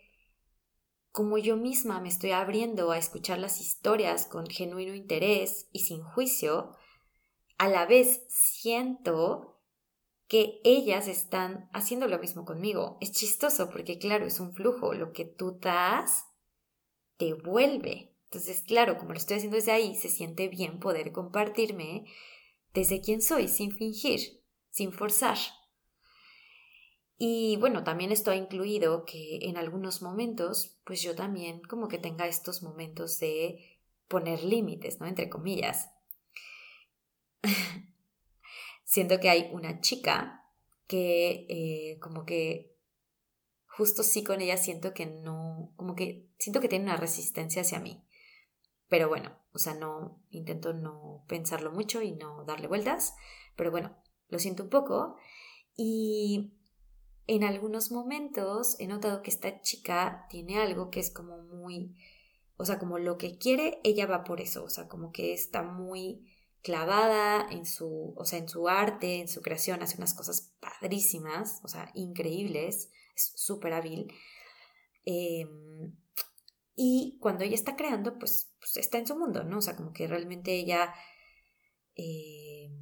como 1.10 1.38
yo 1.38 1.56
misma 1.56 2.00
me 2.00 2.08
estoy 2.08 2.32
abriendo 2.32 2.90
a 2.90 2.98
escuchar 2.98 3.38
las 3.38 3.60
historias 3.60 4.26
con 4.26 4.46
genuino 4.46 4.94
interés 4.94 5.68
y 5.72 5.80
sin 5.80 6.02
juicio, 6.02 6.76
a 7.56 7.68
la 7.68 7.86
vez 7.86 8.24
siento 8.28 9.60
que 10.28 10.60
ellas 10.64 11.08
están 11.08 11.70
haciendo 11.72 12.08
lo 12.08 12.18
mismo 12.18 12.44
conmigo. 12.44 12.98
Es 13.00 13.12
chistoso 13.12 13.70
porque, 13.70 13.98
claro, 13.98 14.26
es 14.26 14.40
un 14.40 14.52
flujo. 14.52 14.94
Lo 14.94 15.12
que 15.12 15.24
tú 15.24 15.58
das 15.60 16.24
te 17.16 17.34
vuelve. 17.34 18.12
Entonces, 18.24 18.62
claro, 18.62 18.98
como 18.98 19.12
lo 19.12 19.18
estoy 19.18 19.36
haciendo 19.36 19.56
desde 19.56 19.72
ahí, 19.72 19.94
se 19.94 20.08
siente 20.08 20.48
bien 20.48 20.80
poder 20.80 21.12
compartirme 21.12 22.06
desde 22.74 23.00
quien 23.00 23.22
soy, 23.22 23.48
sin 23.48 23.72
fingir, 23.72 24.42
sin 24.70 24.92
forzar. 24.92 25.38
Y 27.16 27.56
bueno, 27.58 27.84
también 27.84 28.10
esto 28.10 28.32
ha 28.32 28.36
incluido 28.36 29.04
que 29.04 29.38
en 29.42 29.56
algunos 29.56 30.02
momentos, 30.02 30.76
pues 30.84 31.00
yo 31.00 31.14
también 31.14 31.62
como 31.62 31.88
que 31.88 31.98
tenga 31.98 32.26
estos 32.26 32.62
momentos 32.62 33.20
de 33.20 33.78
poner 34.08 34.42
límites, 34.42 35.00
¿no? 35.00 35.06
Entre 35.06 35.30
comillas. 35.30 35.90
Siento 38.84 39.20
que 39.20 39.30
hay 39.30 39.48
una 39.52 39.80
chica 39.80 40.44
que 40.88 41.46
eh, 41.48 41.98
como 42.00 42.26
que 42.26 42.76
justo 43.66 44.02
sí 44.02 44.22
con 44.22 44.40
ella 44.40 44.56
siento 44.56 44.92
que 44.92 45.06
no, 45.06 45.72
como 45.76 45.94
que 45.94 46.28
siento 46.38 46.60
que 46.60 46.68
tiene 46.68 46.84
una 46.84 46.96
resistencia 46.96 47.62
hacia 47.62 47.80
mí. 47.80 48.04
Pero 48.88 49.08
bueno, 49.08 49.36
o 49.54 49.58
sea, 49.58 49.74
no, 49.74 50.20
intento 50.30 50.72
no 50.72 51.24
pensarlo 51.28 51.70
mucho 51.70 52.02
y 52.02 52.12
no 52.12 52.44
darle 52.44 52.66
vueltas, 52.66 53.14
pero 53.56 53.70
bueno, 53.70 53.96
lo 54.28 54.38
siento 54.38 54.64
un 54.64 54.68
poco. 54.68 55.16
Y 55.76 56.52
en 57.26 57.44
algunos 57.44 57.92
momentos 57.92 58.78
he 58.80 58.86
notado 58.86 59.22
que 59.22 59.30
esta 59.30 59.60
chica 59.62 60.26
tiene 60.28 60.60
algo 60.60 60.90
que 60.90 61.00
es 61.00 61.10
como 61.10 61.38
muy, 61.38 61.96
o 62.56 62.64
sea, 62.64 62.78
como 62.78 62.98
lo 62.98 63.16
que 63.16 63.38
quiere, 63.38 63.80
ella 63.84 64.06
va 64.06 64.24
por 64.24 64.40
eso, 64.40 64.64
o 64.64 64.70
sea, 64.70 64.88
como 64.88 65.12
que 65.12 65.32
está 65.32 65.62
muy 65.62 66.26
clavada 66.62 67.46
en 67.50 67.64
su, 67.64 68.12
o 68.16 68.24
sea, 68.24 68.40
en 68.40 68.48
su 68.48 68.68
arte, 68.68 69.20
en 69.20 69.28
su 69.28 69.40
creación, 69.40 69.82
hace 69.82 69.98
unas 69.98 70.14
cosas 70.14 70.52
padrísimas, 70.60 71.60
o 71.62 71.68
sea, 71.68 71.90
increíbles, 71.94 72.90
es 73.14 73.32
súper 73.36 73.74
hábil. 73.74 74.12
Em, 75.04 75.92
y 76.76 77.18
cuando 77.20 77.44
ella 77.44 77.54
está 77.54 77.76
creando, 77.76 78.18
pues, 78.18 78.52
pues, 78.58 78.76
está 78.76 78.98
en 78.98 79.06
su 79.06 79.16
mundo, 79.16 79.44
¿no? 79.44 79.58
O 79.58 79.62
sea, 79.62 79.76
como 79.76 79.92
que 79.92 80.08
realmente 80.08 80.52
ella 80.52 80.94
em, 81.94 82.72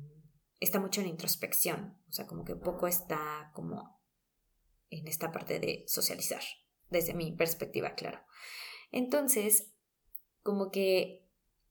está 0.60 0.80
mucho 0.80 1.00
en 1.00 1.08
introspección, 1.08 1.98
o 2.08 2.12
sea, 2.12 2.26
como 2.26 2.44
que 2.44 2.56
poco 2.56 2.86
está 2.86 3.50
como 3.54 4.00
en 4.88 5.06
esta 5.08 5.30
parte 5.30 5.60
de 5.60 5.84
socializar, 5.88 6.42
desde 6.88 7.14
mi 7.14 7.32
perspectiva, 7.32 7.94
claro. 7.94 8.20
Entonces, 8.90 9.72
como 10.42 10.70
que 10.70 11.26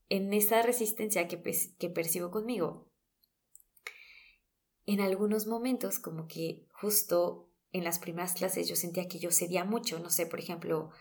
en 0.10 0.34
esa 0.34 0.62
resistencia 0.62 1.28
que, 1.28 1.42
que 1.80 1.90
percibo 1.90 2.30
conmigo, 2.32 2.92
en 4.86 5.00
algunos 5.00 5.48
momentos, 5.48 6.00
como 6.00 6.28
que 6.28 6.68
justo 6.72 7.50
en 7.72 7.84
las 7.84 8.00
primeras 8.00 8.34
clases 8.34 8.68
yo 8.68 8.76
sentía 8.76 9.08
que 9.08 9.20
yo 9.20 9.32
cedía 9.32 9.64
mucho, 9.64 10.00
no 10.00 10.10
sé, 10.10 10.26
por 10.26 10.40
ejemplo, 10.40 10.92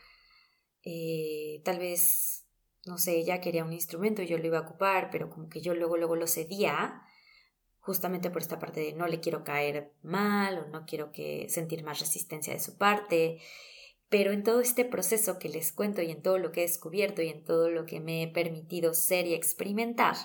eh, 0.85 1.61
tal 1.64 1.78
vez, 1.78 2.47
no 2.87 2.99
sé, 2.99 3.16
ella 3.16 3.41
quería 3.41 3.64
un 3.64 3.72
instrumento 3.72 4.22
y 4.22 4.26
yo 4.26 4.39
lo 4.39 4.47
iba 4.47 4.59
a 4.59 4.62
ocupar, 4.62 5.11
pero 5.11 5.31
como 5.31 5.49
que 5.49 5.61
yo 5.61 5.74
luego, 5.74 5.97
luego 5.97 6.16
lo 6.16 6.26
cedía 6.26 7.03
justamente 7.81 8.31
por 8.31 8.43
esta 8.43 8.59
parte 8.59 8.81
de 8.81 8.93
no 8.93 9.07
le 9.07 9.20
quiero 9.20 9.43
caer 9.43 9.93
mal 10.03 10.59
o 10.59 10.66
no 10.68 10.85
quiero 10.87 11.12
que 11.12 11.49
sentir 11.49 11.83
más 11.83 12.01
resistencia 12.01 12.53
de 12.53 12.61
su 12.61 12.76
parte. 12.76 13.41
Pero 14.09 14.33
en 14.33 14.43
todo 14.43 14.61
este 14.61 14.85
proceso 14.85 15.39
que 15.39 15.49
les 15.49 15.72
cuento 15.72 16.03
y 16.03 16.11
en 16.11 16.22
todo 16.22 16.39
lo 16.39 16.53
que 16.53 16.61
he 16.61 16.66
descubierto 16.66 17.22
y 17.22 17.28
en 17.28 17.45
todo 17.45 17.70
lo 17.70 17.87
que 17.87 18.01
me 18.01 18.22
he 18.22 18.28
permitido 18.28 18.93
ser 18.93 19.26
y 19.26 19.35
experimentar, 19.35 20.16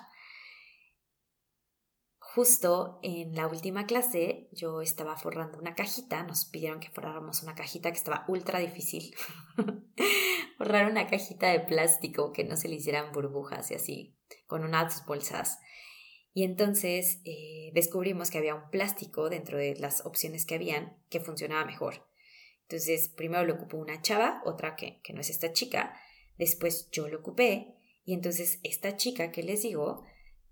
justo 2.35 2.99
en 3.01 3.33
la 3.33 3.47
última 3.47 3.85
clase 3.85 4.49
yo 4.51 4.81
estaba 4.81 5.15
forrando 5.15 5.57
una 5.57 5.73
cajita, 5.73 6.23
nos 6.23 6.43
pidieron 6.43 6.81
que 6.81 6.89
forráramos 6.89 7.41
una 7.43 7.55
cajita 7.55 7.91
que 7.91 7.97
estaba 7.97 8.25
ultra 8.27 8.59
difícil. 8.59 9.15
Forrar 10.57 10.91
una 10.91 11.07
cajita 11.07 11.47
de 11.47 11.61
plástico 11.61 12.33
que 12.33 12.43
no 12.43 12.57
se 12.57 12.67
le 12.67 12.75
hicieran 12.75 13.13
burbujas 13.13 13.71
y 13.71 13.75
así, 13.75 14.17
con 14.47 14.65
unas 14.65 15.05
bolsas. 15.05 15.59
Y 16.33 16.43
entonces 16.43 17.21
eh, 17.23 17.71
descubrimos 17.73 18.29
que 18.29 18.37
había 18.37 18.55
un 18.55 18.69
plástico 18.69 19.29
dentro 19.29 19.57
de 19.57 19.75
las 19.77 20.05
opciones 20.05 20.45
que 20.45 20.55
habían 20.55 20.97
que 21.09 21.21
funcionaba 21.21 21.63
mejor. 21.63 22.05
Entonces, 22.63 23.07
primero 23.15 23.45
lo 23.45 23.53
ocupó 23.53 23.77
una 23.77 24.01
chava, 24.01 24.41
otra 24.43 24.75
que, 24.75 24.99
que 25.03 25.13
no 25.13 25.21
es 25.21 25.29
esta 25.29 25.53
chica, 25.53 25.97
después 26.37 26.89
yo 26.91 27.07
lo 27.07 27.19
ocupé 27.19 27.77
y 28.03 28.13
entonces 28.13 28.59
esta 28.63 28.97
chica 28.97 29.31
que 29.31 29.43
les 29.43 29.61
digo 29.61 30.03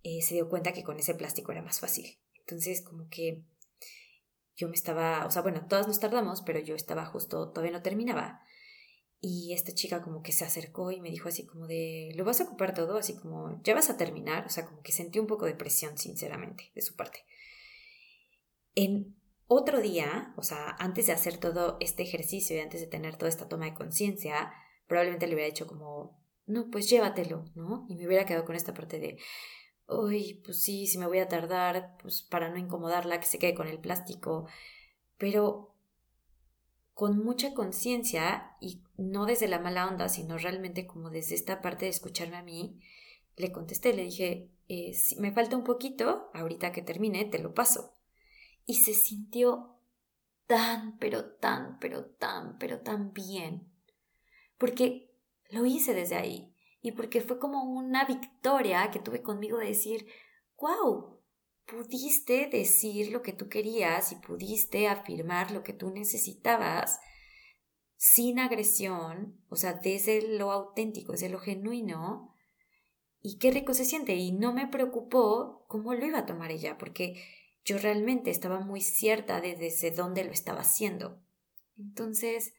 eh, 0.04 0.22
se 0.22 0.36
dio 0.36 0.50
cuenta 0.50 0.74
que 0.74 0.84
con 0.84 1.00
ese 1.00 1.16
plástico 1.16 1.52
era 1.52 1.62
más 1.62 1.80
fácil. 1.80 2.20
Entonces, 2.40 2.82
como 2.82 3.08
que 3.10 3.42
yo 4.56 4.68
me 4.68 4.76
estaba, 4.76 5.26
o 5.26 5.32
sea, 5.32 5.42
bueno, 5.42 5.66
todas 5.68 5.88
nos 5.88 6.00
tardamos, 6.00 6.42
pero 6.42 6.60
yo 6.60 6.76
estaba 6.76 7.06
justo, 7.06 7.50
todavía 7.50 7.72
no 7.72 7.82
terminaba. 7.82 8.42
Y 9.20 9.54
esta 9.54 9.74
chica 9.74 10.02
como 10.02 10.22
que 10.22 10.34
se 10.34 10.44
acercó 10.44 10.92
y 10.92 11.00
me 11.00 11.10
dijo 11.10 11.30
así 11.30 11.46
como 11.46 11.66
de, 11.66 12.12
¿lo 12.16 12.26
vas 12.26 12.42
a 12.42 12.44
ocupar 12.44 12.74
todo? 12.74 12.98
Así 12.98 13.16
como, 13.16 13.62
¿ya 13.64 13.74
vas 13.74 13.90
a 13.90 13.96
terminar? 13.96 14.46
O 14.46 14.50
sea, 14.50 14.66
como 14.66 14.82
que 14.82 14.92
sentí 14.92 15.18
un 15.18 15.28
poco 15.28 15.46
de 15.46 15.56
presión, 15.56 15.98
sinceramente, 15.98 16.72
de 16.76 16.82
su 16.82 16.96
parte. 16.96 17.26
En 18.76 19.16
otro 19.48 19.82
día, 19.82 20.34
o 20.36 20.44
sea, 20.44 20.76
antes 20.78 21.08
de 21.08 21.14
hacer 21.14 21.38
todo 21.38 21.78
este 21.80 22.04
ejercicio 22.04 22.58
y 22.58 22.60
antes 22.60 22.82
de 22.82 22.88
tener 22.88 23.16
toda 23.16 23.30
esta 23.30 23.48
toma 23.48 23.66
de 23.66 23.74
conciencia, 23.74 24.52
probablemente 24.88 25.28
le 25.28 25.36
hubiera 25.36 25.50
dicho 25.50 25.68
como, 25.68 26.20
no, 26.46 26.70
pues 26.70 26.90
llévatelo, 26.90 27.46
¿no? 27.56 27.86
Y 27.88 27.96
me 27.96 28.08
hubiera 28.08 28.26
quedado 28.26 28.44
con 28.44 28.58
esta 28.58 28.74
parte 28.74 29.00
de, 29.00 29.18
uy, 29.88 30.42
pues 30.46 30.62
sí, 30.62 30.88
si 30.88 30.98
me 30.98 31.08
voy 31.08 31.20
a 31.20 31.28
tardar, 31.28 31.98
pues 32.02 32.22
para 32.22 32.50
no 32.50 32.58
incomodarla, 32.58 33.20
que 33.20 33.26
se 33.26 33.40
quede 33.40 33.56
con 33.56 33.68
el 33.68 33.80
plástico. 33.80 34.48
Pero 35.18 35.74
con 36.94 37.24
mucha 37.24 37.54
conciencia 37.54 38.56
y 38.62 38.82
no 38.98 39.26
desde 39.26 39.48
la 39.48 39.60
mala 39.60 39.88
onda, 39.88 40.10
sino 40.10 40.38
realmente 40.38 40.86
como 40.86 41.10
desde 41.10 41.36
esta 41.36 41.62
parte 41.62 41.86
de 41.86 41.92
escucharme 41.92 42.38
a 42.38 42.44
mí, 42.44 42.80
le 43.36 43.52
contesté, 43.52 43.94
le 43.94 44.04
dije, 44.04 44.52
eh, 44.68 44.94
si 44.94 45.20
me 45.20 45.32
falta 45.32 45.58
un 45.58 45.64
poquito, 45.64 46.30
ahorita 46.34 46.72
que 46.72 46.82
termine, 46.82 47.26
te 47.26 47.40
lo 47.40 47.54
paso. 47.54 47.94
Y 48.66 48.76
se 48.76 48.94
sintió 48.94 49.76
tan, 50.48 50.98
pero 51.00 51.26
tan, 51.26 51.80
pero 51.80 52.06
tan, 52.06 52.58
pero 52.60 52.82
tan 52.82 53.14
bien. 53.14 53.72
Porque 54.58 55.12
lo 55.50 55.66
hice 55.66 55.94
desde 55.94 56.16
ahí. 56.16 56.53
Y 56.84 56.92
porque 56.92 57.22
fue 57.22 57.40
como 57.40 57.64
una 57.64 58.06
victoria 58.06 58.92
que 58.92 59.00
tuve 59.00 59.24
conmigo 59.24 59.58
de 59.58 59.68
decir, 59.68 60.06
wow, 60.60 61.18
pudiste 61.66 62.50
decir 62.52 63.10
lo 63.12 63.22
que 63.22 63.32
tú 63.32 63.48
querías 63.48 64.12
y 64.12 64.18
pudiste 64.18 64.90
afirmar 64.90 65.52
lo 65.52 65.64
que 65.64 65.72
tú 65.72 65.92
necesitabas 65.92 67.00
sin 67.96 68.38
agresión, 68.38 69.42
o 69.48 69.56
sea, 69.56 69.74
desde 69.74 70.38
lo 70.38 70.52
auténtico, 70.52 71.14
desde 71.14 71.30
lo 71.30 71.40
genuino, 71.40 72.36
y 73.22 73.38
qué 73.38 73.52
rico 73.52 73.74
se 73.74 73.86
siente. 73.86 74.16
Y 74.16 74.34
no 74.34 74.52
me 74.52 74.68
preocupó 74.68 75.66
cómo 75.70 75.94
lo 75.94 76.06
iba 76.06 76.20
a 76.20 76.26
tomar 76.26 76.52
ella, 76.52 76.78
porque 76.78 77.24
yo 77.64 77.78
realmente 77.78 78.30
estaba 78.30 78.60
muy 78.60 78.82
cierta 78.82 79.40
de 79.40 79.56
desde 79.56 79.92
dónde 79.92 80.26
lo 80.26 80.32
estaba 80.32 80.60
haciendo. 80.60 81.24
Entonces, 81.78 82.54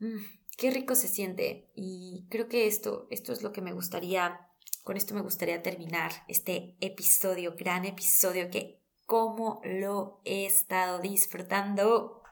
mm, 0.00 0.18
qué 0.58 0.72
rico 0.72 0.94
se 0.94 1.08
siente. 1.08 1.70
Y 1.74 2.26
creo 2.28 2.48
que 2.48 2.66
esto, 2.66 3.06
esto 3.10 3.32
es 3.32 3.42
lo 3.42 3.52
que 3.52 3.62
me 3.62 3.72
gustaría, 3.72 4.50
con 4.84 4.98
esto 4.98 5.14
me 5.14 5.22
gustaría 5.22 5.62
terminar 5.62 6.10
este 6.26 6.76
episodio, 6.80 7.54
gran 7.56 7.86
episodio 7.86 8.50
que 8.50 8.82
como 9.06 9.62
lo 9.64 10.20
he 10.24 10.44
estado 10.44 10.98
disfrutando. 10.98 12.22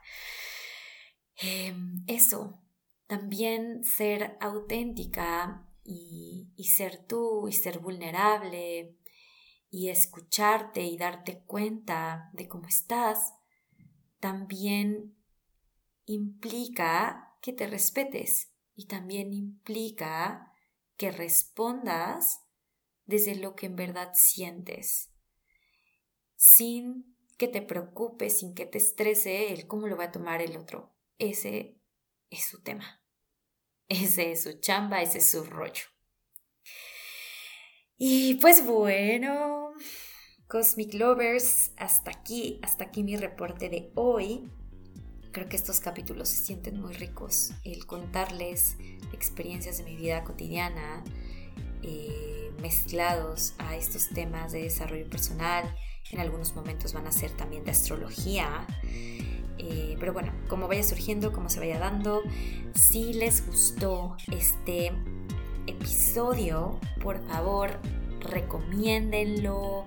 Em, 1.37 2.05
eso, 2.09 2.61
también 3.07 3.85
ser 3.85 4.37
auténtica 4.41 5.67
y, 5.85 6.49
y 6.57 6.65
ser 6.65 7.07
tú 7.07 7.47
y 7.49 7.53
ser 7.53 7.79
vulnerable 7.79 8.97
y 9.71 9.89
escucharte 9.91 10.83
y 10.83 10.97
darte 10.99 11.43
cuenta 11.47 12.31
de 12.33 12.49
cómo 12.49 12.67
estás, 12.67 13.35
también 14.19 15.15
implica 16.07 17.26
que 17.41 17.53
te 17.53 17.67
respetes 17.67 18.53
y 18.75 18.87
también 18.87 19.33
implica 19.33 20.53
que 20.97 21.11
respondas 21.11 22.41
desde 23.05 23.37
lo 23.37 23.55
que 23.55 23.67
en 23.67 23.77
verdad 23.77 24.11
sientes, 24.15 25.13
sin 26.37 27.17
que 27.39 27.49
te 27.49 27.63
preocupe, 27.63 28.31
sin 28.31 28.55
que 28.55 28.67
te 28.67 28.79
estrese 28.79 29.53
el 29.53 29.67
cómo 29.67 29.87
lo 29.87 29.97
va 29.97 30.05
a 30.05 30.13
tomar 30.13 30.43
el 30.43 30.57
otro. 30.57 30.95
Ese 31.19 31.81
es 32.31 32.45
su 32.47 32.63
tema. 32.63 33.03
Ese 33.89 34.33
es 34.33 34.43
su 34.43 34.59
chamba, 34.59 35.03
ese 35.03 35.19
es 35.19 35.31
su 35.31 35.45
rollo. 35.45 35.85
Y 37.97 38.35
pues 38.35 38.65
bueno, 38.67 39.73
Cosmic 40.49 40.95
Lovers, 40.95 41.73
hasta 41.77 42.11
aquí, 42.11 42.59
hasta 42.63 42.85
aquí 42.85 43.03
mi 43.03 43.17
reporte 43.17 43.69
de 43.69 43.93
hoy. 43.95 44.51
Creo 45.37 45.51
que 45.51 45.57
estos 45.57 45.81
capítulos 45.81 46.31
se 46.31 46.47
sienten 46.47 46.81
muy 46.81 46.95
ricos. 46.95 47.53
El 47.63 47.85
contarles 47.85 48.79
experiencias 49.13 49.77
de 49.77 49.85
mi 49.85 49.95
vida 49.95 50.25
cotidiana 50.25 51.05
eh, 51.83 52.51
mezclados 52.63 53.53
a 53.59 53.77
estos 53.77 54.09
temas 54.09 54.53
de 54.53 54.63
desarrollo 54.63 55.07
personal. 55.11 55.77
En 56.11 56.21
algunos 56.21 56.57
momentos 56.57 56.95
van 56.95 57.07
a 57.07 57.13
ser 57.13 57.33
también 57.33 57.65
de 57.65 57.73
astrología. 57.73 58.67
Eh, 59.59 59.99
pero 60.01 60.15
bueno, 60.15 60.33
como 60.49 60.69
vaya 60.69 60.83
surgiendo, 60.83 61.35
como 61.35 61.51
se 61.51 61.61
vaya 61.61 61.79
dando, 61.79 62.23
si 62.75 63.13
les 63.13 63.47
gustó 63.47 64.17
este 64.33 64.93
episodio, 65.67 66.81
por 67.03 67.23
favor, 67.29 67.79
recomiéndenlo, 68.21 69.85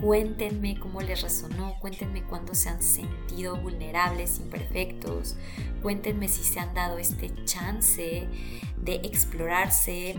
cuéntenme 0.00 0.78
cómo 0.78 1.00
les 1.00 1.22
resonó, 1.22 1.78
cuéntenme 1.80 2.22
cuándo 2.22 2.54
se 2.54 2.68
han 2.68 2.82
sentido 2.82 3.56
vulnerables, 3.56 4.38
imperfectos, 4.38 5.36
cuéntenme 5.82 6.28
si 6.28 6.44
se 6.44 6.60
han 6.60 6.74
dado 6.74 6.98
este 6.98 7.32
chance 7.44 8.28
de 8.76 8.94
explorarse 8.96 10.16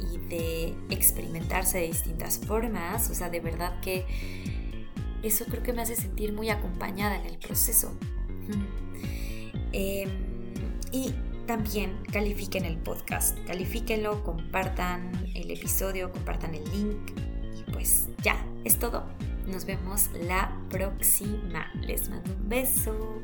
y 0.00 0.18
de 0.28 0.74
experimentarse 0.90 1.78
de 1.78 1.88
distintas 1.88 2.38
formas, 2.38 3.10
o 3.10 3.14
sea, 3.14 3.28
de 3.30 3.40
verdad 3.40 3.80
que 3.80 4.06
eso 5.22 5.44
creo 5.46 5.62
que 5.62 5.72
me 5.72 5.82
hace 5.82 5.96
sentir 5.96 6.32
muy 6.32 6.50
acompañada 6.50 7.16
en 7.16 7.26
el 7.26 7.38
proceso. 7.38 7.92
Em, 9.70 10.08
y 10.92 11.12
también 11.46 11.98
califiquen 12.10 12.64
el 12.64 12.78
podcast, 12.78 13.36
califíquenlo, 13.46 14.24
compartan 14.24 15.12
el 15.34 15.50
episodio, 15.50 16.10
compartan 16.10 16.54
el 16.54 16.64
link 16.70 17.27
pues 17.72 18.08
ya, 18.22 18.36
es 18.64 18.78
todo. 18.78 19.04
Nos 19.46 19.64
vemos 19.64 20.10
la 20.20 20.52
próxima. 20.68 21.70
Les 21.80 22.08
mando 22.08 22.32
un 22.32 22.48
beso. 22.48 23.22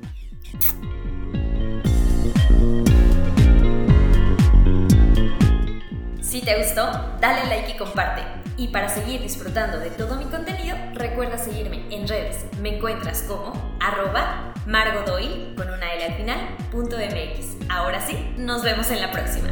Si 6.20 6.40
te 6.40 6.58
gustó, 6.58 6.82
dale 7.20 7.46
like 7.48 7.72
y 7.72 7.76
comparte. 7.76 8.22
Y 8.56 8.68
para 8.68 8.88
seguir 8.88 9.20
disfrutando 9.20 9.78
de 9.78 9.90
todo 9.90 10.16
mi 10.16 10.24
contenido, 10.24 10.76
recuerda 10.94 11.38
seguirme 11.38 11.86
en 11.94 12.08
redes. 12.08 12.46
Me 12.60 12.76
encuentras 12.76 13.22
como 13.22 13.52
arroba 13.80 14.52
margodoy 14.66 15.54
con 15.56 15.68
una 15.70 15.92
L 15.92 16.04
al 16.04 16.14
final, 16.14 16.56
MX. 16.72 17.68
Ahora 17.68 18.04
sí, 18.06 18.34
nos 18.38 18.62
vemos 18.62 18.90
en 18.90 19.00
la 19.00 19.10
próxima. 19.10 19.48